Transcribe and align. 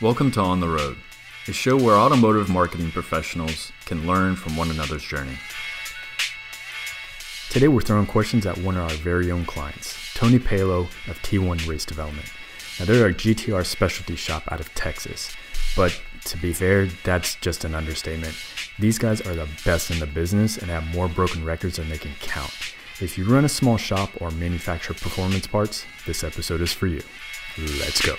Welcome 0.00 0.32
to 0.32 0.40
On 0.40 0.58
the 0.58 0.68
Road, 0.68 0.96
a 1.46 1.52
show 1.52 1.76
where 1.76 1.94
automotive 1.94 2.48
marketing 2.48 2.90
professionals 2.90 3.70
can 3.86 4.08
learn 4.08 4.34
from 4.34 4.56
one 4.56 4.68
another's 4.68 5.04
journey. 5.04 5.38
Today 7.48 7.68
we're 7.68 7.80
throwing 7.80 8.06
questions 8.06 8.44
at 8.44 8.58
one 8.58 8.76
of 8.76 8.82
our 8.82 8.96
very 8.96 9.30
own 9.30 9.44
clients, 9.44 9.96
Tony 10.14 10.40
Palo 10.40 10.80
of 11.06 11.22
T1 11.22 11.68
Race 11.68 11.84
Development. 11.84 12.26
Now 12.80 12.86
they're 12.86 13.06
a 13.06 13.14
GTR 13.14 13.64
specialty 13.64 14.16
shop 14.16 14.42
out 14.50 14.58
of 14.58 14.74
Texas, 14.74 15.32
but 15.76 16.02
to 16.24 16.36
be 16.38 16.52
fair, 16.52 16.86
that's 17.04 17.36
just 17.36 17.64
an 17.64 17.76
understatement. 17.76 18.34
These 18.80 18.98
guys 18.98 19.20
are 19.20 19.36
the 19.36 19.48
best 19.64 19.92
in 19.92 20.00
the 20.00 20.08
business 20.08 20.58
and 20.58 20.72
have 20.72 20.92
more 20.92 21.06
broken 21.06 21.44
records 21.44 21.76
than 21.76 21.88
they 21.88 21.98
can 21.98 22.14
count. 22.18 22.52
If 23.00 23.16
you 23.16 23.26
run 23.26 23.44
a 23.44 23.48
small 23.48 23.76
shop 23.76 24.10
or 24.20 24.32
manufacture 24.32 24.94
performance 24.94 25.46
parts, 25.46 25.86
this 26.04 26.24
episode 26.24 26.62
is 26.62 26.72
for 26.72 26.88
you. 26.88 27.02
Let's 27.56 28.04
go. 28.04 28.16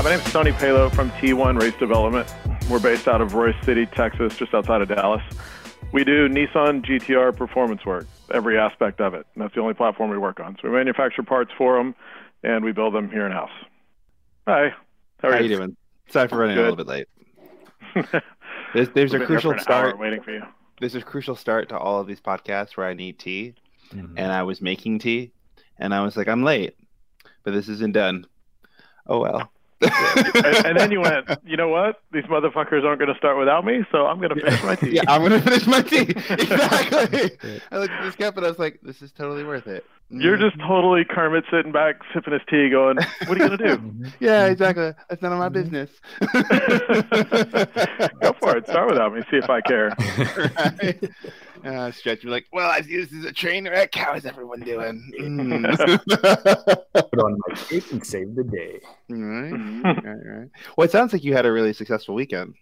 Uh, 0.00 0.02
my 0.02 0.10
name 0.12 0.20
is 0.20 0.32
Tony 0.32 0.52
Palo 0.52 0.88
from 0.88 1.10
T1 1.10 1.60
Race 1.60 1.74
Development. 1.74 2.26
We're 2.70 2.80
based 2.80 3.06
out 3.06 3.20
of 3.20 3.32
Royse 3.32 3.62
City, 3.66 3.84
Texas, 3.84 4.34
just 4.34 4.54
outside 4.54 4.80
of 4.80 4.88
Dallas. 4.88 5.20
We 5.92 6.04
do 6.04 6.26
Nissan 6.26 6.82
GTR 6.82 7.36
performance 7.36 7.84
work, 7.84 8.06
every 8.32 8.58
aspect 8.58 9.02
of 9.02 9.12
it. 9.12 9.26
And 9.34 9.44
that's 9.44 9.54
the 9.54 9.60
only 9.60 9.74
platform 9.74 10.08
we 10.08 10.16
work 10.16 10.40
on. 10.40 10.56
So 10.56 10.70
we 10.70 10.74
manufacture 10.74 11.22
parts 11.22 11.52
for 11.58 11.76
them, 11.76 11.94
and 12.42 12.64
we 12.64 12.72
build 12.72 12.94
them 12.94 13.10
here 13.10 13.26
in 13.26 13.32
house. 13.32 13.50
Hi. 14.48 14.70
How 15.18 15.28
are 15.28 15.32
How 15.32 15.38
you? 15.40 15.50
you 15.50 15.56
doing? 15.56 15.76
Sorry 16.08 16.28
for 16.28 16.38
running 16.38 16.56
Good. 16.56 16.66
a 16.66 16.70
little 16.70 16.82
bit 16.82 16.86
late. 16.86 17.08
there's, 18.72 18.88
there's 18.94 19.12
a 19.12 19.26
crucial 19.26 19.58
start. 19.58 19.98
Waiting 19.98 20.22
for 20.22 20.30
you. 20.30 20.42
There's 20.80 20.94
a 20.94 21.02
crucial 21.02 21.36
start 21.36 21.68
to 21.68 21.78
all 21.78 22.00
of 22.00 22.06
these 22.06 22.22
podcasts 22.22 22.74
where 22.74 22.86
I 22.86 22.94
need 22.94 23.18
tea, 23.18 23.54
mm-hmm. 23.92 24.16
and 24.16 24.32
I 24.32 24.44
was 24.44 24.62
making 24.62 25.00
tea, 25.00 25.32
and 25.76 25.94
I 25.94 26.00
was 26.00 26.16
like, 26.16 26.26
I'm 26.26 26.42
late, 26.42 26.74
but 27.44 27.50
this 27.50 27.68
isn't 27.68 27.92
done. 27.92 28.24
Oh 29.06 29.20
well 29.20 29.50
and, 29.80 30.66
and, 30.66 30.78
then 30.78 30.90
you 30.90 31.00
went, 31.00 31.28
you 31.44 31.56
know 31.56 31.68
what? 31.68 32.02
These 32.12 32.24
motherfuckers 32.24 32.84
aren't 32.84 32.98
going 32.98 33.12
to 33.12 33.18
start 33.18 33.38
without 33.38 33.64
me, 33.64 33.84
so 33.90 34.06
I'm 34.06 34.18
going 34.18 34.34
to 34.34 34.40
finish 34.40 34.62
my 34.62 34.74
tea. 34.74 34.90
Yeah, 34.90 35.02
I'm 35.08 35.20
going 35.20 35.40
to 35.40 35.40
finish 35.40 35.66
my 35.66 35.82
tea. 35.82 36.00
Exactly. 36.30 37.30
I 37.70 37.78
looked 37.78 37.92
at 37.92 38.04
this 38.04 38.16
cup 38.16 38.36
and 38.36 38.44
I 38.44 38.48
was 38.48 38.58
like, 38.58 38.80
this 38.82 39.02
is 39.02 39.12
totally 39.12 39.44
worth 39.44 39.66
it. 39.66 39.84
You're 40.10 40.36
mm. 40.36 40.50
just 40.50 40.58
totally 40.60 41.04
Kermit 41.04 41.44
sitting 41.50 41.70
back, 41.70 42.00
sipping 42.12 42.32
his 42.32 42.42
tea, 42.50 42.68
going, 42.68 42.96
what 43.26 43.40
are 43.40 43.42
you 43.42 43.56
going 43.56 43.58
to 43.58 43.76
do? 43.76 43.76
Mm-hmm. 43.80 44.04
yeah, 44.18 44.42
mm-hmm. 44.42 44.52
exactly. 44.52 44.92
That's 45.08 45.22
none 45.22 45.32
of 45.32 45.38
my 45.38 45.48
mm-hmm. 45.48 45.70
business. 45.70 45.90
Go 48.20 48.32
for 48.40 48.56
it. 48.56 48.66
Start 48.66 48.90
without 48.90 49.14
me. 49.14 49.22
See 49.30 49.36
if 49.36 49.48
I 49.48 49.60
care. 49.60 49.94
right? 50.56 51.10
Uh, 51.64 51.90
stretch 51.90 52.24
me 52.24 52.30
like, 52.30 52.46
well, 52.52 52.70
I've 52.70 52.88
used 52.88 53.12
as 53.14 53.24
a 53.24 53.32
train 53.32 53.68
wreck. 53.68 53.94
How 53.94 54.14
is 54.14 54.24
everyone 54.24 54.60
doing? 54.60 55.12
Mm. 55.20 56.04
Put 56.94 57.18
on 57.18 57.38
my 57.46 57.54
cape 57.54 57.90
and 57.92 58.04
save 58.04 58.34
the 58.34 58.44
day. 58.44 58.80
All 59.10 59.16
right. 59.16 59.52
Mm-hmm. 59.52 59.86
All 59.86 59.94
right, 59.94 60.38
right. 60.38 60.48
Well, 60.76 60.84
it 60.84 60.90
sounds 60.90 61.12
like 61.12 61.24
you 61.24 61.34
had 61.34 61.46
a 61.46 61.52
really 61.52 61.72
successful 61.72 62.14
weekend. 62.14 62.54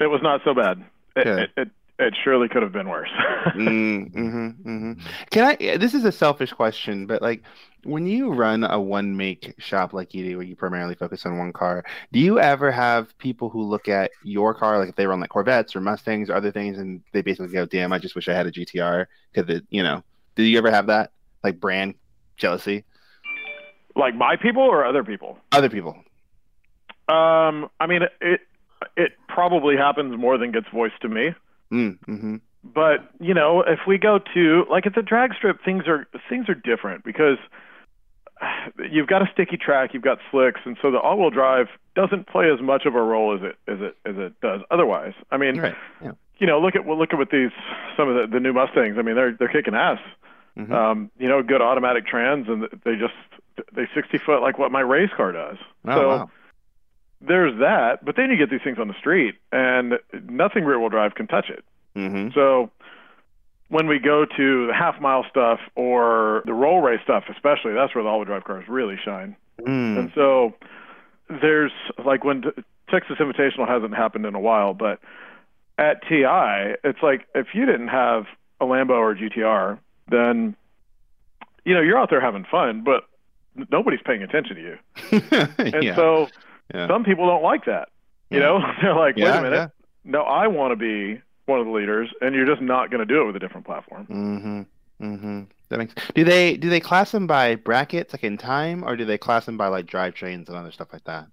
It 0.00 0.06
was 0.06 0.20
not 0.22 0.40
so 0.44 0.54
bad. 0.54 0.84
It, 1.16 1.26
it, 1.26 1.50
it, 1.56 1.70
it 2.02 2.14
surely 2.22 2.48
could 2.48 2.62
have 2.62 2.72
been 2.72 2.88
worse. 2.88 3.08
mm, 3.54 4.12
mm-hmm, 4.12 4.46
mm-hmm. 4.68 4.92
Can 5.30 5.44
I? 5.44 5.76
This 5.76 5.94
is 5.94 6.04
a 6.04 6.12
selfish 6.12 6.52
question, 6.52 7.06
but 7.06 7.22
like, 7.22 7.42
when 7.84 8.06
you 8.06 8.32
run 8.32 8.64
a 8.64 8.80
one 8.80 9.16
make 9.16 9.54
shop 9.58 9.92
like 9.92 10.14
you 10.14 10.24
do, 10.24 10.36
where 10.36 10.46
you 10.46 10.56
primarily 10.56 10.94
focus 10.94 11.26
on 11.26 11.38
one 11.38 11.52
car, 11.52 11.84
do 12.12 12.18
you 12.18 12.38
ever 12.38 12.70
have 12.70 13.16
people 13.18 13.48
who 13.48 13.62
look 13.62 13.88
at 13.88 14.10
your 14.22 14.54
car, 14.54 14.78
like 14.78 14.90
if 14.90 14.96
they 14.96 15.06
run 15.06 15.20
like 15.20 15.30
Corvettes 15.30 15.74
or 15.74 15.80
Mustangs 15.80 16.30
or 16.30 16.34
other 16.34 16.52
things, 16.52 16.78
and 16.78 17.02
they 17.12 17.22
basically 17.22 17.52
go, 17.52 17.66
"Damn, 17.66 17.92
I 17.92 17.98
just 17.98 18.14
wish 18.14 18.28
I 18.28 18.34
had 18.34 18.46
a 18.46 18.52
GTR." 18.52 19.06
Because 19.32 19.54
it, 19.54 19.64
you 19.70 19.82
know, 19.82 20.02
did 20.34 20.44
you 20.44 20.58
ever 20.58 20.70
have 20.70 20.86
that 20.86 21.12
like 21.42 21.60
brand 21.60 21.94
jealousy? 22.36 22.84
Like 23.96 24.14
my 24.14 24.36
people 24.36 24.62
or 24.62 24.84
other 24.84 25.04
people? 25.04 25.38
Other 25.52 25.68
people. 25.68 25.96
Um, 27.08 27.68
I 27.80 27.86
mean, 27.86 28.02
it 28.20 28.40
it 28.96 29.12
probably 29.28 29.76
happens 29.76 30.16
more 30.16 30.38
than 30.38 30.52
gets 30.52 30.68
voiced 30.72 31.00
to 31.02 31.08
me. 31.08 31.34
Mm, 31.72 31.98
mm-hmm. 32.06 32.36
But 32.64 33.10
you 33.20 33.34
know, 33.34 33.62
if 33.62 33.80
we 33.86 33.98
go 33.98 34.20
to 34.34 34.64
like 34.70 34.86
at 34.86 34.94
the 34.94 35.02
drag 35.02 35.34
strip, 35.34 35.64
things 35.64 35.84
are 35.88 36.06
things 36.28 36.48
are 36.48 36.54
different 36.54 37.04
because 37.04 37.38
you've 38.90 39.08
got 39.08 39.22
a 39.22 39.30
sticky 39.32 39.56
track, 39.56 39.94
you've 39.94 40.02
got 40.02 40.18
slicks, 40.30 40.60
and 40.64 40.76
so 40.80 40.90
the 40.90 40.98
all-wheel 40.98 41.30
drive 41.30 41.66
doesn't 41.94 42.28
play 42.28 42.50
as 42.50 42.60
much 42.60 42.86
of 42.86 42.94
a 42.94 43.02
role 43.02 43.34
as 43.34 43.42
it 43.42 43.56
as 43.66 43.80
it 43.80 43.96
as 44.06 44.16
it 44.16 44.40
does 44.40 44.60
otherwise. 44.70 45.14
I 45.30 45.36
mean, 45.38 45.58
right. 45.58 45.74
yeah. 46.02 46.12
you 46.38 46.46
know, 46.46 46.60
look 46.60 46.76
at 46.76 46.84
well, 46.84 46.98
look 46.98 47.12
at 47.12 47.18
what 47.18 47.30
these 47.30 47.50
some 47.96 48.08
of 48.08 48.14
the, 48.14 48.34
the 48.34 48.40
new 48.40 48.52
Mustangs. 48.52 48.96
I 48.98 49.02
mean, 49.02 49.16
they're 49.16 49.36
they're 49.36 49.48
kicking 49.48 49.74
ass. 49.74 49.98
Mm-hmm. 50.56 50.72
Um, 50.72 51.10
you 51.18 51.28
know, 51.28 51.42
good 51.42 51.62
automatic 51.62 52.06
trans, 52.06 52.46
and 52.48 52.68
they 52.84 52.96
just 52.96 53.14
they 53.74 53.88
60 53.94 54.18
foot 54.18 54.42
like 54.42 54.58
what 54.58 54.70
my 54.70 54.80
race 54.80 55.10
car 55.16 55.32
does. 55.32 55.56
Oh, 55.86 55.94
so 55.94 56.08
wow. 56.08 56.30
There's 57.26 57.58
that. 57.60 58.04
But 58.04 58.16
then 58.16 58.30
you 58.30 58.36
get 58.36 58.50
these 58.50 58.62
things 58.62 58.78
on 58.78 58.88
the 58.88 58.98
street, 58.98 59.36
and 59.52 59.94
nothing 60.28 60.64
rear 60.64 60.78
wheel 60.78 60.88
drive 60.88 61.14
can 61.14 61.26
touch 61.26 61.48
it. 61.48 61.64
Mm-hmm. 61.96 62.28
So 62.34 62.70
when 63.68 63.86
we 63.86 63.98
go 63.98 64.24
to 64.24 64.66
the 64.66 64.74
half 64.74 65.00
mile 65.00 65.24
stuff 65.30 65.58
or 65.74 66.42
the 66.44 66.52
roll 66.52 66.82
race 66.82 67.00
stuff, 67.04 67.24
especially, 67.30 67.72
that's 67.72 67.94
where 67.94 68.04
the 68.04 68.10
all-wheel 68.10 68.26
drive 68.26 68.44
cars 68.44 68.64
really 68.68 68.98
shine. 69.02 69.34
Mm. 69.60 69.98
And 69.98 70.12
so 70.14 70.54
there's 71.40 71.72
like 72.04 72.24
when 72.24 72.42
Texas 72.90 73.16
Invitational 73.18 73.66
hasn't 73.66 73.94
happened 73.94 74.26
in 74.26 74.34
a 74.34 74.40
while, 74.40 74.74
but 74.74 75.00
at 75.78 76.02
TI, 76.06 76.76
it's 76.84 77.02
like 77.02 77.26
if 77.34 77.48
you 77.54 77.64
didn't 77.64 77.88
have 77.88 78.26
a 78.60 78.64
Lambo 78.64 78.90
or 78.90 79.12
a 79.12 79.16
GTR, 79.16 79.78
then 80.10 80.54
you 81.64 81.74
know 81.74 81.80
you're 81.80 81.98
out 81.98 82.10
there 82.10 82.20
having 82.20 82.44
fun, 82.44 82.82
but 82.84 83.04
nobody's 83.70 84.00
paying 84.04 84.22
attention 84.22 84.56
to 84.56 84.62
you. 84.62 84.78
and 85.58 85.82
yeah. 85.82 85.96
so 85.96 86.28
yeah. 86.72 86.88
some 86.88 87.04
people 87.04 87.26
don't 87.26 87.42
like 87.42 87.64
that. 87.66 87.88
You 88.30 88.38
yeah. 88.38 88.44
know, 88.44 88.60
they're 88.82 88.94
like, 88.94 89.16
wait 89.16 89.26
a 89.26 89.42
minute, 89.42 89.70
no, 90.04 90.22
I 90.22 90.46
want 90.48 90.72
to 90.72 90.76
be 90.76 91.20
one 91.46 91.60
of 91.60 91.66
the 91.66 91.72
leaders, 91.72 92.08
and 92.20 92.34
you're 92.34 92.46
just 92.46 92.62
not 92.62 92.90
going 92.90 93.06
to 93.06 93.06
do 93.06 93.22
it 93.22 93.26
with 93.26 93.36
a 93.36 93.38
different 93.38 93.66
platform. 93.66 94.06
Mm-hmm. 94.06 95.04
Mm-hmm. 95.04 95.42
That 95.68 95.78
makes. 95.78 95.94
Do 96.14 96.24
they 96.24 96.56
do 96.56 96.68
they 96.68 96.80
class 96.80 97.12
them 97.12 97.26
by 97.26 97.56
brackets 97.56 98.12
like 98.12 98.24
in 98.24 98.36
time, 98.38 98.84
or 98.84 98.96
do 98.96 99.04
they 99.04 99.18
class 99.18 99.46
them 99.46 99.56
by 99.56 99.68
like 99.68 99.86
drivetrains 99.86 100.48
and 100.48 100.56
other 100.56 100.70
stuff 100.70 100.88
like 100.92 101.04
that? 101.04 101.26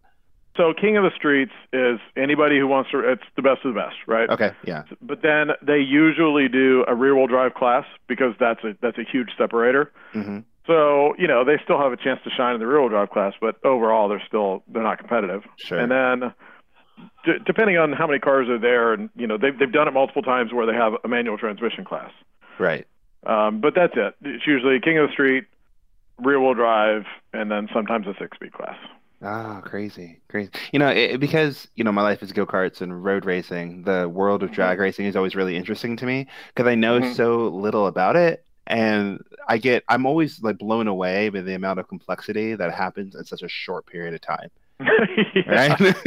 So 0.57 0.73
King 0.73 0.97
of 0.97 1.03
the 1.03 1.11
Streets 1.15 1.53
is 1.71 1.99
anybody 2.17 2.57
who 2.57 2.67
wants 2.67 2.91
to. 2.91 2.99
It's 2.99 3.23
the 3.35 3.41
best 3.41 3.63
of 3.63 3.73
the 3.73 3.79
best, 3.79 3.95
right? 4.07 4.29
Okay, 4.29 4.51
yeah. 4.65 4.83
But 5.01 5.21
then 5.21 5.51
they 5.61 5.77
usually 5.77 6.49
do 6.49 6.83
a 6.87 6.95
rear-wheel 6.95 7.27
drive 7.27 7.53
class 7.53 7.85
because 8.07 8.33
that's 8.39 8.63
a 8.63 8.75
that's 8.81 8.97
a 8.97 9.03
huge 9.09 9.29
separator. 9.37 9.91
Mm-hmm. 10.13 10.39
So 10.67 11.15
you 11.17 11.27
know 11.27 11.43
they 11.43 11.57
still 11.63 11.79
have 11.79 11.91
a 11.91 11.97
chance 11.97 12.19
to 12.23 12.29
shine 12.29 12.53
in 12.53 12.59
the 12.59 12.67
rear-wheel 12.67 12.89
drive 12.89 13.09
class, 13.09 13.33
but 13.39 13.63
overall 13.65 14.07
they're 14.09 14.23
still 14.27 14.63
they're 14.67 14.83
not 14.83 14.97
competitive. 14.97 15.43
Sure. 15.57 15.79
And 15.79 15.91
then 15.91 16.33
d- 17.25 17.39
depending 17.45 17.77
on 17.77 17.93
how 17.93 18.07
many 18.07 18.19
cars 18.19 18.49
are 18.49 18.59
there, 18.59 18.93
and 18.93 19.09
you 19.15 19.27
know 19.27 19.37
they've 19.37 19.57
they've 19.57 19.71
done 19.71 19.87
it 19.87 19.91
multiple 19.91 20.21
times 20.21 20.53
where 20.53 20.65
they 20.65 20.73
have 20.73 20.93
a 21.03 21.07
manual 21.07 21.37
transmission 21.37 21.85
class. 21.85 22.11
Right. 22.57 22.87
Um, 23.25 23.61
but 23.61 23.75
that's 23.75 23.93
it. 23.95 24.15
It's 24.21 24.47
usually 24.47 24.79
king 24.79 24.97
of 24.97 25.07
the 25.07 25.13
street, 25.13 25.45
rear 26.19 26.39
wheel 26.39 26.53
drive, 26.53 27.05
and 27.33 27.51
then 27.51 27.67
sometimes 27.73 28.07
a 28.07 28.13
six 28.19 28.35
speed 28.37 28.53
class. 28.53 28.77
Ah, 29.21 29.59
crazy, 29.61 30.21
crazy. 30.29 30.49
You 30.71 30.79
know, 30.79 30.87
it, 30.87 31.19
because 31.19 31.67
you 31.75 31.83
know 31.83 31.91
my 31.91 32.01
life 32.01 32.23
is 32.23 32.31
go 32.31 32.45
karts 32.45 32.81
and 32.81 33.03
road 33.03 33.25
racing. 33.25 33.83
The 33.83 34.07
world 34.07 34.43
of 34.43 34.51
drag 34.51 34.75
mm-hmm. 34.75 34.81
racing 34.81 35.05
is 35.07 35.15
always 35.15 35.35
really 35.35 35.57
interesting 35.57 35.97
to 35.97 36.05
me 36.05 36.27
because 36.53 36.69
I 36.69 36.75
know 36.75 36.99
mm-hmm. 36.99 37.13
so 37.13 37.49
little 37.49 37.87
about 37.87 38.15
it, 38.15 38.45
and 38.67 39.23
I 39.47 39.57
get 39.57 39.83
I'm 39.89 40.05
always 40.05 40.41
like 40.41 40.57
blown 40.57 40.87
away 40.87 41.29
by 41.29 41.41
the 41.41 41.53
amount 41.53 41.79
of 41.79 41.87
complexity 41.87 42.55
that 42.55 42.73
happens 42.73 43.15
in 43.15 43.23
such 43.25 43.41
a 43.41 43.49
short 43.49 43.85
period 43.85 44.13
of 44.13 44.21
time. 44.21 44.49
right? 45.47 45.79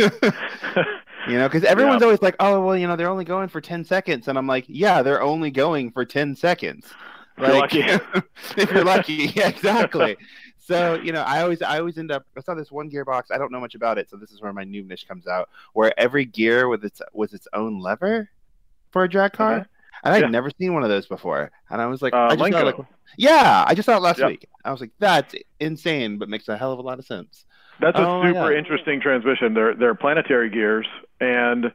you 1.28 1.38
know, 1.38 1.48
because 1.48 1.64
everyone's 1.64 2.00
yeah. 2.00 2.06
always 2.06 2.22
like, 2.22 2.36
"Oh, 2.40 2.64
well, 2.64 2.76
you 2.76 2.86
know, 2.86 2.96
they're 2.96 3.10
only 3.10 3.24
going 3.24 3.48
for 3.48 3.60
ten 3.60 3.84
seconds," 3.84 4.28
and 4.28 4.38
I'm 4.38 4.46
like, 4.46 4.64
"Yeah, 4.68 5.02
they're 5.02 5.22
only 5.22 5.50
going 5.50 5.90
for 5.90 6.04
ten 6.04 6.34
seconds." 6.34 6.86
Like, 7.38 7.72
you're 7.72 8.00
if 8.56 8.70
you're 8.70 8.84
lucky, 8.84 9.32
yeah, 9.34 9.48
exactly. 9.48 10.16
So 10.58 10.94
you 10.94 11.12
know, 11.12 11.22
I 11.22 11.42
always 11.42 11.60
I 11.60 11.78
always 11.78 11.98
end 11.98 12.10
up. 12.10 12.24
I 12.36 12.40
saw 12.40 12.54
this 12.54 12.70
one 12.70 12.90
gearbox. 12.90 13.24
I 13.30 13.38
don't 13.38 13.52
know 13.52 13.60
much 13.60 13.74
about 13.74 13.98
it, 13.98 14.08
so 14.08 14.16
this 14.16 14.30
is 14.30 14.40
where 14.40 14.52
my 14.52 14.64
new 14.64 14.82
niche 14.82 15.08
comes 15.08 15.26
out. 15.26 15.48
Where 15.72 15.98
every 15.98 16.24
gear 16.24 16.68
with 16.68 16.84
its 16.84 17.02
was 17.12 17.32
its 17.34 17.48
own 17.52 17.80
lever 17.80 18.30
for 18.90 19.04
a 19.04 19.08
drag 19.08 19.32
car. 19.32 19.56
Okay. 19.56 19.66
And 20.04 20.14
I'd 20.14 20.22
yeah. 20.22 20.28
never 20.28 20.50
seen 20.58 20.74
one 20.74 20.82
of 20.82 20.88
those 20.88 21.06
before. 21.06 21.50
And 21.70 21.80
I 21.80 21.86
was 21.86 22.02
like, 22.02 22.12
uh, 22.12 22.28
I 22.30 22.36
just 22.36 22.52
saw 22.52 22.62
like, 22.62 22.76
yeah, 23.16 23.64
I 23.66 23.74
just 23.74 23.86
saw 23.86 23.96
it 23.96 24.02
last 24.02 24.24
week. 24.24 24.48
I 24.64 24.72
was 24.72 24.80
like, 24.80 24.90
that's 24.98 25.34
insane, 25.60 26.18
but 26.18 26.28
makes 26.28 26.48
a 26.48 26.56
hell 26.56 26.72
of 26.72 26.78
a 26.78 26.82
lot 26.82 26.98
of 26.98 27.04
sense. 27.04 27.44
That's 27.80 27.98
a 27.98 28.06
oh, 28.06 28.22
super 28.22 28.52
interesting 28.52 29.00
transmission. 29.00 29.54
They're 29.54 29.74
they're 29.74 29.94
planetary 29.94 30.50
gears, 30.50 30.86
and 31.20 31.72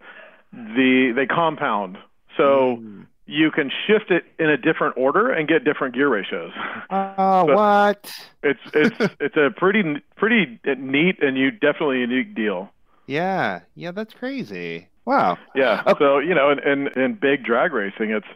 the 0.53 1.11
they 1.15 1.25
compound, 1.25 1.97
so 2.37 2.77
mm. 2.77 3.05
you 3.25 3.51
can 3.51 3.71
shift 3.85 4.11
it 4.11 4.23
in 4.39 4.49
a 4.49 4.57
different 4.57 4.97
order 4.97 5.31
and 5.31 5.47
get 5.47 5.63
different 5.63 5.95
gear 5.95 6.09
ratios. 6.09 6.51
Oh, 6.89 7.45
so 7.45 7.55
what? 7.55 8.11
It's 8.43 8.59
it's 8.73 9.15
it's 9.19 9.35
a 9.35 9.49
pretty 9.55 10.01
pretty 10.15 10.59
neat 10.65 11.21
and 11.21 11.37
you 11.37 11.51
definitely 11.51 11.99
unique 11.99 12.33
deal. 12.35 12.69
Yeah, 13.05 13.61
yeah, 13.75 13.91
that's 13.91 14.13
crazy. 14.13 14.87
Wow. 15.07 15.37
Yeah. 15.55 15.83
Okay. 15.87 15.95
So 15.99 16.19
you 16.19 16.35
know, 16.35 16.51
in, 16.51 16.59
in 16.59 16.87
in 17.01 17.13
big 17.15 17.43
drag 17.45 17.71
racing, 17.71 18.11
it's 18.11 18.27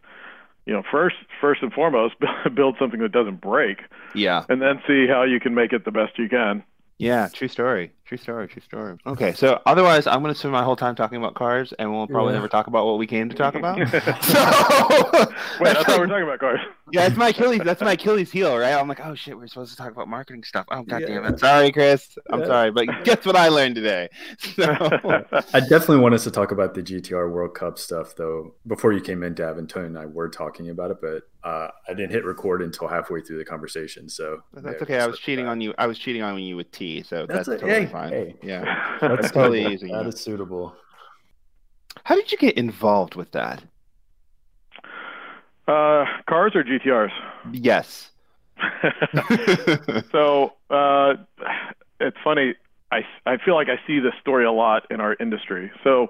you 0.66 0.72
know 0.74 0.82
first 0.90 1.18
first 1.42 1.62
and 1.62 1.72
foremost 1.74 2.16
build 2.56 2.78
something 2.80 3.02
that 3.02 3.12
doesn't 3.12 3.42
break, 3.42 3.82
Yeah. 4.16 4.46
and 4.48 4.62
then 4.62 4.82
see 4.88 5.06
how 5.06 5.24
you 5.24 5.40
can 5.42 5.54
make 5.54 5.74
it 5.74 5.84
the 5.84 5.92
best 5.92 6.18
you 6.18 6.30
can. 6.30 6.64
Yeah. 6.98 7.28
True 7.34 7.50
story. 7.50 7.92
True 8.12 8.18
story. 8.18 8.48
True 8.50 8.62
story. 8.62 8.98
Okay. 9.08 9.32
So 9.32 9.62
otherwise, 9.66 10.06
I'm 10.06 10.22
going 10.22 10.34
to 10.34 10.38
spend 10.38 10.52
my 10.52 10.64
whole 10.66 10.76
time 10.76 10.96
talking 10.96 11.18
about 11.18 11.34
cars, 11.34 11.74
and 11.80 11.90
we'll 11.90 12.08
probably 12.08 12.34
Yeah. 12.34 12.40
never 12.40 12.50
talk 12.50 12.68
about 12.68 12.86
what 12.86 12.98
we 12.98 13.08
came 13.08 13.30
to 13.30 13.36
talk 13.38 13.56
about. 13.56 13.78
so, 13.88 15.34
Wait, 15.62 15.78
I 15.78 15.82
thought 15.82 15.88
we 15.88 15.98
were 16.00 16.08
talking 16.08 16.24
about 16.24 16.40
cars. 16.42 16.60
yeah, 16.92 17.06
it's 17.08 17.16
my 17.16 17.30
Achilles. 17.30 17.62
That's 17.64 17.80
my 17.80 17.94
Achilles 17.94 18.30
heel, 18.30 18.58
right? 18.58 18.74
I'm 18.74 18.90
like, 18.90 19.00
oh 19.02 19.16
shit, 19.16 19.38
we're 19.38 19.48
supposed 19.48 19.72
to 19.72 19.78
talk 19.78 19.94
about 19.94 20.10
marketing 20.10 20.44
stuff. 20.44 20.66
Oh 20.72 20.84
god 20.84 21.04
damn 21.08 21.24
it. 21.24 21.40
Sorry, 21.40 21.72
Chris. 21.72 22.18
I'm 22.30 22.42
Yeah. 22.42 22.48
sorry, 22.48 22.72
but 22.72 22.88
guess 23.06 23.24
what 23.26 23.38
I 23.38 23.48
learned 23.48 23.76
today? 23.76 24.10
So, 24.40 24.66
I 25.54 25.62
definitely 25.62 26.00
want 26.00 26.14
us 26.14 26.26
to 26.26 26.32
talk 26.32 26.52
about 26.52 26.74
the 26.74 26.84
GTR 26.84 27.32
World 27.32 27.54
Cup 27.56 27.80
stuff, 27.80 28.18
though. 28.18 28.56
Before 28.68 28.92
you 28.92 29.00
came 29.00 29.24
in, 29.24 29.36
Dav 29.36 29.58
and 29.58 29.70
Tony 29.70 29.88
and 29.88 29.98
I 29.98 30.06
were 30.06 30.28
talking 30.28 30.70
about 30.70 30.92
it, 30.92 30.98
but 31.02 31.30
uh, 31.44 31.68
I 31.88 31.94
didn't 31.94 32.12
hit 32.12 32.24
record 32.26 32.62
until 32.62 32.88
halfway 32.88 33.22
through 33.22 33.38
the 33.40 33.46
conversation. 33.46 34.08
So 34.10 34.44
that's 34.54 34.82
okay. 34.84 35.00
I 35.00 35.08
was 35.08 35.20
cheating 35.20 35.48
on 35.48 35.60
you. 35.62 35.74
I 35.78 35.88
was 35.88 35.98
cheating 35.98 36.22
on 36.22 36.40
you 36.42 36.56
with 36.56 36.72
tea. 36.72 37.02
so 37.04 37.26
that's, 37.26 37.48
That's 37.48 37.48
a- 37.48 37.66
totally 37.66 37.86
hey, 37.86 37.92
fine. 37.92 38.10
hey. 38.10 38.36
Yeah. 38.44 38.98
That's 39.02 39.22
That's 39.24 39.32
totally 39.34 39.62
easy. 39.62 39.72
using 39.72 39.92
That 39.94 40.04
you. 40.04 40.10
is 40.10 40.20
suitable. 40.22 40.76
How 42.04 42.16
did 42.16 42.32
you 42.32 42.38
get 42.38 42.58
involved 42.58 43.16
with 43.16 43.32
that? 43.32 43.64
Uh, 45.68 46.06
cars 46.28 46.52
or 46.56 46.64
GTRs? 46.64 47.12
Yes. 47.52 48.12
so 50.12 50.54
uh, 50.70 51.14
it's 52.00 52.18
funny. 52.24 52.56
I, 52.92 53.02
I 53.26 53.38
feel 53.38 53.56
like 53.56 53.70
I 53.70 53.80
see 53.88 54.00
this 54.00 54.14
story 54.20 54.46
a 54.46 54.52
lot 54.52 54.84
in 54.92 55.00
our 55.00 55.16
industry. 55.20 55.72
So 55.84 56.08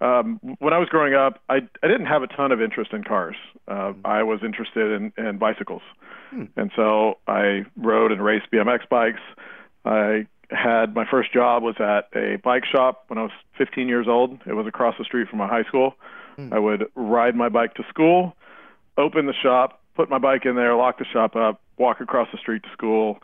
um, 0.00 0.40
when 0.58 0.72
I 0.72 0.78
was 0.78 0.88
growing 0.88 1.14
up, 1.14 1.40
I, 1.48 1.56
I 1.82 1.86
didn't 1.86 2.06
have 2.06 2.22
a 2.22 2.26
ton 2.26 2.52
of 2.52 2.62
interest 2.62 2.92
in 2.92 3.04
cars. 3.04 3.36
Uh, 3.68 3.92
I 4.04 4.22
was 4.22 4.40
interested 4.42 4.92
in, 4.92 5.12
in 5.22 5.38
bicycles. 5.38 5.82
Hmm. 6.30 6.44
And 6.56 6.70
so 6.74 7.18
I 7.26 7.64
rode 7.76 8.12
and 8.12 8.24
raced 8.24 8.46
BMX 8.52 8.88
bikes. 8.88 9.20
I 9.84 10.26
had 10.50 10.94
my 10.94 11.04
first 11.08 11.32
job 11.32 11.62
was 11.62 11.76
at 11.78 12.08
a 12.18 12.36
bike 12.36 12.64
shop 12.64 13.04
when 13.08 13.18
I 13.18 13.22
was 13.22 13.32
15 13.58 13.88
years 13.88 14.06
old. 14.08 14.40
It 14.46 14.54
was 14.54 14.66
across 14.66 14.96
the 14.98 15.04
street 15.04 15.28
from 15.28 15.38
my 15.38 15.46
high 15.46 15.64
school. 15.64 15.94
Hmm. 16.36 16.52
I 16.52 16.58
would 16.58 16.86
ride 16.94 17.36
my 17.36 17.48
bike 17.48 17.74
to 17.74 17.84
school, 17.88 18.34
open 18.96 19.26
the 19.26 19.34
shop, 19.34 19.82
put 19.94 20.08
my 20.08 20.18
bike 20.18 20.46
in 20.46 20.56
there, 20.56 20.74
lock 20.74 20.98
the 20.98 21.04
shop 21.04 21.36
up, 21.36 21.60
walk 21.76 22.00
across 22.00 22.28
the 22.32 22.38
street 22.38 22.62
to 22.62 22.70
school, 22.72 23.18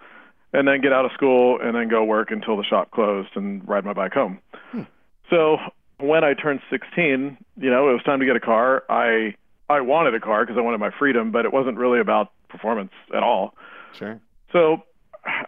and 0.52 0.68
then 0.68 0.80
get 0.80 0.92
out 0.92 1.04
of 1.04 1.12
school 1.12 1.58
and 1.62 1.74
then 1.74 1.88
go 1.88 2.04
work 2.04 2.30
until 2.30 2.56
the 2.56 2.64
shop 2.64 2.90
closed 2.90 3.30
and 3.34 3.66
ride 3.66 3.84
my 3.84 3.92
bike 3.92 4.12
home. 4.12 4.38
Hmm. 4.72 4.82
So 5.30 5.56
when 5.98 6.24
I 6.24 6.34
turned 6.34 6.60
16, 6.70 7.36
you 7.56 7.70
know, 7.70 7.88
it 7.88 7.92
was 7.92 8.02
time 8.04 8.20
to 8.20 8.26
get 8.26 8.36
a 8.36 8.40
car. 8.40 8.84
I 8.88 9.34
I 9.68 9.80
wanted 9.80 10.14
a 10.14 10.20
car 10.20 10.44
because 10.44 10.56
I 10.58 10.60
wanted 10.60 10.78
my 10.78 10.90
freedom, 10.96 11.30
but 11.32 11.44
it 11.44 11.52
wasn't 11.52 11.76
really 11.76 11.98
about 12.00 12.30
performance 12.48 12.92
at 13.14 13.22
all. 13.22 13.54
Sure. 13.98 14.20
So 14.52 14.82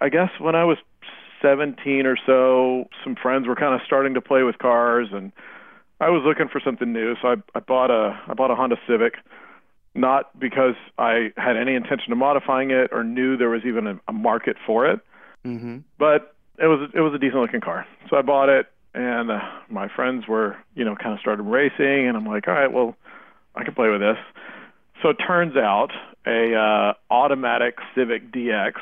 I 0.00 0.08
guess 0.08 0.30
when 0.40 0.54
I 0.56 0.64
was 0.64 0.78
17 1.40 2.04
or 2.04 2.16
so, 2.26 2.88
some 3.04 3.14
friends 3.14 3.46
were 3.46 3.54
kind 3.54 3.74
of 3.74 3.80
starting 3.86 4.14
to 4.14 4.20
play 4.20 4.42
with 4.42 4.58
cars 4.58 5.08
and 5.12 5.30
I 6.00 6.10
was 6.10 6.22
looking 6.24 6.48
for 6.48 6.60
something 6.64 6.92
new. 6.92 7.14
So 7.22 7.28
I, 7.28 7.34
I 7.54 7.60
bought 7.60 7.90
a 7.90 8.18
I 8.28 8.34
bought 8.34 8.50
a 8.50 8.54
Honda 8.56 8.76
Civic, 8.88 9.14
not 9.94 10.36
because 10.38 10.74
I 10.98 11.32
had 11.36 11.56
any 11.56 11.74
intention 11.74 12.12
of 12.12 12.18
modifying 12.18 12.70
it 12.70 12.90
or 12.92 13.04
knew 13.04 13.36
there 13.36 13.50
was 13.50 13.62
even 13.64 13.86
a, 13.86 14.00
a 14.08 14.12
market 14.12 14.56
for 14.66 14.86
it, 14.86 15.00
Mm-hmm. 15.46 15.78
but 15.98 16.34
it 16.58 16.66
was 16.66 16.90
it 16.94 17.00
was 17.00 17.14
a 17.14 17.18
decent 17.18 17.40
looking 17.40 17.60
car. 17.60 17.86
So 18.10 18.16
I 18.16 18.22
bought 18.22 18.48
it 18.48 18.66
and 18.98 19.30
uh, 19.30 19.40
my 19.70 19.88
friends 19.88 20.26
were, 20.26 20.56
you 20.74 20.84
know, 20.84 20.96
kind 20.96 21.14
of 21.14 21.20
started 21.20 21.44
racing 21.44 22.08
and 22.08 22.16
I'm 22.16 22.26
like, 22.26 22.48
"All 22.48 22.54
right, 22.54 22.72
well, 22.72 22.96
I 23.54 23.62
can 23.62 23.72
play 23.74 23.88
with 23.88 24.00
this." 24.00 24.18
So 25.00 25.10
it 25.10 25.16
turns 25.24 25.56
out 25.56 25.90
a 26.26 26.54
uh, 26.54 26.94
automatic 27.08 27.76
Civic 27.94 28.32
DX 28.32 28.72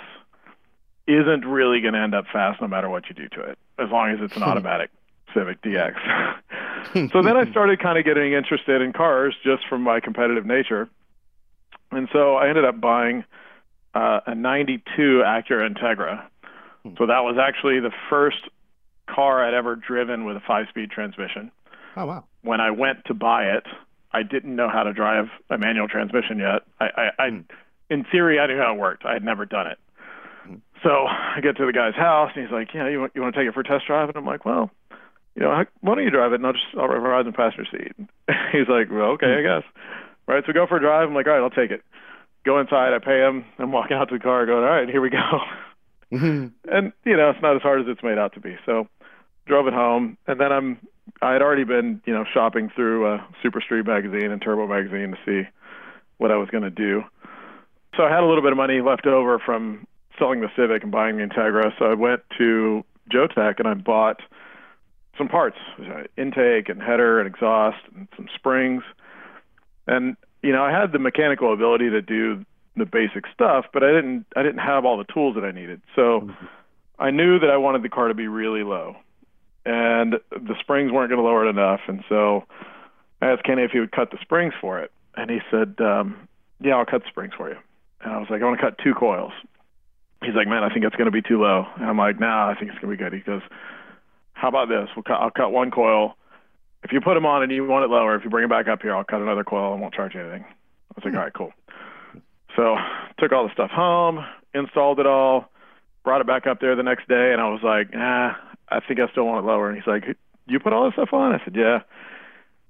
isn't 1.07 1.45
really 1.45 1.83
going 1.83 1.93
to 1.93 2.01
end 2.01 2.15
up 2.15 2.25
fast 2.33 2.63
no 2.63 2.67
matter 2.67 2.89
what 2.89 3.05
you 3.09 3.15
do 3.15 3.29
to 3.29 3.43
it, 3.43 3.59
as 3.79 3.91
long 3.91 4.11
as 4.11 4.19
it's 4.23 4.35
an 4.37 4.43
automatic 4.51 4.91
Civic 5.35 5.61
DX. 5.61 5.95
so 7.13 7.23
then 7.23 7.37
I 7.37 7.49
started 7.51 7.79
kind 7.79 7.99
of 7.99 8.07
getting 8.07 8.33
interested 8.33 8.81
in 8.81 8.95
cars 8.95 9.35
just 9.45 9.69
from 9.69 9.83
my 9.83 10.01
competitive 10.01 10.47
nature. 10.47 10.89
And 11.91 12.09
so 12.13 12.37
I 12.37 12.49
ended 12.49 12.65
up 12.65 12.81
buying 12.81 13.23
uh, 13.95 14.21
a 14.27 14.35
92 14.35 15.23
Acura 15.25 15.71
Integra. 15.71 16.25
So 16.97 17.07
that 17.07 17.21
was 17.21 17.37
actually 17.39 17.81
the 17.81 17.93
first 18.09 18.49
car 19.13 19.45
I'd 19.47 19.55
ever 19.55 19.77
driven 19.77 20.25
with 20.25 20.37
a 20.37 20.41
five 20.47 20.67
speed 20.69 20.91
transmission. 20.91 21.51
Oh 21.97 22.07
wow. 22.07 22.25
When 22.43 22.61
I 22.61 22.71
went 22.71 23.05
to 23.07 23.15
buy 23.15 23.45
it, 23.45 23.65
I 24.13 24.23
didn't 24.23 24.55
know 24.55 24.69
how 24.69 24.83
to 24.83 24.93
drive 24.93 25.27
a 25.51 25.59
manual 25.59 25.89
transmission 25.89 26.39
yet. 26.39 26.63
I, 26.81 26.85
I, 26.85 27.11
I 27.27 27.31
Hmm. 27.31 27.41
in 27.91 28.05
theory, 28.05 28.39
I 28.39 28.47
knew 28.47 28.59
how 28.59 28.75
it 28.75 28.79
worked. 28.79 29.05
I 29.05 29.13
had 29.15 29.25
never 29.25 29.45
done 29.47 29.67
it. 29.69 29.79
Hmm. 30.45 30.55
So 30.83 31.07
I 31.07 31.41
get 31.43 31.57
to 31.57 31.67
the 31.67 31.73
guy's 31.73 31.95
house, 31.95 32.31
and 32.35 32.45
he's 32.45 32.53
like, 32.53 32.69
"Yeah, 32.75 32.89
you 32.89 33.01
want 33.01 33.13
you 33.15 33.23
want 33.23 33.35
to 33.35 33.41
take 33.41 33.49
it 33.49 33.55
for 33.55 33.61
a 33.61 33.65
test 33.65 33.87
drive?" 33.87 34.09
And 34.09 34.17
I'm 34.19 34.27
like, 34.27 34.45
"Well, 34.45 34.71
you 35.35 35.43
know, 35.43 35.65
why 35.81 35.95
don't 35.95 36.05
you 36.05 36.11
drive 36.11 36.33
it, 36.33 36.37
and 36.37 36.47
I'll 36.47 36.53
just 36.53 36.67
I'll 36.79 36.87
ride 36.89 37.27
in 37.27 37.33
the 37.33 37.37
passenger 37.37 37.67
seat." 37.71 37.93
he's 38.53 38.69
like, 38.69 38.91
"Well, 38.91 39.13
okay, 39.17 39.37
I 39.39 39.43
guess." 39.43 39.65
Right, 40.29 40.43
so 40.43 40.49
we 40.49 40.55
go 40.55 40.67
for 40.67 40.77
a 40.77 40.81
drive. 40.81 41.09
I'm 41.09 41.15
like, 41.15 41.27
"All 41.27 41.33
right, 41.35 41.43
I'll 41.43 41.51
take 41.51 41.71
it." 41.71 41.83
Go 42.45 42.61
inside. 42.61 42.93
I 42.95 42.99
pay 42.99 43.21
him. 43.21 43.45
I'm 43.59 43.73
walking 43.73 43.97
out 43.97 44.09
to 44.11 44.19
the 44.19 44.23
car, 44.23 44.45
going, 44.47 44.65
"All 44.65 44.71
right, 44.71 44.89
here 44.89 45.01
we 45.01 45.11
go." 45.11 45.19
And 46.11 46.93
you 47.05 47.17
know, 47.17 47.31
it's 47.31 47.43
not 47.43 47.57
as 47.57 47.63
hard 47.63 47.81
as 47.81 47.87
it's 47.89 48.03
made 48.03 48.17
out 48.19 48.33
to 48.35 48.41
be. 48.41 48.57
So 48.65 48.87
drove 49.47 49.67
it 49.67 49.75
home, 49.75 50.19
and 50.27 50.41
then 50.41 50.53
I'm 50.53 50.79
I 51.23 51.33
had 51.33 51.43
already 51.43 51.65
been 51.65 52.03
you 52.05 52.13
know 52.13 52.25
shopping 52.33 52.71
through 52.75 53.07
uh, 53.07 53.23
Super 53.43 53.61
Street 53.61 53.87
magazine 53.87 54.31
and 54.31 54.43
Turbo 54.43 54.67
magazine 54.67 55.13
to 55.13 55.19
see 55.25 55.49
what 56.19 56.31
I 56.31 56.37
was 56.37 56.49
going 56.51 56.65
to 56.65 56.71
do. 56.71 57.03
So 57.97 58.03
I 58.03 58.11
had 58.11 58.23
a 58.23 58.27
little 58.27 58.43
bit 58.43 58.53
of 58.53 58.59
money 58.59 58.81
left 58.81 59.07
over 59.07 59.39
from 59.39 59.87
selling 60.19 60.41
the 60.41 60.51
Civic 60.57 60.83
and 60.83 60.93
buying 60.93 61.17
the 61.17 61.25
Integra. 61.25 61.73
So 61.79 61.87
I 61.87 61.95
went 61.95 62.23
to 62.39 62.85
Jotech 63.13 63.59
and 63.59 63.69
I 63.69 63.75
bought 63.75 64.21
some 65.17 65.29
parts, 65.29 65.57
uh, 65.81 66.03
intake 66.17 66.69
and 66.69 66.83
header 66.83 67.21
and 67.21 67.27
exhaust 67.27 67.79
and 67.95 68.09
some 68.17 68.29
springs. 68.35 68.83
And 69.87 70.17
you 70.43 70.53
know, 70.53 70.63
I 70.63 70.71
had 70.71 70.93
the 70.93 70.99
mechanical 70.99 71.53
ability 71.53 71.91
to 71.91 72.03
do 72.03 72.45
the 72.77 72.85
basic 72.85 73.25
stuff, 73.33 73.67
but 73.73 73.83
I 73.83 73.93
didn't 73.93 74.27
I 74.37 74.43
didn't 74.43 74.59
have 74.59 74.85
all 74.85 74.99
the 74.99 75.13
tools 75.13 75.35
that 75.37 75.45
I 75.45 75.53
needed. 75.53 75.81
So 75.95 76.31
I 76.99 77.11
knew 77.11 77.39
that 77.39 77.51
I 77.51 77.57
wanted 77.57 77.83
the 77.83 77.89
car 77.89 78.09
to 78.09 78.15
be 78.15 78.29
really 78.29 78.63
low. 78.63 78.97
And 79.67 80.21
the 80.31 80.55
springs 80.61 80.93
weren't 80.93 81.11
going 81.11 81.21
to 81.21 81.27
lower 81.27 81.45
it 81.45 81.51
enough, 81.51 81.81
and 81.89 82.05
so 82.09 82.45
I 83.21 83.27
asked 83.27 83.43
Kenny 83.43 83.65
if 83.65 83.73
he 83.73 83.81
would 83.81 83.91
cut 83.91 84.13
the 84.13 84.19
springs 84.23 84.55
for 84.61 84.79
it. 84.79 84.93
And 85.17 85.29
he 85.29 85.41
said, 85.51 85.75
um, 85.81 86.29
"Yeah, 86.61 86.77
I'll 86.77 86.87
cut 86.87 87.03
the 87.03 87.09
springs 87.09 87.35
for 87.37 87.49
you." 87.49 87.57
And 88.01 88.13
I 88.13 88.19
was 88.19 88.29
like, 88.31 88.43
"I 88.43 88.45
want 88.45 88.61
to 88.61 88.65
cut 88.65 88.79
two 88.79 88.95
coils." 88.95 89.33
He's 90.23 90.37
like, 90.37 90.47
"Man, 90.47 90.63
I 90.63 90.69
think 90.73 90.85
it's 90.85 90.95
going 90.95 91.07
to 91.07 91.11
be 91.11 91.21
too 91.21 91.43
low." 91.43 91.67
And 91.79 91.87
I'm 91.87 91.99
like, 91.99 92.21
"Nah, 92.21 92.49
I 92.49 92.55
think 92.55 92.71
it's 92.71 92.79
going 92.79 92.97
to 92.97 92.97
be 92.97 93.03
good." 93.03 93.13
He 93.13 93.21
goes, 93.21 93.43
"How 94.35 94.47
about 94.47 94.69
this? 94.69 94.89
We'll 94.95 95.03
cut, 95.03 95.21
I'll 95.21 95.33
cut 95.33 95.51
one 95.51 95.73
coil. 95.73 96.17
If 96.85 96.93
you 96.93 97.01
put 97.01 97.15
them 97.15 97.27
on 97.27 97.43
and 97.43 97.51
you 97.51 97.67
want 97.67 97.85
it 97.85 97.91
lower, 97.91 98.15
if 98.15 98.23
you 98.23 98.31
bring 98.31 98.45
it 98.45 98.51
back 98.51 98.69
up 98.69 98.83
here, 98.83 98.95
I'll 98.95 99.03
cut 99.03 99.21
another 99.21 99.43
coil 99.43 99.73
and 99.73 99.83
won't 99.83 99.95
charge 99.95 100.15
you 100.15 100.21
anything." 100.21 100.45
I 100.45 100.95
was 100.95 101.05
like, 101.05 101.15
"All 101.15 101.21
right, 101.21 101.35
cool." 101.35 101.53
So 102.55 102.77
took 103.19 103.33
all 103.33 103.49
the 103.49 103.53
stuff 103.53 103.71
home, 103.71 104.25
installed 104.55 105.01
it 105.01 105.07
all, 105.07 105.51
brought 106.05 106.21
it 106.21 106.27
back 106.29 106.47
up 106.47 106.61
there 106.61 106.77
the 106.77 106.85
next 106.85 107.09
day, 107.09 107.33
and 107.33 107.41
I 107.41 107.49
was 107.49 107.63
like, 107.65 107.89
"Ah, 107.97 108.39
I 108.69 108.81
think 108.81 109.01
I 109.01 109.09
still 109.11 109.25
want 109.27 109.45
it 109.45 109.49
lower." 109.49 109.69
And 109.69 109.77
he's 109.77 109.87
like, 109.87 110.17
"You 110.47 110.61
put 110.61 110.73
all 110.73 110.85
this 110.85 110.95
stuff 110.95 111.13
on?" 111.13 111.33
I 111.33 111.43
said, 111.45 111.55
"Yeah." 111.57 111.81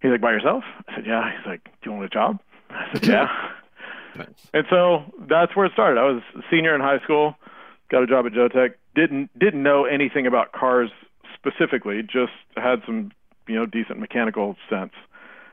He's 0.01 0.11
like, 0.11 0.21
"By 0.21 0.33
yourself?" 0.33 0.65
I 0.89 0.95
said, 0.97 1.07
"Yeah." 1.07 1.31
He's 1.37 1.47
like, 1.47 1.65
"Do 1.65 1.71
you 1.91 1.93
want 1.93 2.05
a 2.05 2.09
job?" 2.09 2.41
I 2.71 2.87
said, 2.93 3.07
"Yeah." 3.07 3.29
Nice. 4.17 4.27
And 4.55 4.65
so 4.71 5.05
that's 5.29 5.55
where 5.55 5.67
it 5.67 5.73
started. 5.73 6.01
I 6.01 6.05
was 6.05 6.23
a 6.37 6.43
senior 6.51 6.75
in 6.75 6.81
high 6.81 7.01
school, 7.01 7.37
got 7.91 8.03
a 8.03 8.07
job 8.07 8.25
at 8.27 8.33
Jotech. 8.33 8.75
Didn't 8.95 9.37
didn't 9.39 9.63
know 9.63 9.85
anything 9.85 10.27
about 10.27 10.53
cars 10.53 10.91
specifically, 11.35 12.03
just 12.03 12.33
had 12.57 12.83
some 12.87 13.13
you 13.47 13.55
know 13.55 13.67
decent 13.67 13.99
mechanical 13.99 14.57
sense. 14.71 14.93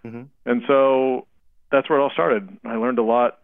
Mhm. 0.05 0.27
And 0.45 0.63
so 0.65 1.27
that's 1.71 1.89
where 1.89 2.00
it 2.00 2.01
all 2.01 2.09
started. 2.12 2.57
I 2.65 2.75
learned 2.75 3.00
a 3.00 3.03
lot 3.03 3.39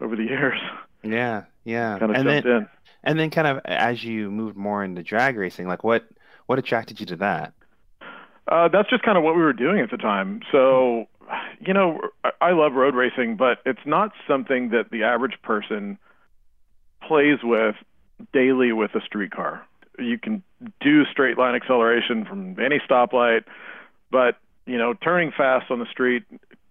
over 0.00 0.16
the 0.16 0.24
years. 0.24 0.58
Yeah, 1.02 1.44
yeah. 1.64 1.98
Kind 1.98 2.10
of 2.10 2.16
and 2.16 2.28
jumped 2.28 2.44
then 2.44 2.56
in. 2.56 2.68
and 3.04 3.18
then 3.18 3.30
kind 3.30 3.46
of 3.46 3.60
as 3.64 4.04
you 4.04 4.30
moved 4.30 4.56
more 4.56 4.84
into 4.84 5.02
drag 5.02 5.36
racing, 5.38 5.66
like 5.66 5.82
what 5.82 6.04
what 6.48 6.58
attracted 6.58 6.98
you 6.98 7.04
to 7.06 7.16
that? 7.16 7.52
Uh, 8.48 8.68
that's 8.68 8.88
just 8.88 9.02
kind 9.02 9.18
of 9.18 9.22
what 9.22 9.36
we 9.36 9.42
were 9.42 9.52
doing 9.52 9.80
at 9.80 9.90
the 9.90 9.98
time. 9.98 10.40
So, 10.50 11.06
you 11.60 11.74
know, 11.74 12.00
I, 12.40 12.52
love 12.52 12.72
road 12.72 12.94
racing, 12.94 13.36
but 13.36 13.58
it's 13.66 13.84
not 13.84 14.12
something 14.26 14.70
that 14.70 14.90
the 14.90 15.02
average 15.02 15.36
person 15.42 15.98
plays 17.06 17.40
with 17.44 17.76
daily 18.32 18.72
with 18.72 18.94
a 18.94 19.02
street 19.02 19.30
car. 19.30 19.66
You 19.98 20.18
can 20.18 20.42
do 20.80 21.04
straight 21.04 21.36
line 21.36 21.54
acceleration 21.54 22.24
from 22.24 22.58
any 22.58 22.80
stoplight, 22.88 23.44
but 24.10 24.38
you 24.64 24.78
know, 24.78 24.94
turning 24.94 25.32
fast 25.36 25.70
on 25.70 25.80
the 25.80 25.86
street 25.86 26.24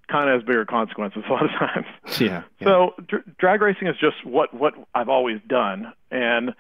kind 0.08 0.30
of 0.30 0.40
has 0.40 0.48
bigger 0.48 0.66
consequences 0.66 1.24
a 1.30 1.32
lot 1.32 1.46
of 1.46 1.52
times. 1.52 1.86
Yeah. 2.20 2.44
yeah. 2.60 2.66
So 2.66 2.94
dr- 3.08 3.38
drag 3.38 3.62
racing 3.62 3.88
is 3.88 3.96
just 4.00 4.26
what 4.26 4.56
what 4.56 4.74
I've 4.96 5.10
always 5.10 5.40
done, 5.48 5.94
and 6.10 6.56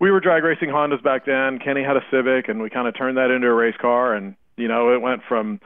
we 0.00 0.10
were 0.10 0.18
drag 0.18 0.42
racing 0.42 0.70
Hondas 0.70 1.02
back 1.02 1.26
then. 1.26 1.58
Kenny 1.58 1.84
had 1.84 1.96
a 1.96 2.04
Civic, 2.10 2.48
and 2.48 2.60
we 2.60 2.70
kind 2.70 2.88
of 2.88 2.96
turned 2.96 3.18
that 3.18 3.30
into 3.30 3.46
a 3.46 3.54
race 3.54 3.76
car, 3.80 4.14
and 4.14 4.34
you 4.56 4.66
know 4.66 4.92
it 4.92 5.00
went 5.00 5.22
from 5.28 5.60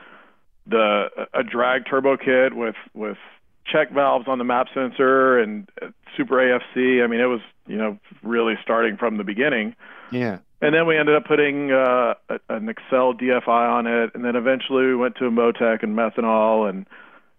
the 0.66 1.06
a 1.32 1.42
drag 1.42 1.86
turbo 1.88 2.16
kit 2.16 2.54
with 2.54 2.74
with 2.94 3.16
check 3.64 3.92
valves 3.92 4.26
on 4.28 4.38
the 4.38 4.44
map 4.44 4.66
sensor 4.74 5.38
and 5.38 5.68
super 6.16 6.34
AFC. 6.34 7.02
I 7.02 7.06
mean, 7.06 7.20
it 7.20 7.26
was 7.26 7.40
you 7.66 7.76
know 7.76 7.98
really 8.22 8.54
starting 8.62 8.96
from 8.96 9.16
the 9.16 9.24
beginning. 9.24 9.76
Yeah. 10.10 10.38
And 10.60 10.74
then 10.74 10.86
we 10.86 10.96
ended 10.96 11.14
up 11.14 11.26
putting 11.26 11.72
uh, 11.72 12.14
an 12.48 12.72
Accel 12.72 13.20
DFI 13.20 13.48
on 13.48 13.86
it, 13.86 14.12
and 14.14 14.24
then 14.24 14.34
eventually 14.34 14.86
we 14.86 14.96
went 14.96 15.16
to 15.16 15.26
a 15.26 15.30
Motec 15.30 15.82
and 15.82 15.94
methanol, 15.94 16.68
and 16.68 16.86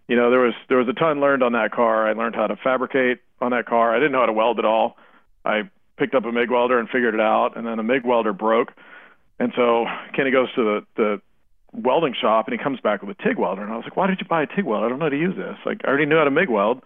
you 0.07 0.15
know 0.15 0.29
there 0.29 0.41
was 0.41 0.53
there 0.69 0.77
was 0.77 0.87
a 0.87 0.93
ton 0.93 1.19
learned 1.19 1.43
on 1.43 1.53
that 1.53 1.71
car. 1.71 2.07
I 2.07 2.13
learned 2.13 2.35
how 2.35 2.47
to 2.47 2.55
fabricate 2.55 3.19
on 3.41 3.51
that 3.51 3.65
car. 3.65 3.93
I 3.93 3.97
didn't 3.97 4.13
know 4.13 4.19
how 4.19 4.27
to 4.27 4.33
weld 4.33 4.59
at 4.59 4.65
all. 4.65 4.95
I 5.43 5.69
picked 5.97 6.15
up 6.15 6.25
a 6.25 6.31
MIG 6.31 6.51
welder 6.51 6.79
and 6.79 6.89
figured 6.89 7.13
it 7.13 7.21
out, 7.21 7.55
and 7.55 7.65
then 7.65 7.79
a 7.79 7.83
MIG 7.83 8.05
welder 8.05 8.33
broke, 8.33 8.73
and 9.39 9.51
so 9.55 9.85
Kenny 10.13 10.31
goes 10.31 10.51
to 10.55 10.63
the 10.63 10.85
the 10.95 11.21
welding 11.73 12.13
shop 12.19 12.47
and 12.47 12.57
he 12.57 12.63
comes 12.63 12.79
back 12.79 13.01
with 13.01 13.17
a 13.19 13.23
TIG 13.23 13.37
welder, 13.37 13.61
and 13.61 13.71
I 13.71 13.75
was 13.75 13.83
like, 13.83 13.97
why 13.97 14.07
did 14.07 14.19
you 14.19 14.27
buy 14.27 14.43
a 14.43 14.47
TIG 14.47 14.65
welder? 14.65 14.85
I 14.85 14.89
don't 14.89 14.99
know 14.99 15.05
how 15.05 15.09
to 15.09 15.17
use 15.17 15.35
this. 15.35 15.57
Like 15.65 15.81
I 15.83 15.89
already 15.89 16.05
knew 16.05 16.17
how 16.17 16.23
to 16.23 16.31
MIG 16.31 16.49
weld. 16.49 16.81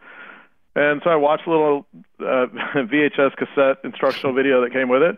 And 0.75 1.01
so 1.03 1.09
I 1.09 1.15
watched 1.15 1.47
a 1.47 1.51
little 1.51 1.85
uh, 2.19 2.47
VHS 2.75 3.35
cassette 3.35 3.77
instructional 3.83 4.33
video 4.33 4.61
that 4.61 4.71
came 4.71 4.89
with 4.89 5.01
it, 5.01 5.17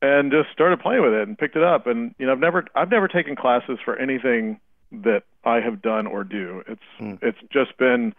and 0.00 0.30
just 0.30 0.50
started 0.52 0.80
playing 0.80 1.02
with 1.02 1.12
it 1.12 1.26
and 1.26 1.36
picked 1.36 1.56
it 1.56 1.62
up. 1.62 1.86
And 1.86 2.14
you 2.18 2.26
know, 2.26 2.32
I've 2.32 2.38
never 2.38 2.64
I've 2.74 2.90
never 2.90 3.08
taken 3.08 3.36
classes 3.36 3.78
for 3.84 3.96
anything 3.96 4.60
that 4.92 5.24
I 5.44 5.60
have 5.60 5.82
done 5.82 6.06
or 6.06 6.24
do. 6.24 6.62
It's 6.68 6.82
mm. 7.00 7.18
it's 7.22 7.38
just 7.50 7.76
been 7.78 8.14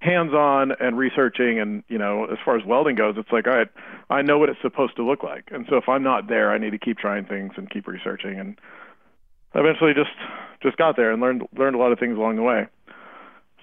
hands-on 0.00 0.72
and 0.80 0.96
researching 0.96 1.60
and 1.60 1.84
you 1.88 1.98
know 1.98 2.24
as 2.24 2.38
far 2.42 2.56
as 2.56 2.64
welding 2.64 2.96
goes 2.96 3.16
it's 3.18 3.30
like 3.30 3.46
all 3.46 3.54
right 3.54 3.68
i 4.08 4.22
know 4.22 4.38
what 4.38 4.48
it's 4.48 4.60
supposed 4.62 4.96
to 4.96 5.04
look 5.04 5.22
like. 5.22 5.48
And 5.50 5.66
so 5.68 5.76
if 5.76 5.88
i'm 5.88 6.02
not 6.02 6.28
there 6.28 6.50
i 6.50 6.58
need 6.58 6.70
to 6.70 6.78
keep 6.78 6.98
trying 6.98 7.26
things 7.26 7.52
and 7.56 7.70
keep 7.70 7.86
researching. 7.86 8.38
And 8.38 8.58
eventually 9.54 9.92
just 9.94 10.10
just 10.62 10.76
got 10.76 10.96
there 10.96 11.12
and 11.12 11.20
learned 11.20 11.46
learned 11.56 11.76
a 11.76 11.78
lot 11.78 11.92
of 11.92 11.98
things 11.98 12.16
along 12.16 12.36
the 12.36 12.42
way. 12.42 12.66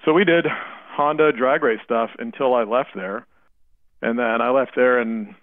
So 0.04 0.12
we 0.12 0.24
did 0.24 0.46
honda 0.46 1.32
drag 1.32 1.62
race 1.62 1.80
stuff 1.84 2.10
until 2.18 2.54
i 2.54 2.62
left 2.62 2.90
there. 2.94 3.26
And 4.00 4.18
then 4.18 4.40
i 4.40 4.50
left 4.50 4.72
there 4.76 5.00
and 5.00 5.34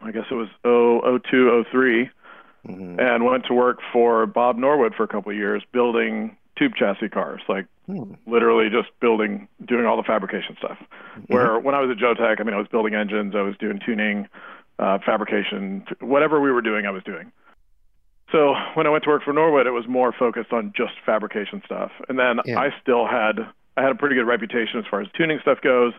I 0.00 0.12
guess 0.12 0.24
it 0.30 0.34
was 0.34 0.48
02, 0.62 1.64
03, 1.72 2.10
mm-hmm. 2.68 3.00
and 3.00 3.24
went 3.24 3.46
to 3.46 3.54
work 3.54 3.80
for 3.92 4.26
Bob 4.26 4.56
Norwood 4.56 4.94
for 4.94 5.02
a 5.02 5.08
couple 5.08 5.32
of 5.32 5.36
years 5.36 5.62
building 5.72 6.36
tube 6.56 6.74
chassis 6.76 7.08
cars, 7.08 7.40
like 7.48 7.66
hmm. 7.88 8.14
literally 8.26 8.68
just 8.70 8.88
building, 9.00 9.48
doing 9.66 9.86
all 9.86 9.96
the 9.96 10.02
fabrication 10.02 10.56
stuff. 10.58 10.78
Mm-hmm. 10.78 11.32
Where 11.32 11.58
when 11.58 11.74
I 11.74 11.80
was 11.80 11.90
at 11.90 11.96
Jotech, 11.96 12.40
I 12.40 12.44
mean, 12.44 12.54
I 12.54 12.58
was 12.58 12.68
building 12.68 12.94
engines, 12.94 13.34
I 13.34 13.42
was 13.42 13.56
doing 13.58 13.80
tuning, 13.84 14.28
uh, 14.78 14.98
fabrication, 15.04 15.84
whatever 16.00 16.40
we 16.40 16.52
were 16.52 16.62
doing, 16.62 16.86
I 16.86 16.90
was 16.90 17.02
doing. 17.02 17.32
So 18.30 18.54
when 18.74 18.86
I 18.86 18.90
went 18.90 19.04
to 19.04 19.10
work 19.10 19.22
for 19.24 19.32
Norwood, 19.32 19.66
it 19.66 19.70
was 19.70 19.88
more 19.88 20.12
focused 20.16 20.52
on 20.52 20.72
just 20.76 20.92
fabrication 21.04 21.62
stuff. 21.64 21.90
And 22.08 22.18
then 22.18 22.40
yeah. 22.44 22.60
I 22.60 22.68
still 22.82 23.06
had 23.06 23.40
I 23.76 23.82
had 23.82 23.92
a 23.92 23.94
pretty 23.94 24.16
good 24.16 24.26
reputation 24.26 24.78
as 24.80 24.84
far 24.90 25.00
as 25.00 25.08
tuning 25.16 25.38
stuff 25.40 25.60
goes. 25.62 25.92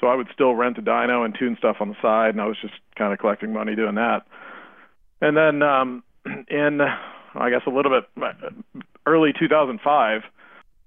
So 0.00 0.06
I 0.06 0.14
would 0.14 0.28
still 0.32 0.54
rent 0.54 0.78
a 0.78 0.82
dyno 0.82 1.24
and 1.24 1.34
tune 1.36 1.56
stuff 1.58 1.76
on 1.80 1.88
the 1.88 1.96
side, 2.02 2.30
and 2.30 2.40
I 2.40 2.46
was 2.46 2.56
just 2.60 2.74
kind 2.96 3.12
of 3.12 3.18
collecting 3.18 3.52
money 3.52 3.74
doing 3.74 3.94
that. 3.94 4.26
And 5.20 5.36
then 5.36 5.62
um, 5.62 6.02
in, 6.48 6.80
I 7.34 7.50
guess, 7.50 7.62
a 7.66 7.70
little 7.70 7.90
bit 7.90 8.32
early 9.06 9.32
2005, 9.38 10.22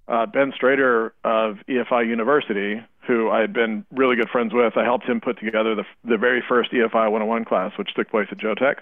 uh, 0.08 0.26
Ben 0.26 0.52
Strader 0.52 1.12
of 1.24 1.58
EFI 1.68 2.08
University, 2.08 2.82
who 3.08 3.30
I 3.30 3.42
had 3.42 3.54
been 3.54 3.86
really 3.92 4.16
good 4.16 4.30
friends 4.30 4.54
with, 4.54 4.78
I 4.78 4.84
helped 4.84 5.06
him 5.06 5.22
put 5.22 5.40
together 5.40 5.76
the, 5.76 5.84
the 6.04 6.18
very 6.18 6.44
first 6.48 6.72
EFI 6.72 6.94
101 6.94 7.46
class, 7.46 7.72
which 7.78 7.94
took 7.96 8.10
place 8.10 8.28
at 8.32 8.38
Jotech. 8.38 8.78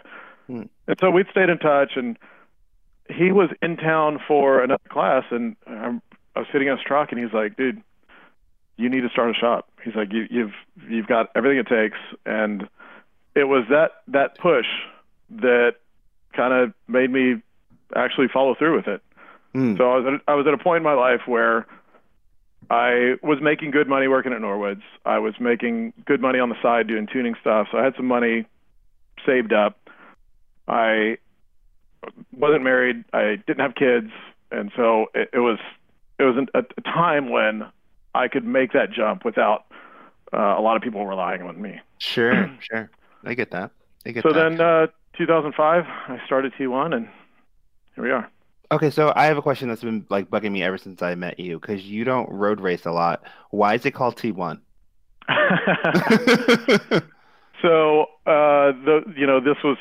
Hmm. 0.47 0.63
And 0.87 0.97
so 0.99 1.11
we'd 1.11 1.27
stayed 1.31 1.49
in 1.49 1.57
touch, 1.57 1.93
and 1.95 2.17
he 3.09 3.31
was 3.31 3.49
in 3.61 3.77
town 3.77 4.19
for 4.27 4.61
another 4.63 4.83
class, 4.89 5.23
and 5.31 5.55
I 5.67 5.99
was 6.35 6.47
sitting 6.51 6.67
in 6.67 6.77
his 6.77 6.85
truck, 6.85 7.11
and 7.11 7.21
he's 7.21 7.33
like, 7.33 7.55
dude, 7.55 7.81
you 8.77 8.89
need 8.89 9.01
to 9.01 9.09
start 9.09 9.29
a 9.29 9.33
shop. 9.33 9.69
He's 9.83 9.95
like, 9.95 10.11
you, 10.11 10.25
you've 10.29 10.53
you've 10.89 11.07
got 11.07 11.29
everything 11.35 11.59
it 11.59 11.67
takes, 11.67 11.97
and 12.25 12.67
it 13.35 13.43
was 13.43 13.65
that 13.69 13.91
that 14.07 14.37
push 14.39 14.65
that 15.29 15.75
kind 16.35 16.53
of 16.53 16.73
made 16.87 17.11
me 17.11 17.41
actually 17.95 18.27
follow 18.33 18.55
through 18.55 18.75
with 18.75 18.87
it. 18.87 19.01
Mm. 19.53 19.77
So 19.77 19.91
I 19.91 19.97
was 19.97 20.05
at, 20.13 20.21
I 20.27 20.35
was 20.35 20.47
at 20.47 20.53
a 20.53 20.57
point 20.57 20.77
in 20.77 20.83
my 20.83 20.93
life 20.93 21.21
where 21.27 21.67
I 22.69 23.15
was 23.21 23.39
making 23.41 23.71
good 23.71 23.87
money 23.87 24.07
working 24.07 24.33
at 24.33 24.41
Norwoods. 24.41 24.81
I 25.05 25.19
was 25.19 25.35
making 25.39 25.93
good 26.05 26.21
money 26.21 26.39
on 26.39 26.49
the 26.49 26.61
side 26.61 26.87
doing 26.87 27.07
tuning 27.11 27.35
stuff. 27.39 27.67
So 27.71 27.77
I 27.77 27.83
had 27.83 27.95
some 27.95 28.07
money 28.07 28.45
saved 29.25 29.53
up. 29.53 29.77
I 30.67 31.17
wasn't 32.31 32.63
married. 32.63 33.03
I 33.13 33.37
didn't 33.47 33.59
have 33.59 33.75
kids, 33.75 34.11
and 34.51 34.71
so 34.75 35.07
it, 35.13 35.29
it 35.33 35.39
was 35.39 35.59
it 36.19 36.23
was 36.23 36.47
a, 36.53 36.59
a 36.59 36.81
time 36.81 37.29
when 37.29 37.65
I 38.15 38.27
could 38.27 38.45
make 38.45 38.73
that 38.73 38.91
jump 38.91 39.25
without 39.25 39.65
uh, 40.33 40.55
a 40.57 40.61
lot 40.61 40.75
of 40.75 40.81
people 40.81 41.05
relying 41.05 41.41
on 41.41 41.61
me. 41.61 41.79
Sure, 41.99 42.49
sure. 42.59 42.89
I 43.23 43.33
get 43.33 43.51
that. 43.51 43.71
I 44.05 44.11
get 44.11 44.23
so 44.23 44.33
that. 44.33 44.57
then, 44.57 44.61
uh, 44.61 44.87
2005, 45.17 45.85
I 45.87 46.25
started 46.25 46.53
T1, 46.59 46.93
and 46.95 47.07
here 47.95 48.03
we 48.03 48.11
are. 48.11 48.29
Okay, 48.73 48.89
so 48.89 49.13
I 49.15 49.25
have 49.25 49.37
a 49.37 49.41
question 49.41 49.69
that's 49.69 49.83
been 49.83 50.05
like 50.09 50.31
bugging 50.31 50.51
me 50.51 50.63
ever 50.63 50.79
since 50.79 51.03
I 51.03 51.13
met 51.13 51.39
you 51.39 51.59
because 51.59 51.83
you 51.83 52.03
don't 52.03 52.27
road 52.31 52.59
race 52.59 52.85
a 52.85 52.91
lot. 52.91 53.23
Why 53.51 53.75
is 53.75 53.85
it 53.85 53.91
called 53.91 54.15
T1? 54.15 54.59
so 57.61 58.01
uh, 58.25 58.73
the 58.83 59.03
you 59.15 59.27
know 59.27 59.39
this 59.39 59.57
was 59.63 59.77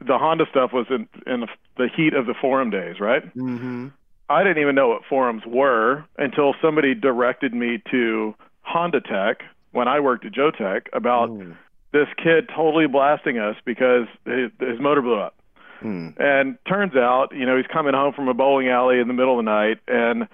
the 0.00 0.18
Honda 0.18 0.44
stuff 0.50 0.74
was 0.74 0.86
in 0.90 1.08
in 1.26 1.46
the 1.78 1.88
heat 1.96 2.12
of 2.12 2.26
the 2.26 2.34
forum 2.38 2.68
days, 2.68 3.00
right? 3.00 3.24
Mm-hmm. 3.34 3.88
I 4.28 4.42
didn't 4.42 4.60
even 4.60 4.74
know 4.74 4.88
what 4.88 5.06
forums 5.08 5.42
were 5.46 6.04
until 6.18 6.54
somebody 6.60 6.94
directed 6.94 7.54
me 7.54 7.82
to 7.90 8.34
Honda 8.60 9.00
Tech 9.00 9.42
when 9.72 9.88
I 9.88 10.00
worked 10.00 10.26
at 10.26 10.32
Jotech 10.32 10.86
about 10.92 11.30
mm. 11.30 11.56
this 11.92 12.08
kid 12.22 12.50
totally 12.54 12.86
blasting 12.86 13.38
us 13.38 13.56
because 13.64 14.06
his, 14.26 14.50
his 14.60 14.80
motor 14.80 15.02
blew 15.02 15.18
up. 15.18 15.34
Mm. 15.84 16.18
And 16.18 16.58
turns 16.66 16.96
out, 16.96 17.28
you 17.32 17.46
know, 17.46 17.56
he's 17.56 17.66
coming 17.66 17.94
home 17.94 18.14
from 18.14 18.28
a 18.28 18.34
bowling 18.34 18.68
alley 18.68 18.98
in 18.98 19.08
the 19.08 19.14
middle 19.14 19.38
of 19.38 19.44
the 19.44 19.50
night 19.50 19.78
and 19.86 20.26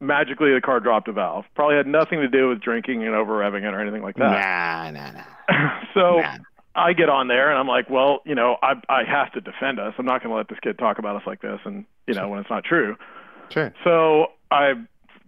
magically 0.00 0.54
the 0.54 0.60
car 0.60 0.80
dropped 0.80 1.08
a 1.08 1.12
valve. 1.12 1.44
Probably 1.54 1.76
had 1.76 1.86
nothing 1.86 2.20
to 2.20 2.28
do 2.28 2.48
with 2.48 2.60
drinking 2.60 3.04
and 3.04 3.14
over 3.14 3.32
revving 3.32 3.64
it 3.64 3.74
or 3.74 3.80
anything 3.80 4.02
like 4.02 4.16
that. 4.16 4.30
Nah, 4.30 4.90
nah, 4.90 5.10
nah. 5.10 5.80
so 5.94 6.20
nah. 6.20 6.36
I 6.74 6.92
get 6.92 7.08
on 7.08 7.28
there 7.28 7.50
and 7.50 7.58
I'm 7.58 7.66
like, 7.66 7.90
well, 7.90 8.20
you 8.24 8.34
know, 8.34 8.56
I 8.62 8.74
I 8.88 9.02
have 9.04 9.32
to 9.32 9.40
defend 9.40 9.80
us. 9.80 9.94
I'm 9.98 10.06
not 10.06 10.22
going 10.22 10.30
to 10.30 10.36
let 10.36 10.48
this 10.48 10.58
kid 10.62 10.78
talk 10.78 10.98
about 10.98 11.16
us 11.16 11.22
like 11.26 11.42
this, 11.42 11.58
and 11.64 11.84
you 12.06 12.14
know, 12.14 12.28
when 12.28 12.38
it's 12.38 12.50
not 12.50 12.64
true. 12.64 12.96
Sure. 13.50 13.72
So 13.82 14.26
I 14.50 14.74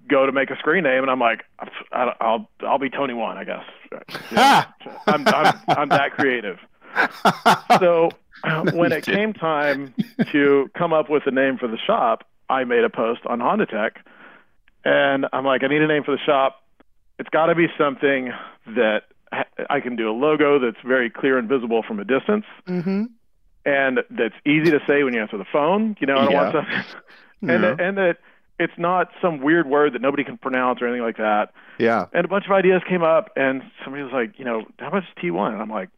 go 0.09 0.27
to 0.27 0.33
make 0.33 0.51
a 0.51 0.57
screen 0.57 0.85
name, 0.85 1.03
and 1.03 1.11
I'm 1.11 1.19
like, 1.19 1.45
I'll 1.93 2.49
I'll 2.61 2.79
be 2.79 2.91
Tony 2.91 3.15
One, 3.15 3.37
I 3.37 3.45
guess. 3.45 3.65
You 4.31 4.37
know, 4.37 4.63
I'm, 5.09 5.27
I'm 5.27 5.61
I'm 5.67 5.89
that 5.89 6.13
creative. 6.13 6.59
so 7.81 8.11
when 8.73 8.93
it 8.93 9.05
came 9.05 9.33
time 9.33 9.95
to 10.33 10.71
come 10.77 10.93
up 10.93 11.11
with 11.11 11.27
a 11.27 11.31
name 11.31 11.59
for 11.59 11.69
the 11.69 11.79
shop, 11.79 12.27
I 12.49 12.65
made 12.65 12.85
a 12.85 12.91
post 12.91 13.21
on 13.27 13.41
Honda 13.41 13.67
Tech, 13.67 14.05
and 14.85 15.27
I'm 15.33 15.45
like, 15.45 15.63
I 15.63 15.69
need 15.69 15.83
a 15.83 15.87
name 15.87 16.05
for 16.05 16.13
the 16.13 16.23
shop. 16.25 16.63
It's 17.19 17.29
got 17.29 17.47
to 17.47 17.55
be 17.55 17.67
something 17.79 18.33
that 18.67 19.03
I 19.69 19.81
can 19.81 19.97
do 19.97 20.11
a 20.11 20.13
logo 20.13 20.59
that's 20.59 20.83
very 20.85 21.11
clear 21.11 21.39
and 21.39 21.49
visible 21.49 21.83
from 21.87 22.01
a 22.01 22.05
distance, 22.05 22.47
mm-hmm. 22.67 23.05
and 23.65 23.99
that's 24.11 24.35
easy 24.45 24.71
to 24.71 24.81
say 24.87 25.03
when 25.03 25.15
you 25.15 25.21
answer 25.21 25.39
the 25.39 25.47
phone. 25.53 25.97
You 26.01 26.07
know, 26.07 26.17
I 26.17 26.25
don't 26.25 26.33
yeah. 26.33 26.43
want 26.43 26.55
something, 26.55 26.85
and 27.51 27.65
that, 27.65 27.81
and 27.81 27.99
that 27.99 28.17
it's 28.59 28.77
not 28.77 29.11
some 29.23 29.41
weird 29.41 29.67
word 29.67 29.95
that 29.95 30.03
nobody 30.03 30.23
can 30.25 30.37
pronounce 30.37 30.83
or 30.83 30.87
anything 30.87 31.03
like 31.03 31.17
that. 31.17 31.53
Yeah. 31.79 32.07
And 32.13 32.25
a 32.25 32.29
bunch 32.29 32.45
of 32.45 32.53
ideas 32.53 32.83
came 32.89 33.03
up, 33.03 33.31
and 33.35 33.63
somebody 33.83 34.03
was 34.03 34.13
like, 34.13 34.39
you 34.39 34.45
know, 34.45 34.65
how 34.79 34.89
about 34.89 35.05
T1? 35.23 35.53
And 35.53 35.63
I'm 35.63 35.71
like, 35.71 35.89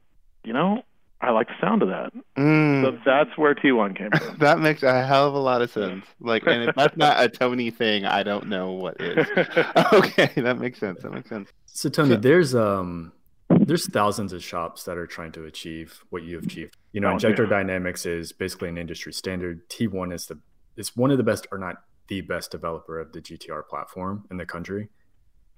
you 0.44 0.52
know, 0.52 0.84
I 1.22 1.30
like 1.30 1.46
the 1.46 1.54
sound 1.60 1.82
of 1.82 1.88
that. 1.88 2.12
Mm. 2.36 2.82
So 2.82 2.98
that's 3.04 3.30
where 3.38 3.54
T1 3.54 3.96
came 3.96 4.10
from. 4.10 4.36
that 4.40 4.58
makes 4.58 4.82
a 4.82 5.04
hell 5.04 5.28
of 5.28 5.34
a 5.34 5.38
lot 5.38 5.62
of 5.62 5.70
sense. 5.70 6.04
Like, 6.20 6.42
and 6.46 6.68
if 6.68 6.74
that's 6.74 6.96
not 6.96 7.22
a 7.22 7.28
Tony 7.28 7.70
thing, 7.70 8.04
I 8.04 8.24
don't 8.24 8.48
know 8.48 8.72
what 8.72 9.00
is. 9.00 9.26
okay, 9.92 10.32
that 10.36 10.58
makes 10.58 10.80
sense. 10.80 11.02
That 11.02 11.12
makes 11.12 11.28
sense. 11.28 11.48
So 11.66 11.88
Tony, 11.88 12.14
so, 12.14 12.16
there's 12.16 12.56
um 12.56 13.12
there's 13.48 13.88
thousands 13.88 14.32
of 14.32 14.42
shops 14.42 14.82
that 14.84 14.98
are 14.98 15.06
trying 15.06 15.30
to 15.32 15.44
achieve 15.44 16.02
what 16.10 16.24
you 16.24 16.34
have 16.36 16.44
achieved. 16.44 16.76
You 16.90 17.00
know, 17.00 17.08
oh, 17.08 17.12
Injector 17.12 17.44
yeah. 17.44 17.50
Dynamics 17.50 18.04
is 18.04 18.32
basically 18.32 18.68
an 18.68 18.76
industry 18.76 19.12
standard. 19.12 19.68
T1 19.68 20.12
is 20.12 20.26
the 20.26 20.40
is 20.76 20.96
one 20.96 21.12
of 21.12 21.18
the 21.18 21.24
best, 21.24 21.46
or 21.52 21.58
not 21.58 21.76
the 22.08 22.20
best 22.22 22.50
developer 22.50 22.98
of 22.98 23.12
the 23.12 23.20
GTR 23.20 23.68
platform 23.68 24.26
in 24.28 24.38
the 24.38 24.46
country. 24.46 24.88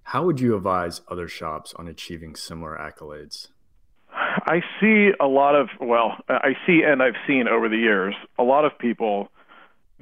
How 0.02 0.24
would 0.24 0.40
you 0.40 0.54
advise 0.56 1.00
other 1.08 1.26
shops 1.26 1.72
on 1.78 1.88
achieving 1.88 2.36
similar 2.36 2.76
accolades? 2.76 3.48
I 4.46 4.62
see 4.80 5.10
a 5.20 5.26
lot 5.26 5.54
of 5.54 5.68
well, 5.80 6.16
I 6.28 6.56
see 6.66 6.82
and 6.84 7.02
I've 7.02 7.14
seen 7.26 7.46
over 7.48 7.68
the 7.68 7.76
years 7.76 8.14
a 8.38 8.42
lot 8.42 8.64
of 8.64 8.76
people 8.78 9.28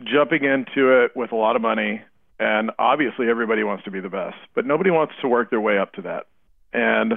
jumping 0.04 0.44
into 0.44 1.04
it 1.04 1.14
with 1.14 1.32
a 1.32 1.36
lot 1.36 1.54
of 1.54 1.62
money 1.62 2.02
and 2.40 2.70
obviously 2.78 3.28
everybody 3.28 3.62
wants 3.62 3.84
to 3.84 3.90
be 3.90 4.00
the 4.00 4.08
best, 4.08 4.36
but 4.54 4.66
nobody 4.66 4.90
wants 4.90 5.14
to 5.20 5.28
work 5.28 5.50
their 5.50 5.60
way 5.60 5.78
up 5.78 5.92
to 5.92 6.02
that. 6.02 6.26
And 6.72 7.14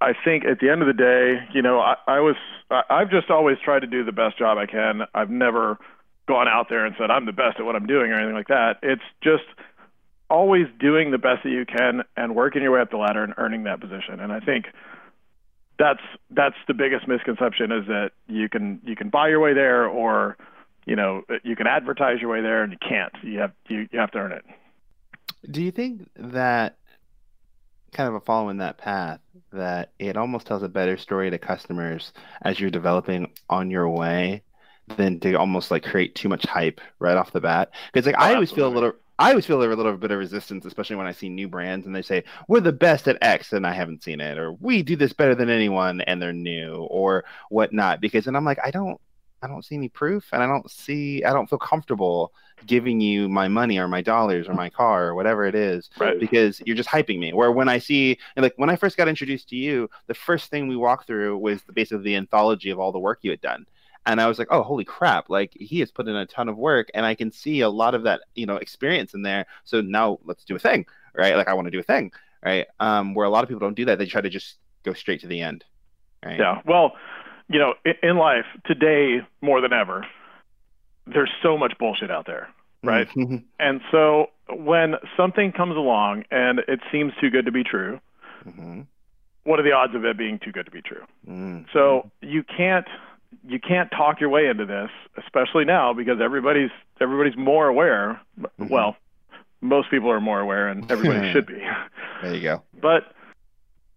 I 0.00 0.12
think 0.24 0.44
at 0.44 0.60
the 0.60 0.70
end 0.70 0.82
of 0.82 0.88
the 0.88 0.94
day, 0.94 1.46
you 1.54 1.62
know, 1.62 1.78
I, 1.80 1.96
I 2.06 2.20
was 2.20 2.36
I, 2.70 2.82
I've 2.88 3.10
just 3.10 3.30
always 3.30 3.58
tried 3.64 3.80
to 3.80 3.86
do 3.86 4.04
the 4.04 4.12
best 4.12 4.38
job 4.38 4.58
I 4.58 4.66
can. 4.66 5.02
I've 5.14 5.30
never 5.30 5.78
gone 6.26 6.48
out 6.48 6.68
there 6.68 6.84
and 6.84 6.94
said 6.98 7.10
I'm 7.10 7.26
the 7.26 7.32
best 7.32 7.58
at 7.58 7.64
what 7.64 7.76
I'm 7.76 7.86
doing 7.86 8.10
or 8.10 8.14
anything 8.14 8.34
like 8.34 8.48
that. 8.48 8.78
It's 8.82 9.02
just 9.22 9.44
always 10.28 10.66
doing 10.80 11.12
the 11.12 11.18
best 11.18 11.44
that 11.44 11.50
you 11.50 11.64
can 11.64 12.02
and 12.16 12.34
working 12.34 12.62
your 12.62 12.72
way 12.72 12.80
up 12.80 12.90
the 12.90 12.96
ladder 12.96 13.22
and 13.22 13.34
earning 13.36 13.64
that 13.64 13.80
position. 13.80 14.18
And 14.20 14.32
I 14.32 14.40
think 14.40 14.66
that's 15.78 16.00
that's 16.30 16.56
the 16.66 16.74
biggest 16.74 17.06
misconception 17.06 17.72
is 17.72 17.86
that 17.86 18.12
you 18.28 18.48
can 18.48 18.80
you 18.84 18.96
can 18.96 19.08
buy 19.08 19.28
your 19.28 19.40
way 19.40 19.52
there 19.52 19.86
or 19.86 20.36
you 20.86 20.96
know 20.96 21.22
you 21.42 21.56
can 21.56 21.66
advertise 21.66 22.20
your 22.20 22.30
way 22.30 22.40
there 22.40 22.62
and 22.62 22.72
you 22.72 22.78
can't. 22.78 23.12
You 23.22 23.40
have 23.40 23.52
you, 23.68 23.88
you 23.90 23.98
have 23.98 24.10
to 24.12 24.18
earn 24.18 24.32
it. 24.32 24.44
Do 25.50 25.62
you 25.62 25.70
think 25.70 26.08
that 26.16 26.78
kind 27.92 28.08
of 28.08 28.14
a 28.14 28.20
follow 28.20 28.48
in 28.48 28.58
that 28.58 28.78
path 28.78 29.20
that 29.52 29.92
it 29.98 30.16
almost 30.16 30.46
tells 30.46 30.62
a 30.62 30.68
better 30.68 30.96
story 30.96 31.30
to 31.30 31.38
customers 31.38 32.12
as 32.42 32.60
you're 32.60 32.70
developing 32.70 33.32
on 33.48 33.70
your 33.70 33.88
way 33.88 34.42
than 34.96 35.18
to 35.20 35.34
almost 35.34 35.70
like 35.70 35.82
create 35.82 36.14
too 36.14 36.28
much 36.28 36.44
hype 36.46 36.80
right 36.98 37.16
off 37.16 37.32
the 37.32 37.40
bat? 37.40 37.70
Because 37.92 38.06
like 38.06 38.16
oh, 38.18 38.22
I 38.22 38.34
always 38.34 38.50
absolutely. 38.50 38.56
feel 38.56 38.68
a 38.68 38.74
little 38.74 38.98
I 39.18 39.30
always 39.30 39.46
feel 39.46 39.62
a 39.62 39.64
little 39.64 39.96
bit 39.96 40.10
of 40.10 40.18
resistance, 40.18 40.64
especially 40.64 40.96
when 40.96 41.06
I 41.06 41.12
see 41.12 41.28
new 41.28 41.48
brands 41.48 41.86
and 41.86 41.94
they 41.94 42.02
say 42.02 42.24
we're 42.48 42.60
the 42.60 42.72
best 42.72 43.08
at 43.08 43.18
X 43.22 43.52
and 43.52 43.66
I 43.66 43.72
haven't 43.72 44.02
seen 44.02 44.20
it, 44.20 44.38
or 44.38 44.52
we 44.52 44.82
do 44.82 44.96
this 44.96 45.12
better 45.12 45.34
than 45.34 45.48
anyone 45.48 46.02
and 46.02 46.20
they're 46.20 46.32
new, 46.32 46.86
or 46.90 47.24
whatnot. 47.48 48.00
Because 48.00 48.26
and 48.26 48.36
I'm 48.36 48.44
like, 48.44 48.58
I 48.62 48.70
don't, 48.70 49.00
I 49.42 49.48
don't 49.48 49.64
see 49.64 49.74
any 49.74 49.88
proof, 49.88 50.28
and 50.32 50.42
I 50.42 50.46
don't 50.46 50.70
see, 50.70 51.22
I 51.24 51.32
don't 51.32 51.48
feel 51.48 51.58
comfortable 51.58 52.32
giving 52.66 53.00
you 53.00 53.28
my 53.28 53.48
money 53.48 53.78
or 53.78 53.86
my 53.86 54.00
dollars 54.00 54.48
or 54.48 54.54
my 54.54 54.70
car 54.70 55.08
or 55.08 55.14
whatever 55.14 55.46
it 55.46 55.54
is, 55.54 55.90
right. 55.98 56.18
because 56.18 56.60
you're 56.64 56.76
just 56.76 56.88
hyping 56.88 57.18
me. 57.18 57.32
Where 57.32 57.52
when 57.52 57.68
I 57.68 57.78
see, 57.78 58.18
like 58.36 58.54
when 58.56 58.70
I 58.70 58.76
first 58.76 58.96
got 58.96 59.08
introduced 59.08 59.48
to 59.50 59.56
you, 59.56 59.88
the 60.06 60.14
first 60.14 60.50
thing 60.50 60.68
we 60.68 60.76
walked 60.76 61.06
through 61.06 61.38
was 61.38 61.62
the 61.62 61.72
basically 61.72 62.04
the 62.04 62.16
anthology 62.16 62.70
of 62.70 62.78
all 62.78 62.92
the 62.92 62.98
work 62.98 63.20
you 63.22 63.30
had 63.30 63.40
done 63.40 63.66
and 64.06 64.20
I 64.20 64.28
was 64.28 64.38
like, 64.38 64.48
oh, 64.50 64.62
holy 64.62 64.84
crap! 64.84 65.28
Like 65.28 65.52
he 65.58 65.80
has 65.80 65.90
put 65.90 66.08
in 66.08 66.14
a 66.14 66.26
ton 66.26 66.48
of 66.48 66.56
work, 66.56 66.90
and 66.94 67.04
I 67.04 67.14
can 67.14 67.32
see 67.32 67.60
a 67.60 67.68
lot 67.68 67.94
of 67.94 68.04
that, 68.04 68.20
you 68.34 68.46
know, 68.46 68.56
experience 68.56 69.12
in 69.14 69.22
there. 69.22 69.46
So 69.64 69.80
now 69.80 70.20
let's 70.24 70.44
do 70.44 70.54
a 70.54 70.60
thing, 70.60 70.86
right? 71.14 71.36
Like 71.36 71.48
I 71.48 71.54
want 71.54 71.66
to 71.66 71.72
do 71.72 71.80
a 71.80 71.82
thing, 71.82 72.12
right? 72.42 72.66
Um, 72.78 73.14
where 73.14 73.26
a 73.26 73.30
lot 73.30 73.42
of 73.42 73.48
people 73.48 73.60
don't 73.60 73.74
do 73.74 73.84
that; 73.86 73.98
they 73.98 74.06
try 74.06 74.20
to 74.20 74.30
just 74.30 74.56
go 74.84 74.92
straight 74.92 75.20
to 75.22 75.26
the 75.26 75.40
end, 75.40 75.64
right? 76.24 76.38
Yeah. 76.38 76.62
Well, 76.64 76.92
you 77.48 77.58
know, 77.58 77.74
in 78.02 78.16
life 78.16 78.46
today 78.64 79.26
more 79.40 79.60
than 79.60 79.72
ever, 79.72 80.06
there's 81.06 81.30
so 81.42 81.58
much 81.58 81.74
bullshit 81.78 82.10
out 82.10 82.26
there, 82.26 82.48
right? 82.84 83.08
Mm-hmm. 83.10 83.38
and 83.58 83.80
so 83.90 84.28
when 84.48 84.94
something 85.16 85.50
comes 85.50 85.76
along 85.76 86.24
and 86.30 86.60
it 86.68 86.80
seems 86.92 87.12
too 87.20 87.30
good 87.30 87.46
to 87.46 87.52
be 87.52 87.64
true. 87.64 88.00
Mm-hmm. 88.46 88.82
What 89.42 89.60
are 89.60 89.62
the 89.62 89.72
odds 89.72 89.94
of 89.94 90.04
it 90.04 90.18
being 90.18 90.40
too 90.40 90.50
good 90.50 90.66
to 90.66 90.72
be 90.72 90.82
true? 90.82 91.02
Mm-hmm. 91.28 91.64
So 91.72 92.10
you 92.20 92.42
can't 92.44 92.86
you 93.46 93.60
can't 93.60 93.90
talk 93.90 94.20
your 94.20 94.30
way 94.30 94.46
into 94.46 94.66
this, 94.66 94.90
especially 95.16 95.64
now 95.64 95.92
because 95.92 96.20
everybody's 96.20 96.70
everybody's 97.00 97.36
more 97.36 97.68
aware. 97.68 98.20
Mm-hmm. 98.40 98.68
Well, 98.68 98.96
most 99.60 99.90
people 99.90 100.10
are 100.10 100.20
more 100.20 100.40
aware, 100.40 100.68
and 100.68 100.90
everybody 100.90 101.32
should 101.32 101.46
be. 101.46 101.62
There 102.22 102.34
you 102.34 102.42
go. 102.42 102.62
But 102.80 103.12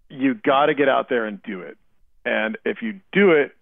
you 0.10 0.34
got 0.34 0.68
to 0.68 0.74
get 0.74 0.90
out 0.90 1.10
there 1.10 1.26
and 1.26 1.42
do 1.44 1.62
it. 1.62 1.78
And 2.26 2.58
if 2.66 2.82
you 2.82 3.00
do 3.12 3.32
it, 3.32 3.56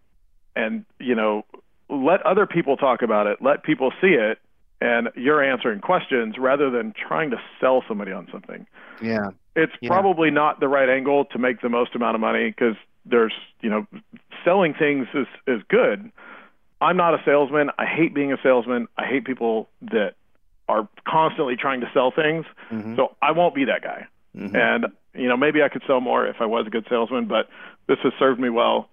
and 0.56 0.86
you 1.00 1.16
know, 1.16 1.46
let 1.90 2.26
other 2.26 2.46
people 2.46 2.78
talk 2.78 3.02
about 3.02 3.28
it, 3.28 3.40
let 3.42 3.64
people 3.64 3.92
see 4.02 4.14
it, 4.14 4.40
and 4.82 5.10
you're 5.16 5.44
answering 5.44 5.82
questions 5.82 6.36
rather 6.38 6.70
than 6.70 6.94
trying 6.94 7.32
to 7.32 7.38
sell 7.60 7.84
somebody 7.88 8.12
on 8.12 8.28
something. 8.32 8.68
Yeah. 9.02 9.30
It's 9.56 9.74
yeah. 9.82 9.90
probably 9.90 10.30
not 10.30 10.60
the 10.60 10.68
right 10.68 10.90
angle 10.90 11.26
to 11.26 11.40
make 11.40 11.62
the 11.62 11.70
most 11.70 11.96
amount 11.96 12.16
of 12.16 12.22
money 12.22 12.50
because 12.50 12.76
there's 13.10 13.34
you 13.62 13.70
know 13.70 13.88
selling 14.44 14.74
things 14.74 15.08
is 15.14 15.28
is 15.48 15.62
good. 15.70 16.12
I'm 16.80 16.98
not 16.98 17.14
a 17.14 17.22
salesman. 17.26 17.72
I 17.78 17.86
hate 17.86 18.14
being 18.14 18.32
a 18.32 18.38
salesman. 18.44 18.88
I 18.98 19.06
hate 19.06 19.26
people 19.26 19.68
that 19.82 20.14
are 20.70 20.88
constantly 21.08 21.56
trying 21.56 21.82
to 21.82 21.90
sell 21.94 22.12
things. 22.12 22.46
Mm-hmm. 22.72 22.96
So 22.96 23.16
I 23.22 23.32
won't 23.32 23.56
be 23.56 23.66
that 23.66 23.82
guy. 23.82 24.08
Mm-hmm. 24.36 24.56
And 24.56 24.86
you 25.14 25.28
know, 25.28 25.38
maybe 25.38 25.64
I 25.64 25.70
could 25.70 25.82
sell 25.88 26.02
more 26.02 26.28
if 26.28 26.38
I 26.40 26.46
was 26.46 26.68
a 26.68 26.70
good 26.70 26.86
salesman, 26.90 27.26
but 27.26 27.50
this 27.88 27.98
has 28.04 28.14
served 28.20 28.40
me 28.40 28.50
well. 28.50 28.90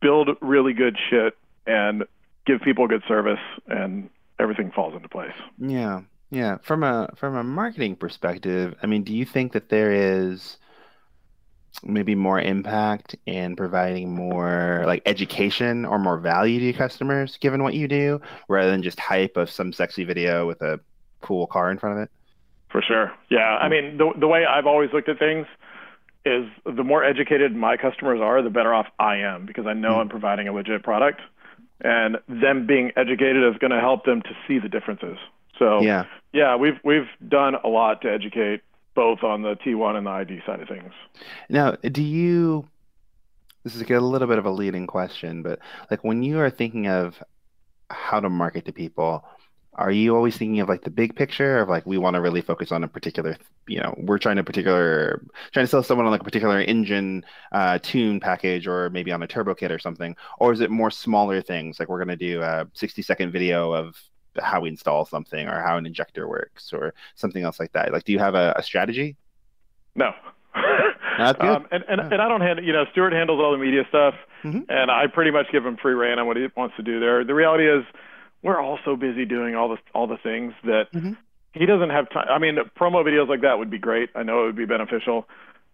Build 0.00 0.30
really 0.40 0.72
good 0.72 0.96
shit 1.10 1.36
and 1.66 2.04
give 2.46 2.60
people 2.62 2.86
good 2.86 3.02
service 3.06 3.40
and 3.66 4.08
everything 4.38 4.70
falls 4.70 4.94
into 4.94 5.08
place. 5.08 5.32
Yeah. 5.58 6.02
Yeah. 6.30 6.58
From 6.62 6.82
a 6.82 7.12
from 7.16 7.36
a 7.36 7.44
marketing 7.44 7.96
perspective, 7.96 8.74
I 8.82 8.86
mean, 8.86 9.02
do 9.02 9.14
you 9.14 9.24
think 9.24 9.52
that 9.52 9.68
there 9.68 9.92
is 9.92 10.58
maybe 11.84 12.14
more 12.14 12.40
impact 12.40 13.16
in 13.26 13.56
providing 13.56 14.14
more 14.14 14.82
like 14.86 15.02
education 15.06 15.84
or 15.84 15.98
more 15.98 16.18
value 16.18 16.58
to 16.58 16.64
your 16.66 16.74
customers 16.74 17.36
given 17.38 17.62
what 17.62 17.74
you 17.74 17.88
do 17.88 18.20
rather 18.48 18.70
than 18.70 18.82
just 18.82 18.98
hype 18.98 19.36
of 19.36 19.50
some 19.50 19.72
sexy 19.72 20.04
video 20.04 20.46
with 20.46 20.60
a 20.62 20.80
cool 21.20 21.46
car 21.46 21.70
in 21.70 21.78
front 21.78 21.98
of 21.98 22.02
it? 22.02 22.10
For 22.70 22.82
sure. 22.82 23.12
Yeah 23.30 23.56
i 23.56 23.68
mean 23.68 23.96
the, 23.98 24.12
the 24.18 24.26
way 24.26 24.44
i've 24.44 24.66
always 24.66 24.90
looked 24.92 25.08
at 25.08 25.18
things 25.18 25.46
is 26.24 26.46
the 26.64 26.82
more 26.82 27.04
educated 27.04 27.54
my 27.54 27.76
customers 27.76 28.20
are 28.20 28.42
the 28.42 28.50
better 28.50 28.74
off 28.74 28.86
i 28.98 29.16
am 29.16 29.46
because 29.46 29.66
i 29.66 29.72
know 29.72 29.90
mm-hmm. 29.90 30.00
i'm 30.00 30.08
providing 30.08 30.48
a 30.48 30.52
legit 30.52 30.82
product 30.82 31.20
and 31.80 32.18
them 32.28 32.66
being 32.66 32.92
educated 32.96 33.44
is 33.44 33.58
going 33.58 33.70
to 33.70 33.80
help 33.80 34.04
them 34.04 34.22
to 34.22 34.30
see 34.46 34.58
the 34.58 34.68
differences. 34.68 35.18
So 35.58 35.82
yeah. 35.82 36.06
yeah 36.32 36.56
we've 36.56 36.78
we've 36.82 37.08
done 37.28 37.54
a 37.62 37.68
lot 37.68 38.00
to 38.02 38.10
educate 38.10 38.62
both 38.94 39.22
on 39.22 39.42
the 39.42 39.56
T1 39.56 39.96
and 39.96 40.06
the 40.06 40.10
ID 40.10 40.40
side 40.46 40.60
of 40.60 40.68
things. 40.68 40.92
Now, 41.48 41.72
do 41.72 42.02
you? 42.02 42.68
This 43.62 43.74
is 43.74 43.82
a 43.82 44.00
little 44.00 44.28
bit 44.28 44.38
of 44.38 44.44
a 44.44 44.50
leading 44.50 44.86
question, 44.86 45.42
but 45.42 45.58
like 45.90 46.04
when 46.04 46.22
you 46.22 46.38
are 46.40 46.50
thinking 46.50 46.86
of 46.86 47.22
how 47.88 48.20
to 48.20 48.28
market 48.28 48.66
to 48.66 48.72
people, 48.72 49.24
are 49.76 49.90
you 49.90 50.14
always 50.14 50.36
thinking 50.36 50.60
of 50.60 50.68
like 50.68 50.82
the 50.82 50.90
big 50.90 51.16
picture 51.16 51.58
of 51.58 51.68
like 51.68 51.84
we 51.86 51.98
want 51.98 52.14
to 52.14 52.20
really 52.20 52.40
focus 52.40 52.70
on 52.70 52.84
a 52.84 52.88
particular 52.88 53.36
you 53.66 53.80
know 53.80 53.94
we're 53.98 54.18
trying 54.18 54.36
to 54.36 54.44
particular 54.44 55.24
trying 55.52 55.64
to 55.64 55.70
sell 55.70 55.82
someone 55.82 56.06
on 56.06 56.12
like 56.12 56.20
a 56.20 56.24
particular 56.24 56.60
engine 56.60 57.24
uh, 57.52 57.78
tune 57.82 58.20
package 58.20 58.66
or 58.66 58.90
maybe 58.90 59.10
on 59.10 59.22
a 59.22 59.26
turbo 59.26 59.54
kit 59.54 59.72
or 59.72 59.78
something 59.78 60.14
or 60.38 60.52
is 60.52 60.60
it 60.60 60.70
more 60.70 60.90
smaller 60.90 61.40
things 61.42 61.78
like 61.78 61.88
we're 61.88 61.98
going 61.98 62.08
to 62.08 62.16
do 62.16 62.40
a 62.42 62.66
60 62.74 63.02
second 63.02 63.32
video 63.32 63.72
of 63.72 63.96
how 64.40 64.60
we 64.60 64.68
install 64.68 65.04
something 65.04 65.46
or 65.48 65.60
how 65.60 65.76
an 65.76 65.86
injector 65.86 66.28
works 66.28 66.72
or 66.72 66.94
something 67.14 67.42
else 67.42 67.60
like 67.60 67.72
that. 67.72 67.92
Like, 67.92 68.04
do 68.04 68.12
you 68.12 68.18
have 68.18 68.34
a, 68.34 68.54
a 68.56 68.62
strategy? 68.62 69.16
No. 69.94 70.12
um, 71.18 71.66
and 71.70 71.84
and, 71.88 71.98
yeah. 71.98 72.08
and 72.12 72.22
I 72.22 72.28
don't 72.28 72.40
handle, 72.40 72.64
you 72.64 72.72
know, 72.72 72.84
Stuart 72.92 73.12
handles 73.12 73.40
all 73.40 73.52
the 73.52 73.58
media 73.58 73.82
stuff, 73.88 74.14
mm-hmm. 74.42 74.60
and 74.68 74.90
I 74.90 75.06
pretty 75.06 75.30
much 75.30 75.46
give 75.50 75.64
him 75.64 75.76
free 75.76 75.94
reign 75.94 76.18
on 76.18 76.26
what 76.26 76.36
he 76.36 76.46
wants 76.56 76.76
to 76.76 76.82
do 76.82 77.00
there. 77.00 77.24
The 77.24 77.34
reality 77.34 77.68
is, 77.68 77.84
we're 78.42 78.60
all 78.60 78.78
so 78.84 78.94
busy 78.94 79.24
doing 79.24 79.54
all 79.54 79.68
the 79.68 79.78
all 79.94 80.06
the 80.06 80.18
things 80.18 80.52
that 80.64 80.92
mm-hmm. 80.92 81.12
he 81.52 81.66
doesn't 81.66 81.90
have 81.90 82.10
time. 82.10 82.26
I 82.28 82.38
mean, 82.38 82.56
promo 82.78 83.04
videos 83.04 83.28
like 83.28 83.40
that 83.40 83.58
would 83.58 83.70
be 83.70 83.78
great. 83.78 84.10
I 84.14 84.22
know 84.22 84.42
it 84.42 84.46
would 84.46 84.56
be 84.56 84.66
beneficial. 84.66 85.26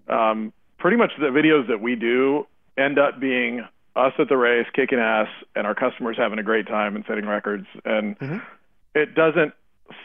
Um, 0.08 0.52
pretty 0.78 0.96
much 0.96 1.12
the 1.18 1.26
videos 1.26 1.68
that 1.68 1.80
we 1.80 1.94
do 1.94 2.46
end 2.78 2.98
up 2.98 3.20
being 3.20 3.64
us 3.96 4.12
at 4.18 4.28
the 4.28 4.36
race 4.36 4.66
kicking 4.72 4.98
ass 4.98 5.28
and 5.54 5.66
our 5.66 5.74
customers 5.74 6.16
having 6.16 6.38
a 6.38 6.42
great 6.42 6.66
time 6.66 6.96
and 6.96 7.04
setting 7.08 7.26
records 7.26 7.66
and 7.84 8.18
mm-hmm. 8.18 8.38
it 8.94 9.14
doesn't 9.14 9.52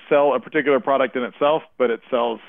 sell 0.09 0.33
a 0.33 0.39
particular 0.39 0.79
product 0.79 1.15
in 1.15 1.23
itself 1.23 1.61
but 1.77 1.89
it 1.91 2.01
sells 2.09 2.39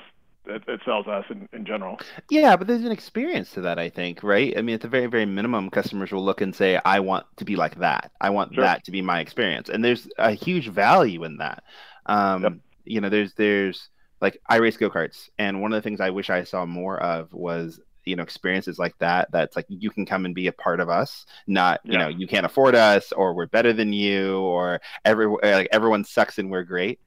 it, 0.47 0.63
it 0.67 0.79
sells 0.85 1.07
us 1.07 1.25
in, 1.29 1.47
in 1.53 1.65
general 1.65 1.99
yeah 2.31 2.55
but 2.55 2.67
there's 2.67 2.83
an 2.83 2.91
experience 2.91 3.51
to 3.51 3.61
that 3.61 3.77
i 3.77 3.89
think 3.89 4.23
right 4.23 4.57
i 4.57 4.61
mean 4.61 4.75
at 4.75 4.81
the 4.81 4.87
very 4.87 5.05
very 5.05 5.25
minimum 5.25 5.69
customers 5.69 6.11
will 6.11 6.23
look 6.23 6.41
and 6.41 6.55
say 6.55 6.79
i 6.85 6.99
want 6.99 7.25
to 7.35 7.45
be 7.45 7.55
like 7.55 7.77
that 7.79 8.11
i 8.21 8.29
want 8.29 8.53
sure. 8.53 8.63
that 8.63 8.83
to 8.83 8.91
be 8.91 9.01
my 9.01 9.19
experience 9.19 9.69
and 9.69 9.83
there's 9.83 10.07
a 10.17 10.31
huge 10.31 10.69
value 10.69 11.23
in 11.23 11.37
that 11.37 11.63
um, 12.07 12.43
yep. 12.43 12.53
you 12.85 13.01
know 13.01 13.09
there's 13.09 13.33
there's 13.33 13.89
like 14.21 14.41
I 14.47 14.57
race 14.57 14.77
go 14.77 14.89
karts, 14.89 15.29
and 15.37 15.61
one 15.61 15.73
of 15.73 15.77
the 15.77 15.81
things 15.81 16.01
I 16.01 16.09
wish 16.09 16.29
I 16.29 16.43
saw 16.43 16.65
more 16.65 17.01
of 17.01 17.31
was 17.33 17.79
you 18.07 18.15
know 18.15 18.23
experiences 18.23 18.79
like 18.79 18.97
that 18.99 19.29
that's 19.31 19.55
like 19.55 19.65
you 19.69 19.89
can 19.89 20.05
come 20.05 20.25
and 20.25 20.33
be 20.33 20.47
a 20.47 20.51
part 20.51 20.79
of 20.79 20.89
us 20.89 21.25
not 21.45 21.79
you 21.83 21.93
yeah. 21.93 21.99
know 21.99 22.07
you 22.07 22.27
can't 22.27 22.45
afford 22.45 22.75
us 22.75 23.11
or 23.11 23.33
we're 23.33 23.47
better 23.47 23.73
than 23.73 23.93
you 23.93 24.39
or 24.39 24.79
every 25.05 25.27
like 25.27 25.67
everyone 25.71 26.03
sucks 26.03 26.37
and 26.37 26.49
we're 26.49 26.63
great 26.63 26.99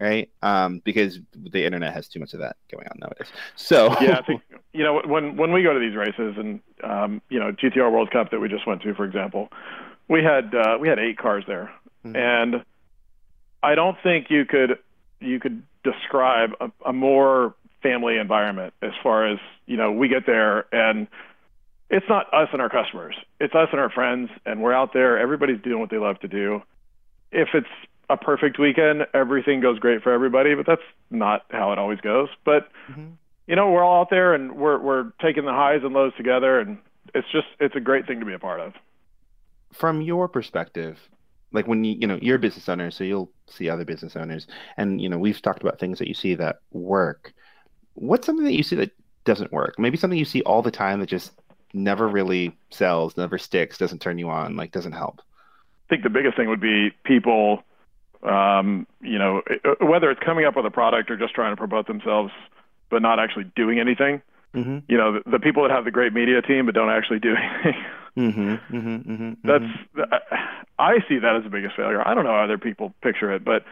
right 0.00 0.30
um 0.42 0.80
because 0.84 1.18
the 1.34 1.64
internet 1.64 1.92
has 1.92 2.08
too 2.08 2.20
much 2.20 2.34
of 2.34 2.40
that 2.40 2.56
going 2.70 2.86
on 2.88 2.96
nowadays 2.98 3.28
so 3.56 3.88
yeah 4.00 4.18
i 4.18 4.22
think 4.22 4.42
you 4.72 4.82
know 4.82 5.00
when 5.06 5.36
when 5.36 5.52
we 5.52 5.62
go 5.62 5.72
to 5.72 5.80
these 5.80 5.96
races 5.96 6.36
and 6.36 6.60
um 6.84 7.20
you 7.28 7.38
know 7.38 7.52
gtr 7.52 7.90
world 7.90 8.10
cup 8.10 8.30
that 8.30 8.40
we 8.40 8.48
just 8.48 8.66
went 8.66 8.82
to 8.82 8.94
for 8.94 9.04
example 9.04 9.48
we 10.08 10.22
had 10.22 10.54
uh 10.54 10.76
we 10.78 10.88
had 10.88 10.98
eight 10.98 11.18
cars 11.18 11.44
there 11.46 11.70
mm-hmm. 12.04 12.16
and 12.16 12.64
i 13.62 13.74
don't 13.74 13.96
think 14.02 14.30
you 14.30 14.44
could 14.44 14.78
you 15.20 15.40
could 15.40 15.62
describe 15.82 16.50
a, 16.60 16.70
a 16.86 16.92
more 16.92 17.54
family 17.82 18.16
environment 18.16 18.74
as 18.82 18.92
far 19.02 19.26
as 19.26 19.38
you 19.66 19.76
know 19.76 19.92
we 19.92 20.08
get 20.08 20.26
there 20.26 20.66
and 20.74 21.06
it's 21.90 22.06
not 22.08 22.26
us 22.34 22.48
and 22.52 22.60
our 22.60 22.68
customers. 22.68 23.14
It's 23.40 23.54
us 23.54 23.68
and 23.72 23.80
our 23.80 23.88
friends 23.88 24.28
and 24.44 24.62
we're 24.62 24.74
out 24.74 24.92
there. 24.92 25.18
Everybody's 25.18 25.60
doing 25.62 25.80
what 25.80 25.88
they 25.88 25.96
love 25.96 26.20
to 26.20 26.28
do. 26.28 26.62
If 27.32 27.48
it's 27.54 27.66
a 28.10 28.16
perfect 28.16 28.58
weekend 28.58 29.06
everything 29.14 29.60
goes 29.60 29.78
great 29.78 30.02
for 30.02 30.12
everybody 30.12 30.54
but 30.54 30.66
that's 30.66 30.82
not 31.10 31.44
how 31.50 31.72
it 31.72 31.78
always 31.78 32.00
goes. 32.00 32.28
But 32.44 32.68
mm-hmm. 32.90 33.10
you 33.46 33.56
know 33.56 33.70
we're 33.70 33.84
all 33.84 34.02
out 34.02 34.10
there 34.10 34.34
and 34.34 34.56
we're 34.56 34.78
we're 34.78 35.12
taking 35.20 35.44
the 35.44 35.52
highs 35.52 35.80
and 35.82 35.94
lows 35.94 36.12
together 36.16 36.60
and 36.60 36.78
it's 37.14 37.28
just 37.32 37.46
it's 37.60 37.76
a 37.76 37.80
great 37.80 38.06
thing 38.06 38.20
to 38.20 38.26
be 38.26 38.34
a 38.34 38.38
part 38.38 38.60
of. 38.60 38.74
From 39.72 40.00
your 40.00 40.28
perspective 40.28 40.98
like 41.52 41.66
when 41.66 41.84
you 41.84 41.96
you 42.00 42.06
know 42.06 42.18
you're 42.20 42.36
a 42.36 42.40
business 42.40 42.68
owner, 42.68 42.90
so 42.90 43.04
you'll 43.04 43.30
see 43.46 43.68
other 43.68 43.84
business 43.84 44.16
owners, 44.16 44.46
and 44.76 45.00
you 45.00 45.08
know 45.08 45.18
we've 45.18 45.40
talked 45.40 45.62
about 45.62 45.78
things 45.78 45.98
that 45.98 46.08
you 46.08 46.14
see 46.14 46.34
that 46.34 46.56
work. 46.72 47.32
What's 47.98 48.26
something 48.26 48.44
that 48.44 48.54
you 48.54 48.62
see 48.62 48.76
that 48.76 48.90
doesn't 49.24 49.52
work? 49.52 49.78
Maybe 49.78 49.96
something 49.96 50.18
you 50.18 50.24
see 50.24 50.42
all 50.42 50.62
the 50.62 50.70
time 50.70 51.00
that 51.00 51.08
just 51.08 51.32
never 51.74 52.08
really 52.08 52.56
sells, 52.70 53.16
never 53.16 53.38
sticks, 53.38 53.78
doesn't 53.78 54.00
turn 54.00 54.18
you 54.18 54.30
on, 54.30 54.56
like 54.56 54.72
doesn't 54.72 54.92
help. 54.92 55.20
I 55.20 55.88
think 55.90 56.02
the 56.02 56.10
biggest 56.10 56.36
thing 56.36 56.48
would 56.48 56.60
be 56.60 56.90
people, 57.04 57.62
um, 58.22 58.86
you 59.00 59.18
know, 59.18 59.42
whether 59.80 60.10
it's 60.10 60.20
coming 60.20 60.44
up 60.44 60.56
with 60.56 60.66
a 60.66 60.70
product 60.70 61.10
or 61.10 61.16
just 61.16 61.34
trying 61.34 61.52
to 61.52 61.56
promote 61.56 61.86
themselves, 61.86 62.32
but 62.90 63.02
not 63.02 63.18
actually 63.18 63.50
doing 63.56 63.78
anything. 63.78 64.22
Mm-hmm. 64.54 64.78
You 64.88 64.96
know, 64.96 65.12
the, 65.14 65.30
the, 65.32 65.38
people 65.38 65.62
that 65.62 65.70
have 65.70 65.84
the 65.84 65.90
great 65.90 66.14
media 66.14 66.40
team 66.40 66.66
but 66.66 66.74
don't 66.74 66.90
actually 66.90 67.18
do 67.18 67.34
anything. 67.64 67.84
mm-hmm, 68.16 68.76
mm-hmm, 68.76 69.12
mm-hmm 69.12 69.32
That's 69.44 70.02
I 70.78 70.98
see 71.08 71.18
that 71.18 71.36
as 71.36 71.44
the 71.44 71.50
biggest 71.50 71.76
failure. 71.76 72.06
I 72.06 72.14
don't 72.14 72.24
know 72.24 72.32
how 72.32 72.44
other 72.44 72.58
people 72.58 72.94
picture 73.02 73.32
it, 73.32 73.44
but 73.44 73.64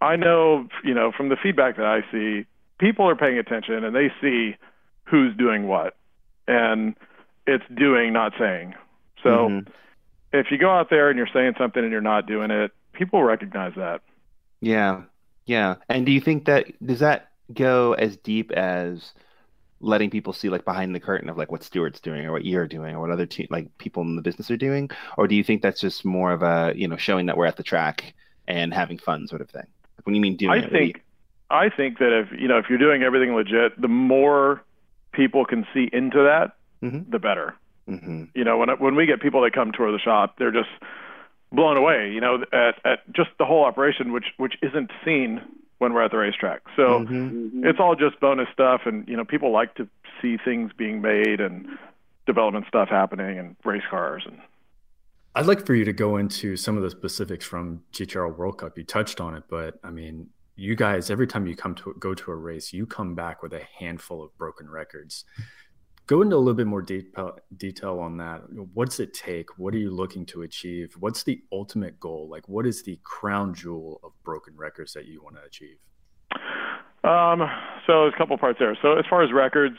I 0.00 0.16
know, 0.16 0.68
you 0.84 0.94
know, 0.94 1.12
from 1.12 1.28
the 1.28 1.36
feedback 1.36 1.76
that 1.76 1.86
I 1.86 2.00
see, 2.10 2.46
people 2.78 3.08
are 3.08 3.16
paying 3.16 3.38
attention 3.38 3.84
and 3.84 3.94
they 3.94 4.10
see 4.20 4.56
who's 5.04 5.36
doing 5.36 5.66
what, 5.68 5.96
and 6.48 6.94
it's 7.46 7.64
doing, 7.74 8.12
not 8.12 8.32
saying. 8.38 8.74
So 9.22 9.52
Mm-hmm. 9.52 9.70
if 10.32 10.46
you 10.50 10.58
go 10.58 10.70
out 10.70 10.90
there 10.90 11.08
and 11.10 11.18
you're 11.18 11.28
saying 11.32 11.54
something 11.58 11.82
and 11.82 11.92
you're 11.92 12.00
not 12.00 12.26
doing 12.26 12.50
it, 12.50 12.72
people 12.92 13.22
recognize 13.22 13.74
that. 13.76 14.02
Yeah, 14.60 15.04
yeah. 15.46 15.76
And 15.88 16.06
do 16.06 16.12
you 16.12 16.20
think 16.20 16.44
that 16.46 16.66
does 16.84 17.00
that 17.00 17.30
go 17.52 17.94
as 17.94 18.16
deep 18.18 18.52
as 18.52 19.12
letting 19.80 20.10
people 20.10 20.32
see 20.32 20.48
like 20.50 20.64
behind 20.64 20.94
the 20.94 21.00
curtain 21.00 21.28
of 21.30 21.38
like 21.38 21.52
what 21.52 21.64
Stewart's 21.64 22.00
doing 22.00 22.26
or 22.26 22.32
what 22.32 22.44
you're 22.44 22.68
doing 22.68 22.94
or 22.96 23.00
what 23.00 23.10
other 23.12 23.26
te- 23.26 23.48
like 23.50 23.76
people 23.78 24.02
in 24.02 24.16
the 24.16 24.22
business 24.22 24.50
are 24.50 24.56
doing, 24.56 24.90
or 25.18 25.28
do 25.28 25.34
you 25.36 25.44
think 25.44 25.62
that's 25.62 25.80
just 25.80 26.04
more 26.04 26.32
of 26.32 26.42
a 26.42 26.74
you 26.76 26.88
know 26.88 26.96
showing 26.96 27.26
that 27.26 27.36
we're 27.36 27.46
at 27.46 27.56
the 27.56 27.62
track 27.64 28.14
and 28.48 28.74
having 28.74 28.98
fun 28.98 29.26
sort 29.28 29.42
of 29.42 29.50
thing? 29.50 29.66
Like 29.98 30.06
when 30.06 30.14
you 30.14 30.20
mean 30.20 30.36
doing 30.36 30.64
I 30.64 30.66
it, 30.66 30.70
think 30.70 31.02
I 31.52 31.68
think 31.68 31.98
that 31.98 32.12
if 32.18 32.28
you 32.40 32.48
know 32.48 32.58
if 32.58 32.66
you're 32.68 32.78
doing 32.78 33.02
everything 33.02 33.34
legit, 33.34 33.80
the 33.80 33.88
more 33.88 34.62
people 35.12 35.44
can 35.44 35.66
see 35.74 35.88
into 35.92 36.22
that, 36.22 36.56
Mhm. 36.82 37.10
the 37.10 37.18
better. 37.18 37.54
you- 37.86 37.96
Mhm. 37.98 38.28
You 38.34 38.44
know, 38.44 38.58
when 38.58 38.68
when 38.78 38.94
we 38.94 39.06
get 39.06 39.20
people 39.20 39.42
that 39.42 39.52
come 39.52 39.72
tour 39.72 39.90
the 39.92 39.98
shop, 39.98 40.36
they're 40.38 40.52
just 40.52 40.70
blown 41.52 41.76
away. 41.76 42.10
You 42.12 42.20
know, 42.20 42.42
at 42.52 42.78
at 42.84 43.12
just 43.12 43.30
the 43.38 43.44
whole 43.44 43.64
operation, 43.64 44.12
which 44.12 44.32
which 44.38 44.56
isn't 44.62 44.90
seen 45.04 45.40
when 45.78 45.92
we're 45.92 46.02
at 46.02 46.10
the 46.12 46.16
racetrack. 46.18 46.62
So 46.76 47.00
Mhm. 47.00 47.64
it's 47.66 47.80
all 47.80 47.94
just 47.96 48.18
bonus 48.20 48.48
stuff, 48.50 48.86
and 48.86 49.06
you 49.08 49.16
know, 49.16 49.24
people 49.24 49.50
like 49.50 49.74
to 49.74 49.88
see 50.20 50.36
things 50.36 50.72
being 50.72 51.02
made 51.02 51.40
and 51.40 51.66
development 52.26 52.66
stuff 52.68 52.88
happening 52.88 53.36
and 53.38 53.56
race 53.64 53.82
cars 53.90 54.24
and 54.26 54.38
I'd 55.34 55.46
like 55.46 55.64
for 55.66 55.74
you 55.74 55.84
to 55.86 55.92
go 55.94 56.18
into 56.18 56.56
some 56.56 56.76
of 56.76 56.82
the 56.82 56.90
specifics 56.90 57.44
from 57.46 57.80
GTR 57.90 58.28
World 58.28 58.58
Cup. 58.58 58.76
You 58.76 58.84
touched 58.84 59.18
on 59.20 59.34
it, 59.34 59.44
but 59.48 59.80
I 59.82 59.90
mean, 59.90 60.28
you 60.56 60.76
guys, 60.76 61.10
every 61.10 61.26
time 61.26 61.46
you 61.46 61.56
come 61.56 61.74
to 61.76 61.94
go 61.98 62.14
to 62.14 62.30
a 62.30 62.36
race, 62.36 62.72
you 62.72 62.86
come 62.86 63.14
back 63.14 63.42
with 63.42 63.52
a 63.52 63.62
handful 63.78 64.22
of 64.22 64.36
broken 64.36 64.68
records. 64.68 65.24
Go 66.06 66.20
into 66.20 66.36
a 66.36 66.38
little 66.38 66.54
bit 66.54 66.66
more 66.66 66.82
detail, 66.82 67.38
detail 67.56 67.98
on 68.00 68.16
that. 68.18 68.42
What's 68.74 69.00
it 69.00 69.14
take? 69.14 69.58
What 69.58 69.72
are 69.74 69.78
you 69.78 69.90
looking 69.90 70.26
to 70.26 70.42
achieve? 70.42 70.94
What's 70.98 71.22
the 71.22 71.42
ultimate 71.52 71.98
goal? 72.00 72.28
Like, 72.28 72.48
what 72.48 72.66
is 72.66 72.82
the 72.82 72.98
crown 73.04 73.54
jewel 73.54 74.00
of 74.02 74.12
broken 74.24 74.54
records 74.56 74.92
that 74.94 75.06
you 75.06 75.22
want 75.22 75.36
to 75.36 75.42
achieve? 75.42 75.76
Um, 77.04 77.40
so 77.86 78.02
there's 78.02 78.14
a 78.14 78.18
couple 78.18 78.36
parts 78.36 78.58
there. 78.58 78.76
So 78.82 78.98
as 78.98 79.04
far 79.08 79.22
as 79.22 79.32
records, 79.32 79.76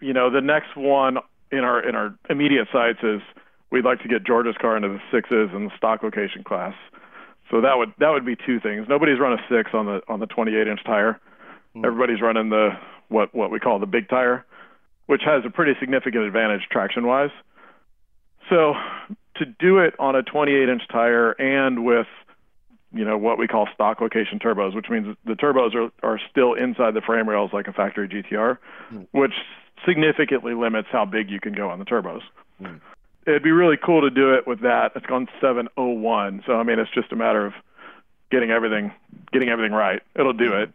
you 0.00 0.12
know, 0.12 0.30
the 0.30 0.40
next 0.40 0.76
one 0.76 1.18
in 1.50 1.60
our 1.60 1.86
in 1.86 1.94
our 1.94 2.16
immediate 2.30 2.68
sights 2.72 2.98
is 3.02 3.20
we'd 3.70 3.84
like 3.84 4.00
to 4.00 4.08
get 4.08 4.24
Georgia's 4.24 4.56
car 4.60 4.76
into 4.76 4.88
the 4.88 5.00
sixes 5.12 5.50
in 5.54 5.64
the 5.64 5.70
stock 5.76 6.02
location 6.02 6.44
class. 6.44 6.74
So 7.50 7.60
that 7.62 7.78
would 7.78 7.92
that 7.98 8.10
would 8.10 8.26
be 8.26 8.36
two 8.36 8.60
things. 8.60 8.86
Nobody's 8.88 9.18
run 9.18 9.32
a 9.32 9.38
six 9.48 9.70
on 9.72 9.86
the 9.86 10.00
on 10.08 10.20
the 10.20 10.26
28 10.26 10.68
inch 10.68 10.80
tire. 10.84 11.20
Hmm. 11.74 11.84
Everybody's 11.84 12.20
running 12.20 12.50
the 12.50 12.70
what 13.08 13.34
what 13.34 13.50
we 13.50 13.58
call 13.58 13.78
the 13.78 13.86
big 13.86 14.08
tire, 14.08 14.44
which 15.06 15.22
has 15.24 15.44
a 15.46 15.50
pretty 15.50 15.72
significant 15.80 16.24
advantage 16.24 16.62
traction 16.70 17.06
wise. 17.06 17.30
So 18.50 18.74
to 19.36 19.44
do 19.44 19.78
it 19.78 19.94
on 19.98 20.16
a 20.16 20.22
28 20.22 20.68
inch 20.68 20.82
tire 20.90 21.32
and 21.32 21.84
with 21.84 22.06
you 22.92 23.04
know 23.04 23.18
what 23.18 23.38
we 23.38 23.46
call 23.46 23.68
stock 23.74 24.00
location 24.00 24.38
turbos, 24.38 24.74
which 24.74 24.88
means 24.90 25.16
the 25.24 25.34
turbos 25.34 25.74
are, 25.74 25.90
are 26.02 26.20
still 26.30 26.54
inside 26.54 26.94
the 26.94 27.02
frame 27.02 27.28
rails 27.28 27.50
like 27.52 27.68
a 27.68 27.72
factory 27.72 28.08
GTR, 28.08 28.58
Hmm. 28.90 29.02
which 29.12 29.34
significantly 29.86 30.54
limits 30.54 30.88
how 30.90 31.04
big 31.04 31.30
you 31.30 31.40
can 31.40 31.52
go 31.52 31.70
on 31.70 31.78
the 31.78 31.84
turbos. 31.84 32.22
Hmm. 32.60 32.76
It'd 33.28 33.42
be 33.42 33.52
really 33.52 33.76
cool 33.76 34.00
to 34.00 34.10
do 34.10 34.32
it 34.32 34.46
with 34.46 34.60
that. 34.60 34.92
It's 34.96 35.04
gone 35.04 35.28
701, 35.40 36.44
so 36.46 36.54
I 36.54 36.62
mean 36.62 36.78
it's 36.78 36.90
just 36.90 37.12
a 37.12 37.16
matter 37.16 37.44
of 37.44 37.52
getting 38.30 38.50
everything 38.50 38.92
getting 39.32 39.50
everything 39.50 39.72
right. 39.72 40.02
It'll 40.16 40.32
do 40.32 40.54
it. 40.54 40.72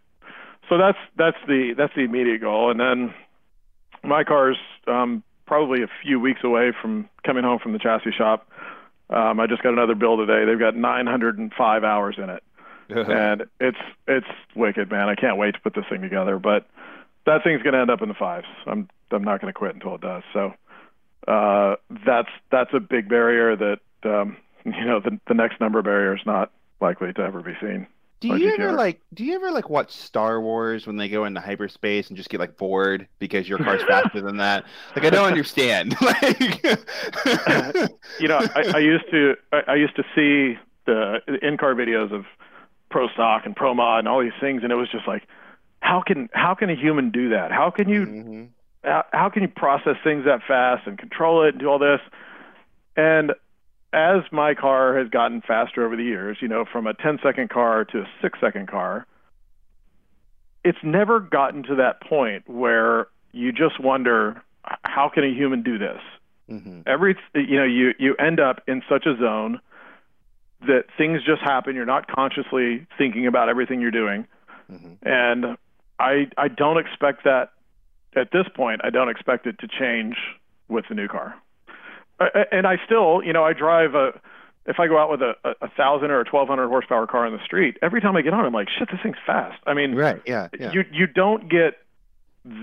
So 0.68 0.78
that's 0.78 0.98
that's 1.16 1.36
the 1.48 1.74
that's 1.76 1.94
the 1.94 2.02
immediate 2.02 2.40
goal, 2.40 2.70
and 2.70 2.78
then 2.78 3.12
my 4.04 4.22
car's 4.22 4.56
um, 4.86 5.22
probably 5.46 5.82
a 5.82 5.88
few 6.02 6.20
weeks 6.20 6.40
away 6.44 6.72
from 6.80 7.08
coming 7.24 7.42
home 7.44 7.58
from 7.58 7.72
the 7.72 7.78
chassis 7.78 8.12
shop. 8.12 8.48
Um, 9.10 9.40
I 9.40 9.46
just 9.46 9.62
got 9.62 9.72
another 9.72 9.94
bill 9.94 10.16
today. 10.16 10.44
They've 10.44 10.58
got 10.58 10.76
905 10.76 11.84
hours 11.84 12.16
in 12.18 12.30
it, 12.30 12.42
and 12.88 13.44
it's 13.60 13.78
it's 14.06 14.26
wicked, 14.54 14.90
man. 14.90 15.08
I 15.08 15.16
can't 15.16 15.38
wait 15.38 15.54
to 15.54 15.60
put 15.60 15.74
this 15.74 15.84
thing 15.90 16.02
together. 16.02 16.38
But 16.38 16.66
that 17.26 17.42
thing's 17.42 17.62
going 17.62 17.74
to 17.74 17.80
end 17.80 17.90
up 17.90 18.00
in 18.00 18.08
the 18.08 18.14
fives. 18.14 18.46
I'm 18.66 18.88
I'm 19.10 19.24
not 19.24 19.40
going 19.40 19.52
to 19.52 19.58
quit 19.58 19.74
until 19.74 19.96
it 19.96 20.00
does. 20.00 20.22
So 20.32 20.54
uh, 21.28 21.76
that's 22.06 22.28
that's 22.50 22.70
a 22.74 22.80
big 22.80 23.08
barrier 23.08 23.56
that 23.56 23.78
um, 24.04 24.36
you 24.64 24.84
know 24.84 25.00
the 25.00 25.18
the 25.28 25.34
next 25.34 25.60
number 25.60 25.82
barrier 25.82 26.14
is 26.14 26.22
not 26.26 26.50
likely 26.80 27.12
to 27.12 27.22
ever 27.22 27.40
be 27.40 27.54
seen. 27.60 27.86
Do 28.20 28.28
you 28.38 28.54
ever 28.54 28.72
like 28.72 29.00
do 29.12 29.22
you 29.22 29.34
ever 29.34 29.50
like 29.50 29.68
watch 29.68 29.90
Star 29.90 30.40
Wars 30.40 30.86
when 30.86 30.96
they 30.96 31.08
go 31.10 31.26
into 31.26 31.40
hyperspace 31.40 32.08
and 32.08 32.16
just 32.16 32.30
get 32.30 32.40
like 32.40 32.56
bored 32.56 33.06
because 33.18 33.46
your 33.46 33.58
car's 33.58 33.82
faster 33.82 34.22
than 34.22 34.38
that? 34.38 34.64
Like 34.96 35.04
I 35.04 35.10
don't 35.10 35.26
understand. 35.26 35.94
like 36.00 36.64
you 38.18 38.28
know, 38.28 38.38
I, 38.54 38.72
I 38.74 38.78
used 38.78 39.04
to 39.10 39.34
I, 39.52 39.60
I 39.68 39.74
used 39.74 39.96
to 39.96 40.04
see 40.14 40.58
the 40.86 41.20
in-car 41.42 41.74
videos 41.74 42.12
of 42.12 42.24
pro 42.90 43.08
stock 43.08 43.42
and 43.44 43.54
pro 43.54 43.74
mod 43.74 44.00
and 44.00 44.08
all 44.08 44.22
these 44.22 44.32
things, 44.40 44.62
and 44.62 44.72
it 44.72 44.76
was 44.76 44.88
just 44.90 45.06
like, 45.06 45.26
how 45.80 46.00
can 46.00 46.28
how 46.32 46.54
can 46.54 46.70
a 46.70 46.76
human 46.76 47.10
do 47.10 47.28
that? 47.30 47.52
How 47.52 47.70
can 47.70 47.88
you 47.90 48.06
Mhm. 48.06 48.48
How, 48.84 49.30
can 49.32 49.42
you 49.42 49.48
process 49.48 49.96
things 50.04 50.24
that 50.24 50.40
fast 50.46 50.86
and 50.86 50.98
control 50.98 51.42
it 51.44 51.50
and 51.50 51.58
do 51.60 51.68
all 51.68 51.78
this? 51.78 52.00
And 52.96 53.32
as 53.92 54.22
my 54.32 54.54
car 54.54 54.96
has 54.98 55.08
gotten 55.08 55.40
faster 55.40 55.84
over 55.84 55.96
the 55.96 56.04
years, 56.04 56.38
you 56.40 56.48
know, 56.48 56.64
from 56.70 56.86
a 56.86 56.94
10 56.94 57.18
second 57.22 57.50
car 57.50 57.84
to 57.86 58.00
a 58.00 58.06
six 58.20 58.38
second 58.40 58.68
car, 58.68 59.06
it's 60.64 60.78
never 60.82 61.20
gotten 61.20 61.62
to 61.64 61.74
that 61.76 62.00
point 62.00 62.48
where 62.48 63.08
you 63.32 63.52
just 63.52 63.78
wonder, 63.80 64.42
how 64.84 65.08
can 65.08 65.24
a 65.24 65.28
human 65.34 65.62
do 65.62 65.78
this? 65.78 66.00
Mhm. 66.50 66.82
every 66.86 67.16
you 67.34 67.56
know 67.56 67.64
you 67.64 67.94
you 67.98 68.14
end 68.16 68.38
up 68.38 68.60
in 68.68 68.82
such 68.86 69.06
a 69.06 69.16
zone 69.16 69.58
that 70.66 70.84
things 70.94 71.22
just 71.24 71.40
happen 71.40 71.74
you're 71.74 71.86
not 71.86 72.06
consciously 72.06 72.86
thinking 72.98 73.26
about 73.26 73.48
everything 73.48 73.80
you're 73.80 73.90
doing 73.90 74.26
Mhm. 74.70 74.98
and 75.02 75.56
i 75.98 76.28
i 76.36 76.48
don't 76.48 76.76
expect 76.76 77.24
that 77.24 77.52
at 78.16 78.30
this 78.32 78.46
point 78.54 78.80
i 78.84 78.90
don't 78.90 79.08
expect 79.08 79.46
it 79.46 79.58
to 79.58 79.68
change 79.68 80.16
with 80.68 80.84
the 80.88 80.94
new 80.94 81.08
car 81.08 81.34
I- 82.20 82.30
I- 82.34 82.46
and 82.56 82.66
i 82.66 82.76
still 82.84 83.22
you 83.22 83.32
know 83.32 83.44
i 83.44 83.52
drive 83.52 83.94
a 83.94 84.18
if 84.66 84.80
i 84.80 84.86
go 84.86 84.98
out 84.98 85.10
with 85.10 85.20
a 85.22 85.34
a, 85.60 85.68
thousand 85.68 86.10
or 86.10 86.20
a 86.20 86.24
twelve 86.24 86.48
hundred 86.48 86.68
horsepower 86.68 87.06
car 87.06 87.26
on 87.26 87.32
the 87.32 87.44
street 87.44 87.76
every 87.82 88.00
time 88.00 88.16
i 88.16 88.22
get 88.22 88.32
on 88.34 88.44
i'm 88.44 88.52
like 88.52 88.68
shit 88.70 88.88
this 88.90 89.00
thing's 89.02 89.16
fast 89.26 89.60
i 89.66 89.74
mean 89.74 89.94
Right. 89.94 90.22
Yeah. 90.26 90.48
Yeah. 90.58 90.72
you 90.72 90.84
you 90.92 91.06
don't 91.06 91.48
get 91.50 91.78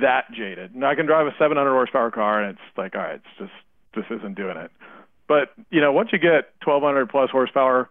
that 0.02 0.32
jaded. 0.32 0.76
And 0.76 0.86
I 0.86 0.94
can 0.94 1.08
drive 1.08 1.26
a 1.26 1.32
700 1.40 1.72
horsepower 1.72 2.12
car, 2.12 2.40
and 2.40 2.52
it's 2.52 2.78
like, 2.78 2.94
all 2.96 3.02
right, 3.02 3.16
it's 3.16 3.26
just 3.40 3.52
this 3.96 4.06
isn't 4.20 4.36
doing 4.36 4.56
it. 4.56 4.70
But 5.28 5.54
you 5.72 5.82
know, 5.82 5.92
once 5.92 6.10
you 6.14 6.20
get 6.20 6.54
1200 6.64 7.10
plus 7.10 7.32
horsepower, 7.32 7.90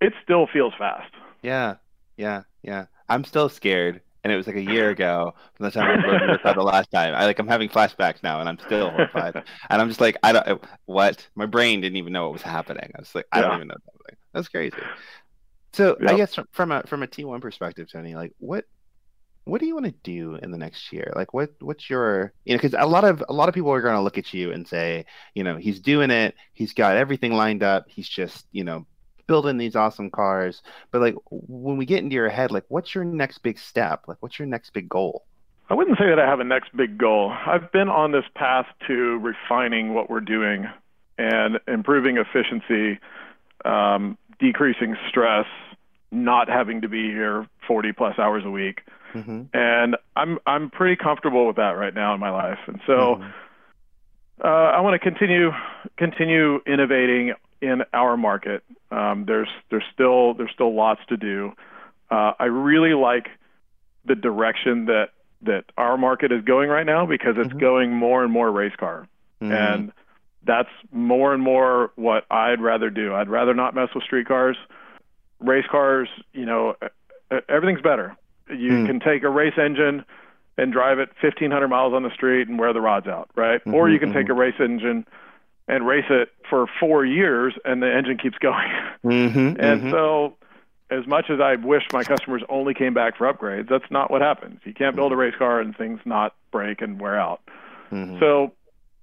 it 0.00 0.12
still 0.24 0.48
feels 0.52 0.72
fast. 0.76 1.12
Yeah, 1.40 1.76
yeah, 2.16 2.42
yeah. 2.62 2.86
I'm 3.08 3.22
still 3.22 3.48
scared, 3.48 4.00
and 4.24 4.32
it 4.32 4.36
was 4.36 4.46
like 4.46 4.56
a 4.56 4.62
year 4.62 4.90
ago 4.90 5.34
from 5.54 5.64
the 5.64 5.70
time 5.70 6.02
I 6.02 6.38
your 6.42 6.54
the 6.54 6.62
last 6.62 6.90
time. 6.90 7.14
I 7.14 7.26
like 7.26 7.38
I'm 7.38 7.46
having 7.46 7.68
flashbacks 7.68 8.22
now, 8.22 8.40
and 8.40 8.48
I'm 8.48 8.58
still 8.58 8.90
horrified. 8.90 9.36
and 9.70 9.82
I'm 9.82 9.88
just 9.88 10.00
like, 10.00 10.16
I 10.22 10.32
don't 10.32 10.64
what. 10.86 11.26
My 11.34 11.46
brain 11.46 11.82
didn't 11.82 11.96
even 11.96 12.12
know 12.12 12.24
what 12.24 12.32
was 12.32 12.42
happening. 12.42 12.90
I 12.94 12.98
was 12.98 13.14
like, 13.14 13.26
I 13.30 13.42
don't 13.42 13.56
even 13.56 13.68
know 13.68 13.74
That. 13.74 14.16
That's 14.32 14.48
crazy. 14.48 14.76
So 15.74 15.96
I 16.06 16.16
guess 16.16 16.34
from, 16.34 16.46
from 16.52 16.72
a 16.72 16.82
from 16.84 17.02
a 17.02 17.06
T1 17.06 17.40
perspective, 17.40 17.88
Tony, 17.92 18.14
like 18.14 18.32
what 18.38 18.64
what 19.44 19.60
do 19.60 19.66
you 19.66 19.74
want 19.74 19.86
to 19.86 19.94
do 20.02 20.36
in 20.36 20.50
the 20.50 20.58
next 20.58 20.92
year? 20.92 21.12
Like 21.14 21.34
what 21.34 21.50
what's 21.60 21.90
your 21.90 22.32
you 22.44 22.54
know 22.54 22.62
because 22.62 22.74
a 22.78 22.86
lot 22.86 23.04
of 23.04 23.22
a 23.28 23.32
lot 23.32 23.48
of 23.48 23.54
people 23.54 23.72
are 23.72 23.82
going 23.82 23.94
to 23.94 24.00
look 24.00 24.16
at 24.16 24.32
you 24.32 24.52
and 24.52 24.66
say, 24.66 25.04
you 25.34 25.44
know, 25.44 25.56
he's 25.56 25.80
doing 25.80 26.10
it. 26.10 26.34
He's 26.54 26.72
got 26.72 26.96
everything 26.96 27.32
lined 27.32 27.62
up. 27.62 27.84
He's 27.88 28.08
just 28.08 28.46
you 28.52 28.64
know 28.64 28.86
building 29.26 29.56
these 29.56 29.76
awesome 29.76 30.10
cars. 30.10 30.62
But 30.90 31.00
like 31.00 31.14
when 31.30 31.76
we 31.76 31.86
get 31.86 32.02
into 32.02 32.14
your 32.14 32.28
head, 32.28 32.50
like 32.50 32.64
what's 32.68 32.94
your 32.94 33.04
next 33.04 33.38
big 33.38 33.58
step? 33.58 34.04
Like 34.06 34.18
what's 34.20 34.38
your 34.38 34.46
next 34.46 34.70
big 34.70 34.88
goal? 34.88 35.24
I 35.70 35.74
wouldn't 35.74 35.98
say 35.98 36.08
that 36.08 36.18
I 36.18 36.26
have 36.26 36.40
a 36.40 36.44
next 36.44 36.76
big 36.76 36.98
goal. 36.98 37.32
I've 37.46 37.72
been 37.72 37.88
on 37.88 38.12
this 38.12 38.24
path 38.34 38.66
to 38.86 39.18
refining 39.18 39.94
what 39.94 40.10
we're 40.10 40.20
doing 40.20 40.66
and 41.16 41.58
improving 41.66 42.18
efficiency, 42.18 42.98
um, 43.64 44.18
decreasing 44.38 44.96
stress, 45.08 45.46
not 46.10 46.48
having 46.48 46.82
to 46.82 46.88
be 46.88 47.10
here 47.10 47.46
40 47.66 47.92
plus 47.92 48.18
hours 48.18 48.44
a 48.44 48.50
week. 48.50 48.82
Mm-hmm. 49.14 49.42
And 49.54 49.96
I'm 50.16 50.38
I'm 50.46 50.70
pretty 50.70 50.96
comfortable 50.96 51.46
with 51.46 51.56
that 51.56 51.72
right 51.72 51.94
now 51.94 52.14
in 52.14 52.20
my 52.20 52.30
life. 52.30 52.58
And 52.66 52.80
so 52.86 53.16
mm-hmm. 53.16 53.30
uh, 54.42 54.46
I 54.48 54.80
want 54.80 54.94
to 54.94 54.98
continue 54.98 55.50
continue 55.96 56.60
innovating 56.66 57.34
in 57.64 57.82
our 57.92 58.16
market. 58.16 58.62
Um, 58.90 59.24
there's 59.26 59.48
there's 59.70 59.84
still 59.92 60.34
there's 60.34 60.50
still 60.52 60.74
lots 60.74 61.00
to 61.08 61.16
do. 61.16 61.52
Uh, 62.10 62.32
I 62.38 62.44
really 62.44 62.94
like 62.94 63.28
the 64.04 64.14
direction 64.14 64.86
that 64.86 65.10
that 65.42 65.64
our 65.76 65.96
market 65.96 66.32
is 66.32 66.44
going 66.44 66.68
right 66.68 66.86
now 66.86 67.06
because 67.06 67.34
it's 67.36 67.48
mm-hmm. 67.48 67.58
going 67.58 67.92
more 67.92 68.22
and 68.22 68.32
more 68.32 68.50
race 68.50 68.74
car, 68.78 69.08
mm-hmm. 69.40 69.52
and 69.52 69.92
that's 70.46 70.68
more 70.92 71.32
and 71.32 71.42
more 71.42 71.92
what 71.96 72.24
I'd 72.30 72.60
rather 72.60 72.90
do. 72.90 73.14
I'd 73.14 73.28
rather 73.28 73.54
not 73.54 73.74
mess 73.74 73.88
with 73.94 74.04
street 74.04 74.28
cars. 74.28 74.56
Race 75.40 75.64
cars, 75.70 76.08
you 76.32 76.46
know, 76.46 76.76
everything's 77.48 77.82
better. 77.82 78.16
You 78.48 78.70
mm. 78.70 78.86
can 78.86 79.00
take 79.00 79.22
a 79.22 79.28
race 79.28 79.54
engine 79.58 80.04
and 80.56 80.72
drive 80.72 80.98
it 80.98 81.08
1,500 81.20 81.68
miles 81.68 81.94
on 81.94 82.02
the 82.02 82.12
street 82.14 82.48
and 82.48 82.58
wear 82.58 82.72
the 82.72 82.80
rods 82.80 83.06
out, 83.06 83.30
right? 83.34 83.60
Mm-hmm, 83.60 83.74
or 83.74 83.88
you 83.88 83.98
can 83.98 84.10
mm-hmm. 84.10 84.18
take 84.18 84.28
a 84.28 84.34
race 84.34 84.54
engine 84.60 85.06
and 85.68 85.86
race 85.86 86.04
it 86.10 86.30
for 86.48 86.66
four 86.78 87.04
years 87.04 87.54
and 87.64 87.82
the 87.82 87.92
engine 87.92 88.18
keeps 88.18 88.38
going. 88.38 88.68
Mm-hmm, 89.04 89.38
and 89.38 89.58
mm-hmm. 89.58 89.90
so, 89.90 90.36
as 90.90 91.06
much 91.06 91.26
as 91.30 91.40
I 91.40 91.56
wish 91.56 91.82
my 91.92 92.04
customers 92.04 92.42
only 92.48 92.74
came 92.74 92.94
back 92.94 93.16
for 93.16 93.32
upgrades, 93.32 93.68
that's 93.68 93.90
not 93.90 94.10
what 94.10 94.20
happens. 94.20 94.60
You 94.64 94.74
can't 94.74 94.94
build 94.94 95.12
a 95.12 95.16
race 95.16 95.34
car 95.36 95.60
and 95.60 95.76
things 95.76 96.00
not 96.04 96.34
break 96.52 96.82
and 96.82 97.00
wear 97.00 97.18
out. 97.18 97.40
Mm-hmm. 97.90 98.18
So, 98.20 98.52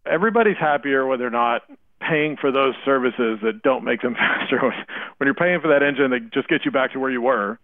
everybody's 0.06 0.58
happier 0.58 1.06
when 1.06 1.19
they're 1.19 1.30
not 1.30 1.63
paying 2.00 2.36
for 2.36 2.52
those 2.52 2.74
services 2.84 3.39
that 3.43 3.62
don't 3.63 3.84
make 3.84 4.02
them 4.02 4.15
faster. 4.15 4.60
when 4.60 5.26
you're 5.26 5.34
paying 5.34 5.62
for 5.62 5.67
that 5.69 5.84
engine 5.84 6.12
that 6.12 6.32
just 6.32 6.47
gets 6.47 6.65
you 6.65 6.71
back 6.71 6.93
to 6.93 7.00
where 7.00 7.12
you 7.12 7.21
were, 7.21 7.60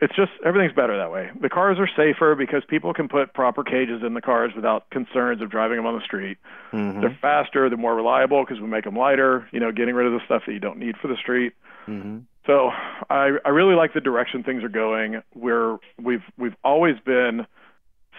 it's 0.00 0.14
just 0.14 0.30
everything's 0.44 0.72
better 0.72 0.96
that 0.96 1.10
way. 1.10 1.30
The 1.40 1.48
cars 1.48 1.78
are 1.78 1.88
safer 1.96 2.34
because 2.36 2.62
people 2.68 2.94
can 2.94 3.08
put 3.08 3.34
proper 3.34 3.64
cages 3.64 4.02
in 4.04 4.14
the 4.14 4.20
cars 4.20 4.52
without 4.54 4.88
concerns 4.90 5.42
of 5.42 5.50
driving 5.50 5.76
them 5.76 5.86
on 5.86 5.98
the 5.98 6.04
street. 6.04 6.38
Mm-hmm. 6.72 7.00
They're 7.00 7.18
faster, 7.20 7.68
they're 7.68 7.78
more 7.78 7.96
reliable 7.96 8.44
because 8.44 8.60
we 8.60 8.68
make 8.68 8.84
them 8.84 8.96
lighter. 8.96 9.48
You 9.50 9.60
know, 9.60 9.72
getting 9.72 9.94
rid 9.94 10.06
of 10.06 10.12
the 10.12 10.24
stuff 10.24 10.42
that 10.46 10.52
you 10.52 10.60
don't 10.60 10.78
need 10.78 10.96
for 10.98 11.08
the 11.08 11.16
street. 11.16 11.54
Mm-hmm. 11.88 12.18
So 12.46 12.70
I, 13.10 13.38
I 13.44 13.48
really 13.48 13.74
like 13.74 13.92
the 13.92 14.00
direction 14.00 14.42
things 14.42 14.62
are 14.62 14.68
going. 14.68 15.22
We're 15.34 15.78
we've 16.00 16.22
we've 16.36 16.56
always 16.62 16.96
been 17.04 17.46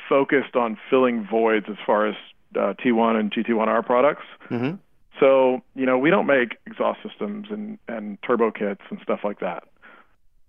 focused 0.10 0.56
on 0.56 0.78
filling 0.89 1.26
voids 1.30 1.68
as 1.70 1.78
far 1.86 2.08
as 2.08 2.15
uh, 2.56 2.74
T1 2.84 3.20
and 3.20 3.32
GT1R 3.32 3.86
products. 3.86 4.26
Mm-hmm. 4.50 4.76
So 5.20 5.62
you 5.76 5.86
know, 5.86 5.98
we 5.98 6.10
don't 6.10 6.28
make 6.28 6.58
exhaust 6.68 7.00
systems 7.08 7.48
and 7.50 7.80
and 7.88 8.18
turbo 8.22 8.52
kits 8.52 8.82
and 8.89 9.00
stuff 9.02 9.22
like 9.24 9.39
that. 9.39 9.63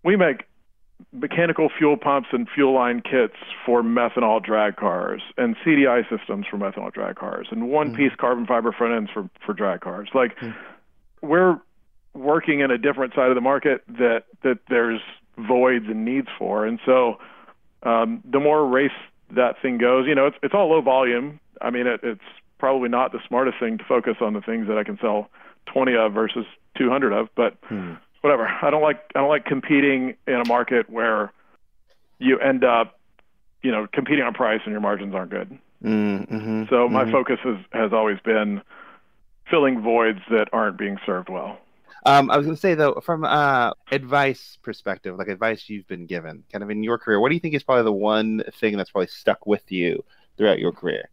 We 0.02 0.16
make 0.16 0.44
mechanical 1.12 1.68
fuel 1.76 1.96
pumps 1.96 2.28
and 2.32 2.48
fuel 2.54 2.74
line 2.74 3.00
kits 3.00 3.36
for 3.64 3.82
methanol 3.82 4.42
drag 4.42 4.76
cars 4.76 5.22
and 5.36 5.56
CDI 5.64 6.02
systems 6.08 6.46
for 6.50 6.56
methanol 6.56 6.92
drag 6.92 7.16
cars 7.16 7.48
and 7.50 7.68
one 7.68 7.88
mm-hmm. 7.88 7.96
piece 7.96 8.12
mm 8.12 8.18
carbon 8.18 8.46
fiber 8.46 8.72
front 8.72 8.94
ends 8.94 9.10
for, 9.12 9.28
for 9.44 9.52
drag 9.52 9.80
cars. 9.80 10.08
Like 10.14 10.36
mm 10.36 10.54
we're 11.22 11.60
working 12.14 12.60
in 12.60 12.70
a 12.70 12.78
different 12.78 13.14
side 13.14 13.28
of 13.28 13.34
the 13.34 13.42
market 13.42 13.82
that, 13.86 14.24
that 14.42 14.58
there's 14.70 15.00
voids 15.36 15.84
and 15.86 16.04
needs 16.04 16.28
for. 16.38 16.64
And 16.64 16.80
so 16.86 17.18
um, 17.82 18.22
the 18.24 18.40
more 18.40 18.66
race 18.66 18.90
that 19.36 19.60
thing 19.60 19.78
goes, 19.78 20.06
you 20.06 20.14
know, 20.14 20.26
it's, 20.26 20.36
it's 20.42 20.54
all 20.54 20.70
low 20.70 20.80
volume. 20.80 21.38
I 21.60 21.70
mean, 21.70 21.86
it, 21.86 22.00
it's 22.02 22.20
probably 22.58 22.88
not 22.88 23.12
the 23.12 23.20
smartest 23.28 23.58
thing 23.60 23.78
to 23.78 23.84
focus 23.84 24.16
on 24.20 24.32
the 24.32 24.40
things 24.40 24.66
that 24.68 24.78
I 24.78 24.84
can 24.84 24.98
sell 25.00 25.28
20 25.66 25.94
of 25.94 26.12
versus 26.12 26.46
200 26.78 27.12
of, 27.12 27.28
but 27.36 27.60
mm 27.70 27.98
whatever. 28.20 28.46
I 28.46 28.70
don't 28.70 28.82
like 28.82 29.02
I 29.14 29.20
don't 29.20 29.28
like 29.28 29.44
competing 29.44 30.16
in 30.26 30.34
a 30.34 30.46
market 30.46 30.88
where 30.90 31.32
you 32.18 32.38
end 32.38 32.64
up, 32.64 32.98
you 33.62 33.70
know, 33.70 33.86
competing 33.92 34.24
on 34.24 34.34
price 34.34 34.60
and 34.64 34.72
your 34.72 34.80
margins 34.80 35.14
aren't 35.14 35.30
good. 35.30 35.58
Mm-hmm, 35.82 36.64
so 36.68 36.88
my 36.88 37.04
mm-hmm. 37.04 37.12
focus 37.12 37.38
has 37.42 37.56
has 37.72 37.92
always 37.92 38.18
been 38.20 38.60
filling 39.50 39.80
voids 39.80 40.20
that 40.30 40.48
aren't 40.52 40.78
being 40.78 40.98
served 41.06 41.28
well. 41.28 41.58
Um, 42.06 42.30
I 42.30 42.36
was 42.36 42.46
going 42.46 42.56
to 42.56 42.60
say 42.60 42.74
though, 42.74 43.00
from 43.04 43.24
uh, 43.24 43.72
advice 43.90 44.58
perspective, 44.62 45.16
like 45.18 45.28
advice 45.28 45.68
you've 45.68 45.86
been 45.86 46.06
given, 46.06 46.44
kind 46.50 46.64
of 46.64 46.70
in 46.70 46.82
your 46.82 46.98
career, 46.98 47.20
what 47.20 47.28
do 47.28 47.34
you 47.34 47.40
think 47.40 47.54
is 47.54 47.62
probably 47.62 47.84
the 47.84 47.92
one 47.92 48.42
thing 48.58 48.76
that's 48.76 48.90
probably 48.90 49.08
stuck 49.08 49.46
with 49.46 49.70
you 49.70 50.02
throughout 50.36 50.58
your 50.58 50.72
career? 50.72 51.08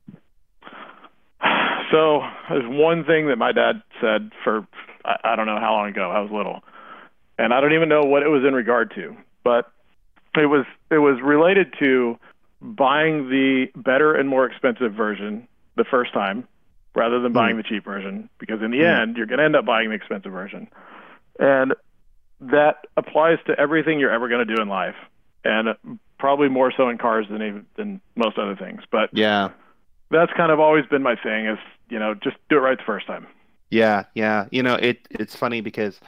So 1.92 2.22
there's 2.50 2.68
one 2.68 3.06
thing 3.06 3.28
that 3.28 3.38
my 3.38 3.52
dad 3.52 3.82
said 4.02 4.32
for 4.44 4.68
I, 5.06 5.16
I 5.24 5.36
don't 5.36 5.46
know 5.46 5.60
how 5.60 5.74
long 5.74 5.90
ago. 5.90 6.12
I 6.12 6.20
was 6.20 6.32
little 6.32 6.64
and 7.38 7.54
I 7.54 7.62
don't 7.62 7.74
even 7.74 7.90
know 7.90 8.04
what 8.04 8.24
it 8.24 8.30
was 8.30 8.44
in 8.44 8.54
regard 8.54 8.94
to, 8.96 9.16
but 9.44 9.72
it 10.36 10.46
was 10.46 10.66
it 10.92 10.98
was 10.98 11.20
related 11.22 11.74
to 11.80 12.18
buying 12.62 13.30
the 13.30 13.68
better 13.76 14.14
and 14.14 14.28
more 14.30 14.46
expensive 14.46 14.94
version 14.94 15.48
the 15.76 15.84
first 15.84 16.14
time 16.14 16.48
rather 16.96 17.20
than 17.20 17.32
buying 17.32 17.56
mm. 17.56 17.58
the 17.58 17.64
cheap 17.64 17.86
version 17.86 18.30
because 18.40 18.62
in 18.62 18.72
the 18.72 18.80
mm. 18.80 19.02
end 19.02 19.18
you're 19.18 19.28
going 19.28 19.38
to 19.38 19.46
end 19.46 19.56
up 19.56 19.66
buying 19.66 19.90
the 19.90 19.96
expensive 19.96 20.32
version. 20.32 20.68
And 21.40 21.76
that 22.42 22.88
applies 22.96 23.38
to 23.46 23.60
everything 23.60 24.00
you're 24.00 24.12
ever 24.12 24.28
going 24.28 24.46
to 24.46 24.56
do 24.56 24.62
in 24.62 24.68
life 24.68 24.96
and 25.44 25.70
probably 26.18 26.50
more 26.50 26.74
so 26.76 26.90
in 26.90 26.98
cars 26.98 27.28
than 27.30 27.42
even, 27.42 27.66
than 27.76 28.02
most 28.16 28.38
other 28.38 28.56
things. 28.56 28.82
But 28.92 29.12
yeah. 29.14 29.50
That's 30.10 30.32
kind 30.34 30.52
of 30.52 30.60
always 30.60 30.86
been 30.86 31.04
my 31.04 31.16
thing 31.16 31.48
is, 31.48 31.60
you 31.90 32.00
know, 32.00 32.14
just 32.14 32.38
do 32.50 32.58
it 32.58 32.62
right 32.62 32.78
the 32.78 32.84
first 32.86 33.06
time. 33.08 33.28
Yeah, 33.70 34.06
yeah. 34.14 34.48
You 34.52 34.64
know, 34.64 34.76
it 34.76 35.06
it's 35.12 35.36
funny 35.36 35.60
because 35.60 36.00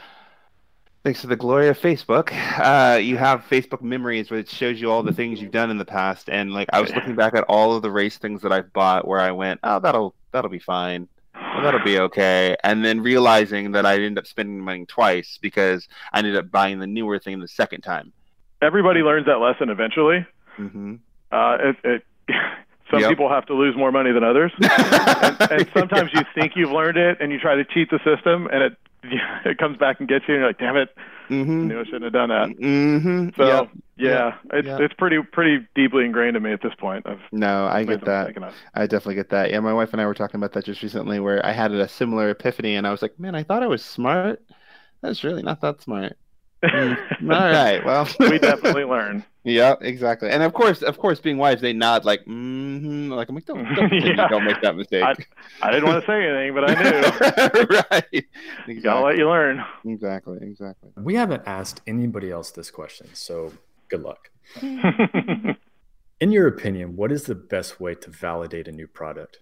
Thanks 1.09 1.21
to 1.21 1.27
the 1.27 1.35
glory 1.35 1.69
of 1.69 1.79
Facebook, 1.79 2.31
uh, 2.59 2.99
you 2.99 3.17
have 3.17 3.43
Facebook 3.49 3.81
Memories, 3.81 4.29
which 4.29 4.47
shows 4.47 4.79
you 4.79 4.91
all 4.91 5.01
the 5.01 5.11
things 5.11 5.41
you've 5.41 5.49
done 5.49 5.71
in 5.71 5.79
the 5.79 5.83
past. 5.83 6.29
And 6.29 6.53
like, 6.53 6.69
I 6.71 6.79
was 6.81 6.93
looking 6.93 7.15
back 7.15 7.33
at 7.33 7.43
all 7.45 7.75
of 7.75 7.81
the 7.81 7.89
race 7.89 8.19
things 8.19 8.43
that 8.43 8.51
I've 8.51 8.71
bought, 8.73 9.07
where 9.07 9.19
I 9.19 9.31
went, 9.31 9.59
"Oh, 9.63 9.79
that'll 9.79 10.13
that'll 10.31 10.51
be 10.51 10.59
fine, 10.59 11.07
well, 11.33 11.63
that'll 11.63 11.83
be 11.83 11.97
okay," 11.97 12.55
and 12.63 12.85
then 12.85 13.01
realizing 13.01 13.71
that 13.71 13.87
I 13.87 13.95
ended 13.95 14.19
up 14.19 14.27
spending 14.27 14.59
money 14.59 14.85
twice 14.85 15.39
because 15.41 15.87
I 16.13 16.19
ended 16.19 16.35
up 16.35 16.51
buying 16.51 16.77
the 16.77 16.85
newer 16.85 17.17
thing 17.17 17.39
the 17.39 17.47
second 17.47 17.81
time. 17.81 18.13
Everybody 18.61 18.99
learns 18.99 19.25
that 19.25 19.39
lesson 19.39 19.71
eventually. 19.71 20.27
Mm-hmm. 20.59 20.97
Uh, 21.31 21.57
it, 21.59 21.75
it 21.83 22.03
some 22.91 22.99
yep. 22.99 23.09
people 23.09 23.29
have 23.29 23.47
to 23.47 23.55
lose 23.55 23.75
more 23.75 23.91
money 23.91 24.11
than 24.11 24.23
others, 24.23 24.51
and, 24.61 25.51
and 25.51 25.69
sometimes 25.73 26.13
you 26.13 26.21
think 26.35 26.55
you've 26.55 26.69
learned 26.69 26.97
it, 26.97 27.17
and 27.19 27.31
you 27.31 27.39
try 27.39 27.55
to 27.55 27.65
cheat 27.65 27.89
the 27.89 27.97
system, 28.05 28.47
and 28.53 28.61
it 28.61 28.77
it 29.45 29.57
comes 29.57 29.77
back 29.77 29.99
and 29.99 30.07
gets 30.07 30.25
you, 30.27 30.35
and 30.35 30.41
you're 30.41 30.49
like, 30.49 30.59
damn 30.59 30.77
it, 30.77 30.89
mm-hmm. 31.29 31.61
I 31.61 31.65
knew 31.65 31.79
I 31.79 31.83
shouldn't 31.85 32.03
have 32.03 32.13
done 32.13 32.29
that. 32.29 32.49
Mm-hmm. 32.57 33.29
So 33.37 33.47
yep. 33.47 33.69
yeah, 33.97 34.09
yep. 34.09 34.35
it's 34.53 34.67
yep. 34.67 34.79
it's 34.81 34.93
pretty 34.95 35.21
pretty 35.21 35.65
deeply 35.75 36.05
ingrained 36.05 36.35
in 36.37 36.43
me 36.43 36.51
at 36.51 36.61
this 36.61 36.73
point. 36.77 37.05
I've 37.07 37.21
no, 37.31 37.67
I 37.67 37.83
get 37.83 38.05
that. 38.05 38.35
I 38.73 38.87
definitely 38.87 39.15
get 39.15 39.29
that. 39.29 39.51
Yeah, 39.51 39.59
my 39.59 39.73
wife 39.73 39.93
and 39.93 40.01
I 40.01 40.05
were 40.05 40.13
talking 40.13 40.39
about 40.39 40.53
that 40.53 40.65
just 40.65 40.81
recently, 40.81 41.19
where 41.19 41.45
I 41.45 41.51
had 41.51 41.71
a 41.71 41.87
similar 41.87 42.29
epiphany, 42.29 42.75
and 42.75 42.85
I 42.85 42.91
was 42.91 43.01
like, 43.01 43.19
man, 43.19 43.35
I 43.35 43.43
thought 43.43 43.63
I 43.63 43.67
was 43.67 43.83
smart. 43.83 44.41
That's 45.01 45.23
really 45.23 45.43
not 45.43 45.61
that 45.61 45.81
smart. 45.81 46.17
Mm. 46.63 46.97
All 47.23 47.27
right. 47.29 47.83
Well, 47.85 48.07
we 48.19 48.39
definitely 48.39 48.83
learn. 48.83 49.23
Yeah, 49.43 49.75
exactly. 49.81 50.29
And 50.29 50.43
of 50.43 50.53
course, 50.53 50.81
of 50.81 50.97
course, 50.97 51.19
being 51.19 51.37
wives, 51.37 51.61
they 51.61 51.73
nod 51.73 52.05
like, 52.05 52.21
mm-hmm. 52.21 53.11
Like 53.11 53.29
I'm 53.29 53.35
like, 53.35 53.45
don't, 53.45 53.63
don't, 53.75 53.93
yeah. 54.05 54.27
don't 54.27 54.45
make 54.45 54.61
that 54.61 54.75
mistake. 54.75 55.03
I, 55.03 55.15
I, 55.61 55.71
didn't 55.71 55.87
want 55.87 56.03
to 56.03 56.11
say 56.11 56.27
anything, 56.27 56.53
but 56.53 56.69
I 56.69 56.83
knew. 56.83 57.77
right. 57.91 58.25
Exactly. 58.67 58.81
Gotta 58.81 59.05
let 59.05 59.17
you 59.17 59.29
learn. 59.29 59.63
Exactly. 59.85 60.39
Exactly. 60.41 60.91
We 60.97 61.15
haven't 61.15 61.43
asked 61.45 61.81
anybody 61.87 62.29
else 62.31 62.51
this 62.51 62.69
question, 62.69 63.07
so 63.13 63.53
good 63.87 64.03
luck. 64.03 64.29
In 64.61 66.33
your 66.33 66.47
opinion, 66.47 66.97
what 66.97 67.11
is 67.11 67.23
the 67.23 67.35
best 67.35 67.79
way 67.79 67.95
to 67.95 68.09
validate 68.09 68.67
a 68.67 68.73
new 68.73 68.87
product? 68.87 69.39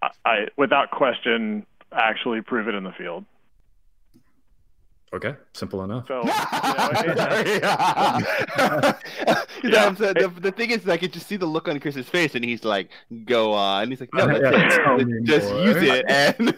I, 0.00 0.10
I 0.24 0.46
without 0.56 0.92
question, 0.92 1.66
actually 1.92 2.40
prove 2.42 2.68
it 2.68 2.74
in 2.74 2.84
the 2.84 2.92
field. 2.92 3.24
Okay, 5.14 5.34
simple 5.52 5.84
enough. 5.84 6.08
So, 6.08 6.20
you 6.20 6.24
know, 7.14 7.42
yeah. 7.46 8.18
the, 9.62 10.32
the, 10.40 10.52
thing 10.52 10.70
is, 10.70 10.88
I 10.88 10.96
could 10.96 11.12
just 11.12 11.26
see 11.26 11.36
the 11.36 11.44
look 11.44 11.68
on 11.68 11.78
Chris's 11.80 12.08
face, 12.08 12.34
and 12.34 12.42
he's 12.42 12.64
like, 12.64 12.88
"Go 13.26 13.52
on." 13.52 13.90
He's 13.90 14.00
like, 14.00 14.08
"No, 14.14 14.26
yeah, 14.30 14.98
just 15.22 15.54
use 15.54 15.76
it." 15.80 16.06
And 16.08 16.54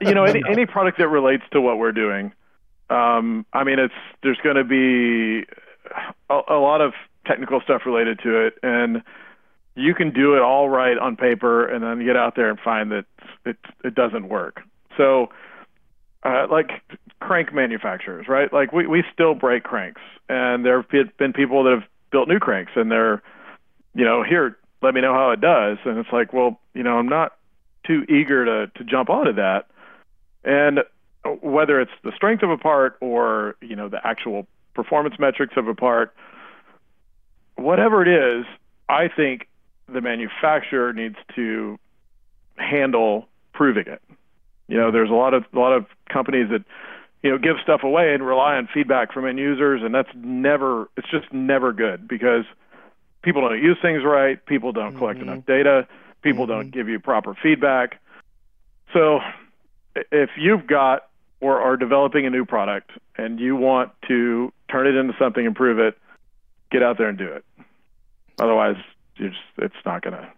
you 0.00 0.14
know, 0.14 0.22
any 0.22 0.40
any 0.48 0.66
product 0.66 0.98
that 0.98 1.08
relates 1.08 1.42
to 1.50 1.60
what 1.60 1.78
we're 1.78 1.90
doing, 1.90 2.32
um, 2.90 3.44
I 3.52 3.64
mean, 3.64 3.80
it's 3.80 3.94
there's 4.22 4.38
going 4.44 4.56
to 4.56 4.64
be 4.64 5.44
a, 6.30 6.40
a 6.48 6.58
lot 6.58 6.80
of 6.80 6.92
technical 7.26 7.60
stuff 7.60 7.82
related 7.86 8.20
to 8.20 8.46
it, 8.46 8.54
and 8.62 9.02
you 9.74 9.94
can 9.94 10.12
do 10.12 10.36
it 10.36 10.42
all 10.42 10.68
right 10.68 10.96
on 10.96 11.16
paper, 11.16 11.66
and 11.66 11.82
then 11.82 12.06
get 12.06 12.16
out 12.16 12.36
there 12.36 12.48
and 12.48 12.60
find 12.60 12.92
that 12.92 13.06
it 13.44 13.56
it 13.82 13.96
doesn't 13.96 14.28
work. 14.28 14.62
So 14.96 15.30
uh, 16.24 16.46
like 16.50 16.70
crank 17.20 17.52
manufacturers, 17.52 18.28
right? 18.28 18.52
Like 18.52 18.72
we, 18.72 18.86
we 18.86 19.04
still 19.12 19.34
break 19.34 19.64
cranks, 19.64 20.00
and 20.28 20.64
there 20.64 20.82
have 20.82 21.16
been 21.18 21.32
people 21.32 21.64
that 21.64 21.70
have 21.72 21.88
built 22.10 22.28
new 22.28 22.38
cranks, 22.38 22.72
and 22.76 22.90
they're, 22.90 23.22
you 23.94 24.04
know, 24.04 24.22
here, 24.22 24.58
let 24.82 24.94
me 24.94 25.00
know 25.00 25.14
how 25.14 25.30
it 25.30 25.40
does, 25.40 25.78
and 25.84 25.98
it's 25.98 26.12
like, 26.12 26.32
well, 26.32 26.60
you 26.74 26.82
know, 26.82 26.98
I'm 26.98 27.08
not 27.08 27.32
too 27.86 28.04
eager 28.08 28.44
to 28.44 28.72
to 28.78 28.84
jump 28.84 29.10
onto 29.10 29.32
that, 29.34 29.66
and 30.44 30.80
whether 31.40 31.80
it's 31.80 31.92
the 32.02 32.12
strength 32.14 32.42
of 32.42 32.50
a 32.50 32.58
part 32.58 32.96
or 33.00 33.56
you 33.60 33.76
know 33.76 33.88
the 33.88 34.04
actual 34.04 34.46
performance 34.74 35.16
metrics 35.18 35.54
of 35.56 35.68
a 35.68 35.74
part, 35.74 36.14
whatever 37.56 38.02
it 38.02 38.08
is, 38.08 38.46
I 38.88 39.08
think 39.08 39.48
the 39.92 40.00
manufacturer 40.00 40.92
needs 40.92 41.16
to 41.34 41.78
handle 42.56 43.28
proving 43.52 43.84
it. 43.86 44.02
You 44.72 44.78
know, 44.78 44.90
there's 44.90 45.10
a 45.10 45.12
lot 45.12 45.34
of 45.34 45.44
a 45.52 45.58
lot 45.58 45.74
of 45.74 45.84
companies 46.10 46.48
that 46.48 46.64
you 47.22 47.28
know 47.28 47.36
give 47.36 47.56
stuff 47.62 47.82
away 47.82 48.14
and 48.14 48.24
rely 48.24 48.56
on 48.56 48.70
feedback 48.72 49.12
from 49.12 49.26
end 49.26 49.38
users, 49.38 49.82
and 49.82 49.94
that's 49.94 50.08
never 50.14 50.88
it's 50.96 51.10
just 51.10 51.30
never 51.30 51.74
good 51.74 52.08
because 52.08 52.46
people 53.20 53.42
don't 53.42 53.62
use 53.62 53.76
things 53.82 54.02
right, 54.02 54.42
people 54.46 54.72
don't 54.72 54.96
collect 54.96 55.20
mm-hmm. 55.20 55.28
enough 55.28 55.44
data, 55.44 55.86
people 56.22 56.46
mm-hmm. 56.46 56.52
don't 56.52 56.70
give 56.70 56.88
you 56.88 56.98
proper 56.98 57.36
feedback. 57.42 58.00
So 58.94 59.20
if 60.10 60.30
you've 60.38 60.66
got 60.66 61.06
or 61.42 61.60
are 61.60 61.76
developing 61.76 62.24
a 62.24 62.30
new 62.30 62.46
product 62.46 62.92
and 63.18 63.38
you 63.38 63.56
want 63.56 63.92
to 64.08 64.54
turn 64.70 64.86
it 64.86 64.94
into 64.94 65.12
something, 65.18 65.44
improve 65.44 65.80
it, 65.80 65.98
get 66.70 66.82
out 66.82 66.96
there 66.96 67.10
and 67.10 67.18
do 67.18 67.26
it. 67.26 67.44
Otherwise, 68.38 68.76
just 69.18 69.36
it's 69.58 69.74
not 69.84 70.00
gonna 70.00 70.32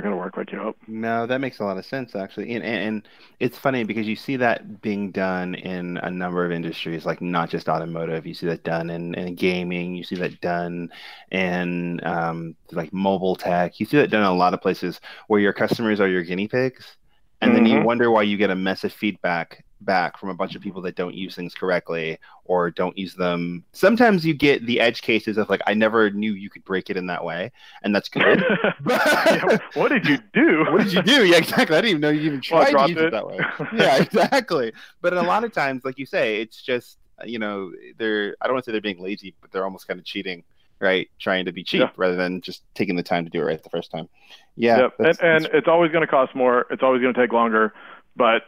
not 0.00 0.10
gonna 0.10 0.16
work 0.16 0.36
like 0.36 0.52
you 0.52 0.58
hope. 0.58 0.76
No, 0.86 1.26
that 1.26 1.40
makes 1.40 1.58
a 1.58 1.64
lot 1.64 1.78
of 1.78 1.84
sense 1.84 2.14
actually, 2.14 2.54
and, 2.54 2.64
and, 2.64 2.84
and 2.84 3.08
it's 3.38 3.58
funny 3.58 3.84
because 3.84 4.06
you 4.06 4.16
see 4.16 4.36
that 4.36 4.80
being 4.80 5.10
done 5.10 5.54
in 5.54 5.98
a 5.98 6.10
number 6.10 6.44
of 6.44 6.52
industries, 6.52 7.06
like 7.06 7.20
not 7.20 7.50
just 7.50 7.68
automotive. 7.68 8.26
You 8.26 8.34
see 8.34 8.46
that 8.46 8.64
done 8.64 8.90
in, 8.90 9.14
in 9.14 9.34
gaming. 9.34 9.94
You 9.94 10.04
see 10.04 10.16
that 10.16 10.40
done 10.40 10.90
in 11.30 12.00
um, 12.04 12.56
like 12.72 12.92
mobile 12.92 13.36
tech. 13.36 13.80
You 13.80 13.86
see 13.86 13.98
that 13.98 14.10
done 14.10 14.22
in 14.22 14.28
a 14.28 14.34
lot 14.34 14.54
of 14.54 14.60
places 14.60 15.00
where 15.28 15.40
your 15.40 15.52
customers 15.52 16.00
are 16.00 16.08
your 16.08 16.22
guinea 16.22 16.48
pigs 16.48 16.96
and 17.40 17.50
mm-hmm. 17.50 17.56
then 17.56 17.66
you 17.66 17.76
mm-hmm. 17.78 17.86
wonder 17.86 18.10
why 18.10 18.22
you 18.22 18.36
get 18.36 18.50
a 18.50 18.54
mess 18.54 18.84
of 18.84 18.92
feedback 18.92 19.64
back 19.80 20.18
from 20.18 20.28
a 20.28 20.34
bunch 20.34 20.54
of 20.54 20.62
people 20.62 20.82
that 20.82 20.94
don't 20.94 21.14
use 21.14 21.34
things 21.34 21.54
correctly 21.54 22.18
or 22.44 22.70
don't 22.70 22.96
use 22.96 23.14
them. 23.14 23.64
Sometimes 23.72 24.24
you 24.24 24.34
get 24.34 24.66
the 24.66 24.80
edge 24.80 25.02
cases 25.02 25.38
of 25.38 25.48
like, 25.48 25.60
I 25.66 25.74
never 25.74 26.10
knew 26.10 26.32
you 26.32 26.50
could 26.50 26.64
break 26.64 26.90
it 26.90 26.96
in 26.96 27.06
that 27.06 27.24
way, 27.24 27.52
and 27.82 27.94
that's 27.94 28.08
good. 28.08 28.44
yeah, 28.86 29.58
what 29.74 29.88
did 29.88 30.06
you 30.06 30.18
do? 30.32 30.66
what 30.70 30.84
did 30.84 30.92
you 30.92 31.02
do? 31.02 31.24
Yeah, 31.24 31.38
exactly. 31.38 31.76
I 31.76 31.80
didn't 31.80 31.90
even 31.90 32.00
know 32.00 32.10
you 32.10 32.22
even 32.22 32.40
tried 32.40 32.74
well, 32.74 32.86
to 32.86 32.92
use 32.92 33.00
it. 33.00 33.06
it 33.06 33.12
that 33.12 33.26
way. 33.26 33.38
yeah, 33.74 33.96
exactly. 33.96 34.72
But 35.00 35.14
a 35.14 35.22
lot 35.22 35.44
of 35.44 35.52
times, 35.52 35.84
like 35.84 35.98
you 35.98 36.06
say, 36.06 36.40
it's 36.40 36.62
just 36.62 36.98
you 37.24 37.38
know 37.38 37.72
they're 37.98 38.36
I 38.40 38.46
don't 38.46 38.54
want 38.54 38.64
to 38.64 38.68
say 38.70 38.72
they're 38.72 38.80
being 38.80 39.02
lazy, 39.02 39.34
but 39.40 39.52
they're 39.52 39.64
almost 39.64 39.86
kind 39.86 39.98
of 39.98 40.06
cheating 40.06 40.44
right? 40.80 41.10
Trying 41.18 41.44
to 41.44 41.52
be 41.52 41.62
cheap 41.62 41.82
yeah. 41.82 41.90
rather 41.96 42.16
than 42.16 42.40
just 42.40 42.62
taking 42.74 42.96
the 42.96 43.02
time 43.02 43.24
to 43.24 43.30
do 43.30 43.42
it 43.42 43.44
right 43.44 43.62
the 43.62 43.68
first 43.68 43.90
time. 43.90 44.08
Yeah, 44.56 44.78
yep. 44.78 44.92
that's, 44.98 45.18
and, 45.18 45.44
that's... 45.44 45.44
and 45.44 45.54
it's 45.54 45.68
always 45.68 45.92
going 45.92 46.00
to 46.00 46.06
cost 46.06 46.34
more. 46.34 46.66
It's 46.70 46.82
always 46.82 47.02
going 47.02 47.12
to 47.12 47.20
take 47.20 47.34
longer. 47.34 47.74
But 48.16 48.44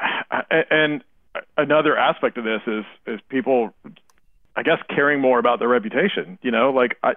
and 0.70 1.04
another 1.56 1.96
aspect 1.96 2.38
of 2.38 2.44
this 2.44 2.60
is 2.66 2.84
is 3.06 3.20
people, 3.28 3.74
I 4.56 4.62
guess, 4.62 4.78
caring 4.88 5.20
more 5.20 5.38
about 5.38 5.58
their 5.58 5.68
reputation. 5.68 6.38
You 6.42 6.50
know, 6.50 6.70
like 6.70 6.98
I 7.02 7.14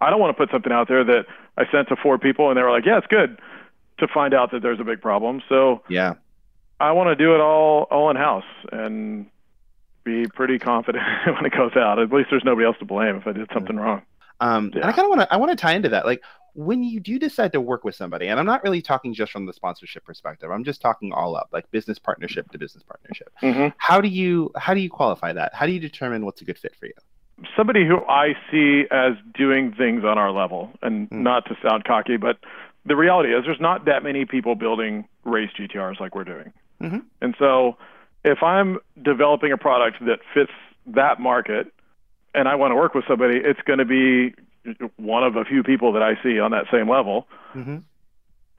I 0.00 0.10
don't 0.10 0.20
want 0.20 0.36
to 0.36 0.40
put 0.40 0.50
something 0.52 0.72
out 0.72 0.88
there 0.88 1.04
that 1.04 1.26
I 1.56 1.64
sent 1.70 1.88
to 1.88 1.96
four 1.96 2.18
people 2.18 2.48
and 2.48 2.56
they 2.56 2.62
were 2.62 2.70
like, 2.70 2.84
yeah, 2.84 2.98
it's 2.98 3.06
good, 3.06 3.40
to 3.98 4.06
find 4.08 4.34
out 4.34 4.50
that 4.52 4.62
there's 4.62 4.80
a 4.80 4.84
big 4.84 5.00
problem. 5.00 5.42
So 5.48 5.82
yeah, 5.88 6.14
I 6.78 6.92
want 6.92 7.08
to 7.08 7.16
do 7.16 7.34
it 7.34 7.40
all 7.40 7.86
all 7.90 8.10
in 8.10 8.16
house 8.16 8.44
and 8.72 9.26
be 10.04 10.26
pretty 10.26 10.58
confident 10.58 11.04
when 11.26 11.44
it 11.44 11.52
goes 11.52 11.72
out. 11.76 11.98
At 11.98 12.12
least 12.12 12.28
there's 12.30 12.44
nobody 12.44 12.66
else 12.66 12.76
to 12.78 12.84
blame 12.84 13.16
if 13.16 13.26
I 13.26 13.32
did 13.32 13.50
something 13.52 13.76
wrong. 13.76 14.02
Um, 14.38 14.70
yeah. 14.74 14.82
and 14.82 14.90
I 14.90 14.92
kind 14.92 15.06
of 15.06 15.10
want 15.10 15.20
to 15.22 15.32
I 15.32 15.36
want 15.38 15.50
to 15.50 15.56
tie 15.56 15.74
into 15.74 15.90
that. 15.90 16.04
Like 16.04 16.22
when 16.56 16.82
you 16.82 17.00
do 17.00 17.18
decide 17.18 17.52
to 17.52 17.60
work 17.60 17.84
with 17.84 17.94
somebody, 17.94 18.28
and 18.28 18.40
I'm 18.40 18.46
not 18.46 18.64
really 18.64 18.80
talking 18.80 19.12
just 19.12 19.30
from 19.30 19.44
the 19.44 19.52
sponsorship 19.52 20.04
perspective. 20.04 20.50
I'm 20.50 20.64
just 20.64 20.80
talking 20.80 21.12
all 21.12 21.36
up, 21.36 21.50
like 21.52 21.70
business 21.70 21.98
partnership 21.98 22.50
to 22.52 22.58
business 22.58 22.82
partnership. 22.82 23.30
Mm-hmm. 23.42 23.68
How 23.76 24.00
do 24.00 24.08
you 24.08 24.50
how 24.56 24.72
do 24.72 24.80
you 24.80 24.88
qualify 24.88 25.34
that? 25.34 25.54
How 25.54 25.66
do 25.66 25.72
you 25.72 25.80
determine 25.80 26.24
what's 26.24 26.40
a 26.40 26.44
good 26.44 26.58
fit 26.58 26.74
for 26.74 26.86
you? 26.86 26.94
Somebody 27.54 27.86
who 27.86 27.98
I 28.06 28.34
see 28.50 28.84
as 28.90 29.12
doing 29.34 29.74
things 29.74 30.02
on 30.04 30.16
our 30.16 30.32
level, 30.32 30.70
and 30.80 31.10
mm-hmm. 31.10 31.22
not 31.22 31.44
to 31.46 31.56
sound 31.62 31.84
cocky, 31.84 32.16
but 32.16 32.38
the 32.86 32.96
reality 32.96 33.34
is 33.34 33.44
there's 33.44 33.60
not 33.60 33.84
that 33.84 34.02
many 34.02 34.24
people 34.24 34.54
building 34.54 35.06
race 35.24 35.50
GTRs 35.58 36.00
like 36.00 36.14
we're 36.14 36.24
doing. 36.24 36.52
Mm-hmm. 36.82 36.98
And 37.20 37.34
so 37.38 37.76
if 38.24 38.42
I'm 38.42 38.78
developing 39.02 39.52
a 39.52 39.58
product 39.58 39.98
that 40.06 40.20
fits 40.32 40.52
that 40.86 41.20
market 41.20 41.72
and 42.34 42.48
I 42.48 42.54
want 42.54 42.70
to 42.70 42.76
work 42.76 42.94
with 42.94 43.04
somebody, 43.06 43.36
it's 43.36 43.60
going 43.66 43.78
to 43.78 43.84
be 43.84 44.34
one 44.96 45.24
of 45.24 45.36
a 45.36 45.44
few 45.44 45.62
people 45.62 45.92
that 45.92 46.02
I 46.02 46.20
see 46.22 46.38
on 46.40 46.50
that 46.52 46.66
same 46.70 46.88
level. 46.88 47.26
Mm-hmm. 47.54 47.78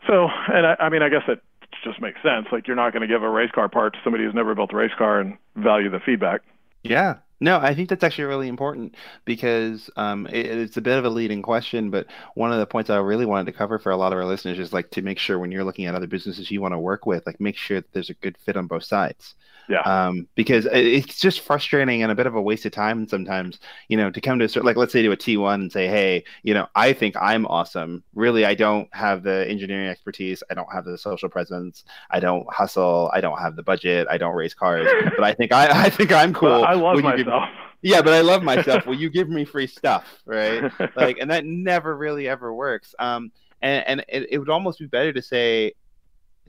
So, 0.07 0.27
and 0.53 0.65
I, 0.65 0.75
I 0.79 0.89
mean, 0.89 1.01
I 1.01 1.09
guess 1.09 1.23
it 1.27 1.41
just 1.83 2.01
makes 2.01 2.21
sense. 2.21 2.47
Like, 2.51 2.67
you're 2.67 2.75
not 2.75 2.93
going 2.93 3.01
to 3.01 3.07
give 3.07 3.23
a 3.23 3.29
race 3.29 3.51
car 3.51 3.69
part 3.69 3.93
to 3.93 3.99
somebody 4.03 4.23
who's 4.23 4.33
never 4.33 4.55
built 4.55 4.73
a 4.73 4.75
race 4.75 4.91
car 4.97 5.19
and 5.19 5.37
value 5.55 5.89
the 5.89 5.99
feedback. 5.99 6.41
Yeah, 6.83 7.15
no, 7.39 7.59
I 7.59 7.75
think 7.75 7.89
that's 7.89 8.03
actually 8.03 8.25
really 8.25 8.47
important 8.47 8.95
because 9.23 9.89
um, 9.95 10.27
it, 10.27 10.45
it's 10.45 10.77
a 10.77 10.81
bit 10.81 10.97
of 10.97 11.05
a 11.05 11.09
leading 11.09 11.43
question, 11.43 11.91
but 11.91 12.07
one 12.33 12.51
of 12.51 12.57
the 12.59 12.65
points 12.65 12.89
I 12.89 12.97
really 12.97 13.25
wanted 13.25 13.45
to 13.45 13.57
cover 13.57 13.77
for 13.77 13.91
a 13.91 13.97
lot 13.97 14.11
of 14.11 14.17
our 14.17 14.25
listeners 14.25 14.57
is 14.57 14.73
like 14.73 14.89
to 14.91 15.03
make 15.03 15.19
sure 15.19 15.37
when 15.37 15.51
you're 15.51 15.63
looking 15.63 15.85
at 15.85 15.93
other 15.93 16.07
businesses 16.07 16.49
you 16.49 16.61
want 16.61 16.73
to 16.73 16.79
work 16.79 17.05
with, 17.05 17.27
like 17.27 17.39
make 17.39 17.55
sure 17.55 17.81
that 17.81 17.93
there's 17.93 18.09
a 18.09 18.15
good 18.15 18.37
fit 18.37 18.57
on 18.57 18.65
both 18.65 18.83
sides. 18.83 19.35
Yeah. 19.69 19.81
Um, 19.81 20.27
because 20.35 20.67
it's 20.71 21.19
just 21.19 21.41
frustrating 21.41 22.03
and 22.03 22.11
a 22.11 22.15
bit 22.15 22.25
of 22.25 22.35
a 22.35 22.41
waste 22.41 22.65
of 22.65 22.71
time 22.71 23.07
sometimes, 23.07 23.59
you 23.89 23.97
know, 23.97 24.09
to 24.09 24.21
come 24.21 24.39
to 24.39 24.45
a 24.45 24.49
certain, 24.49 24.65
like, 24.65 24.77
let's 24.77 24.93
say 24.93 25.01
to 25.01 25.11
a 25.11 25.17
T1 25.17 25.55
and 25.55 25.71
say, 25.71 25.87
hey, 25.87 26.23
you 26.43 26.53
know, 26.53 26.67
I 26.75 26.93
think 26.93 27.15
I'm 27.17 27.45
awesome. 27.47 28.03
Really, 28.15 28.45
I 28.45 28.55
don't 28.55 28.87
have 28.93 29.23
the 29.23 29.47
engineering 29.49 29.89
expertise. 29.89 30.41
I 30.49 30.53
don't 30.53 30.71
have 30.71 30.85
the 30.85 30.97
social 30.97 31.29
presence. 31.29 31.83
I 32.09 32.19
don't 32.19 32.51
hustle. 32.51 33.11
I 33.13 33.21
don't 33.21 33.39
have 33.39 33.55
the 33.55 33.63
budget. 33.63 34.07
I 34.09 34.17
don't 34.17 34.35
race 34.35 34.53
cars. 34.53 34.87
but 35.03 35.23
I 35.23 35.33
think 35.33 35.51
I, 35.51 35.85
I 35.85 35.89
think 35.89 36.11
I'm 36.11 36.33
cool. 36.33 36.49
Well, 36.49 36.65
I 36.65 36.73
love 36.73 37.01
myself. 37.01 37.49
Yeah, 37.81 38.01
but 38.01 38.13
I 38.13 38.21
love 38.21 38.43
myself. 38.43 38.85
Will 38.87 38.95
you 38.95 39.09
give 39.09 39.29
me 39.29 39.45
free 39.45 39.67
stuff? 39.67 40.21
Right. 40.25 40.71
Like, 40.95 41.17
and 41.19 41.29
that 41.29 41.45
never 41.45 41.95
really 41.95 42.27
ever 42.27 42.53
works. 42.53 42.95
Um, 42.97 43.31
and, 43.61 43.85
and 43.87 44.05
it, 44.07 44.27
it 44.31 44.37
would 44.39 44.49
almost 44.49 44.79
be 44.79 44.87
better 44.87 45.13
to 45.13 45.21
say, 45.21 45.73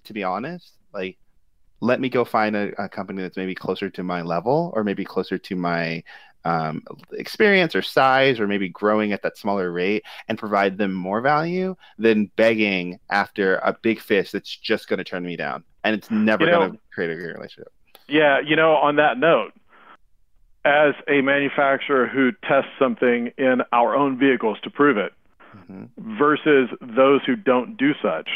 to 0.05 0.13
be 0.13 0.25
honest, 0.25 0.73
like, 0.93 1.19
let 1.81 2.01
me 2.01 2.09
go 2.09 2.25
find 2.25 2.57
a, 2.57 2.73
a, 2.83 2.89
company 2.89 3.23
that's 3.23 3.37
maybe 3.37 3.55
closer 3.55 3.89
to 3.89 4.03
my 4.03 4.23
level 4.23 4.73
or 4.75 4.83
maybe 4.83 5.05
closer 5.05 5.39
to 5.39 5.57
my 5.57 6.03
um, 6.45 6.83
experience 7.13 7.75
or 7.75 7.83
size 7.83 8.41
or 8.41 8.47
maybe 8.47 8.69
growing 8.69 9.13
at 9.13 9.23
that 9.23 9.37
smaller 9.37 9.71
rate 9.71 10.05
and 10.29 10.39
provide 10.39 10.79
them 10.79 10.93
more 10.93 11.21
value 11.21 11.77
than 11.99 12.31
begging 12.37 12.99
after 13.11 13.57
a 13.57 13.77
big 13.83 14.01
fish 14.01 14.31
that's 14.31 14.57
just 14.57 14.89
going 14.89 14.99
to 14.99 15.05
turn 15.05 15.25
me 15.25 15.37
down 15.37 15.65
and 15.85 15.95
it's 15.95 16.11
never 16.11 16.45
you 16.45 16.51
know, 16.51 16.59
going 16.61 16.73
to 16.73 16.79
create 16.93 17.11
a 17.11 17.17
good 17.17 17.35
relationship 17.35 17.73
yeah 18.09 18.41
you 18.41 18.57
know 18.57 18.75
on 18.77 18.97
that 18.97 19.19
note 19.19 19.53
as 20.65 20.95
a 21.09 21.21
manufacturer 21.21 22.07
who 22.07 22.31
tests 22.47 22.71
something 22.79 23.33
in 23.37 23.63
our 23.73 23.95
own 23.95 24.19
vehicles 24.19 24.59
to 24.63 24.71
prove 24.71 24.97
it 24.97 25.13
mm-hmm. 25.57 26.19
versus 26.19 26.69
those 26.81 27.21
who 27.25 27.37
don't 27.37 27.77
do 27.77 27.93
such 28.03 28.29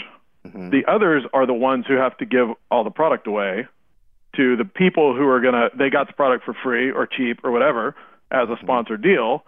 Mm-hmm. 0.46 0.70
The 0.70 0.84
others 0.86 1.24
are 1.32 1.46
the 1.46 1.54
ones 1.54 1.86
who 1.86 1.94
have 1.94 2.16
to 2.18 2.26
give 2.26 2.48
all 2.70 2.84
the 2.84 2.90
product 2.90 3.26
away 3.26 3.66
to 4.36 4.56
the 4.56 4.64
people 4.64 5.14
who 5.14 5.26
are 5.28 5.40
going 5.40 5.54
to, 5.54 5.70
they 5.76 5.90
got 5.90 6.06
the 6.06 6.14
product 6.14 6.44
for 6.44 6.54
free 6.62 6.90
or 6.90 7.06
cheap 7.06 7.40
or 7.44 7.50
whatever 7.50 7.94
as 8.30 8.48
a 8.48 8.52
mm-hmm. 8.52 8.64
sponsored 8.64 9.02
deal. 9.02 9.44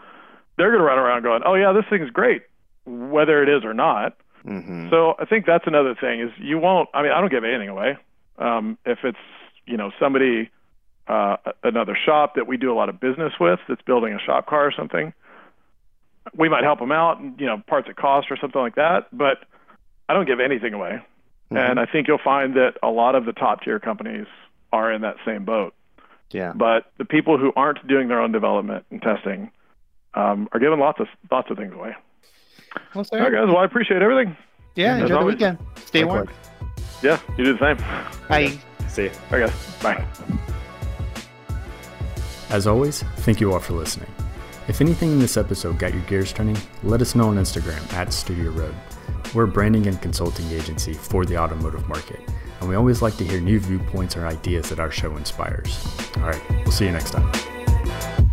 They're 0.57 0.71
going 0.71 0.81
to 0.81 0.87
run 0.87 0.99
around 0.99 1.23
going, 1.23 1.43
oh, 1.45 1.55
yeah, 1.55 1.73
this 1.73 1.85
thing's 1.91 2.11
great, 2.11 2.43
whether 2.85 3.43
it 3.43 3.49
is 3.49 3.65
or 3.65 3.75
not. 3.75 4.17
Mm-hmm. 4.47 4.91
So 4.91 5.15
I 5.19 5.25
think 5.25 5.47
that's 5.47 5.67
another 5.67 5.95
thing 5.95 6.21
is 6.21 6.31
you 6.39 6.59
won't, 6.59 6.89
I 6.95 7.03
mean, 7.03 7.13
I 7.13 7.21
don't 7.21 7.31
give 7.31 7.45
anything 7.45 7.71
away. 7.71 7.97
Um, 8.39 8.79
if 8.85 8.99
it's, 9.05 9.19
you 9.67 9.77
know, 9.77 9.91
somebody, 9.99 10.51
uh, 11.09 11.37
another 11.63 11.97
shop 12.07 12.35
that 12.37 12.47
we 12.47 12.57
do 12.57 12.73
a 12.73 12.77
lot 12.77 12.89
of 12.89 13.01
business 13.01 13.33
with 13.41 13.59
that's 13.69 13.83
building 13.83 14.13
a 14.13 14.21
shop 14.21 14.47
car 14.47 14.67
or 14.67 14.73
something, 14.73 15.13
we 16.37 16.49
might 16.49 16.63
help 16.63 16.79
them 16.79 16.93
out, 16.93 17.21
and, 17.21 17.39
you 17.41 17.47
know, 17.47 17.63
parts 17.67 17.89
at 17.89 17.97
cost 17.97 18.31
or 18.31 18.37
something 18.37 18.61
like 18.61 18.75
that. 18.77 19.07
But 19.13 19.45
I 20.09 20.15
don't 20.15 20.27
give 20.27 20.41
anything 20.41 20.75
away. 20.75 21.03
Mm-hmm. 21.51 21.57
And 21.57 21.81
I 21.81 21.87
think 21.87 22.09
you'll 22.09 22.19
find 22.23 22.55
that 22.55 22.75
a 22.83 22.89
lot 22.89 23.15
of 23.15 23.27
the 23.27 23.33
top 23.33 23.63
tier 23.63 23.79
companies 23.79 24.27
are 24.73 24.93
in 24.93 25.03
that 25.03 25.17
same 25.25 25.45
boat. 25.45 25.75
Yeah. 26.31 26.53
But 26.55 26.93
the 26.99 27.05
people 27.05 27.39
who 27.39 27.53
aren't 27.55 27.87
doing 27.87 28.09
their 28.09 28.21
own 28.21 28.33
development 28.33 28.85
and 28.91 29.01
testing 29.01 29.51
um, 30.15 30.49
are 30.53 30.61
giving 30.61 30.79
lots 30.79 31.01
of 31.01 31.07
lots 31.31 31.51
of 31.51 31.57
things 31.57 31.73
away. 31.73 31.95
Well, 32.95 33.05
All 33.13 33.19
right, 33.21 33.33
guys. 33.33 33.47
Well, 33.47 33.59
I 33.59 33.65
appreciate 33.65 34.03
everything. 34.03 34.37
Yeah. 34.75 34.99
Enjoy 34.99 35.21
the 35.21 35.27
weekend. 35.27 35.59
Stay 35.87 36.05
warm. 36.05 36.29
Yeah. 37.03 37.21
You 37.37 37.45
do 37.45 37.57
the 37.57 37.77
same. 37.77 38.29
Bye. 38.29 38.59
See 38.89 39.05
you. 39.05 39.11
All 39.31 39.39
right, 39.39 39.49
guys. 39.49 39.83
Bye. 39.83 40.05
As 42.51 42.67
always, 42.67 43.03
thank 43.19 43.41
you 43.41 43.53
all 43.53 43.61
for 43.61 43.75
listening. 43.75 44.09
If 44.67 44.81
anything 44.81 45.13
in 45.13 45.19
this 45.19 45.37
episode 45.37 45.79
got 45.79 45.93
your 45.93 46.03
gears 46.05 46.33
turning, 46.33 46.57
let 46.83 47.01
us 47.03 47.15
know 47.15 47.29
on 47.29 47.37
Instagram 47.37 47.93
at 47.93 48.13
Studio 48.13 48.51
Rhoad. 48.51 48.75
We're 49.35 49.45
a 49.45 49.49
branding 49.49 49.89
and 49.89 50.01
consulting 50.01 50.49
agency 50.53 50.93
for 50.93 51.27
the 51.27 51.37
automotive 51.37 51.89
market, 51.89 52.21
and 52.61 52.69
we 52.69 52.77
always 52.77 53.03
like 53.03 53.17
to 53.17 53.25
hear 53.25 53.41
new 53.41 53.59
viewpoints 53.59 54.17
or 54.17 54.27
ideas 54.27 54.69
that 54.69 54.79
our 54.79 54.93
show 54.93 55.17
inspires. 55.17 55.77
All 56.19 56.23
right, 56.23 56.43
we'll 56.63 56.71
see 56.71 56.87
you 56.87 56.93
next 56.93 57.11
time. 57.11 58.24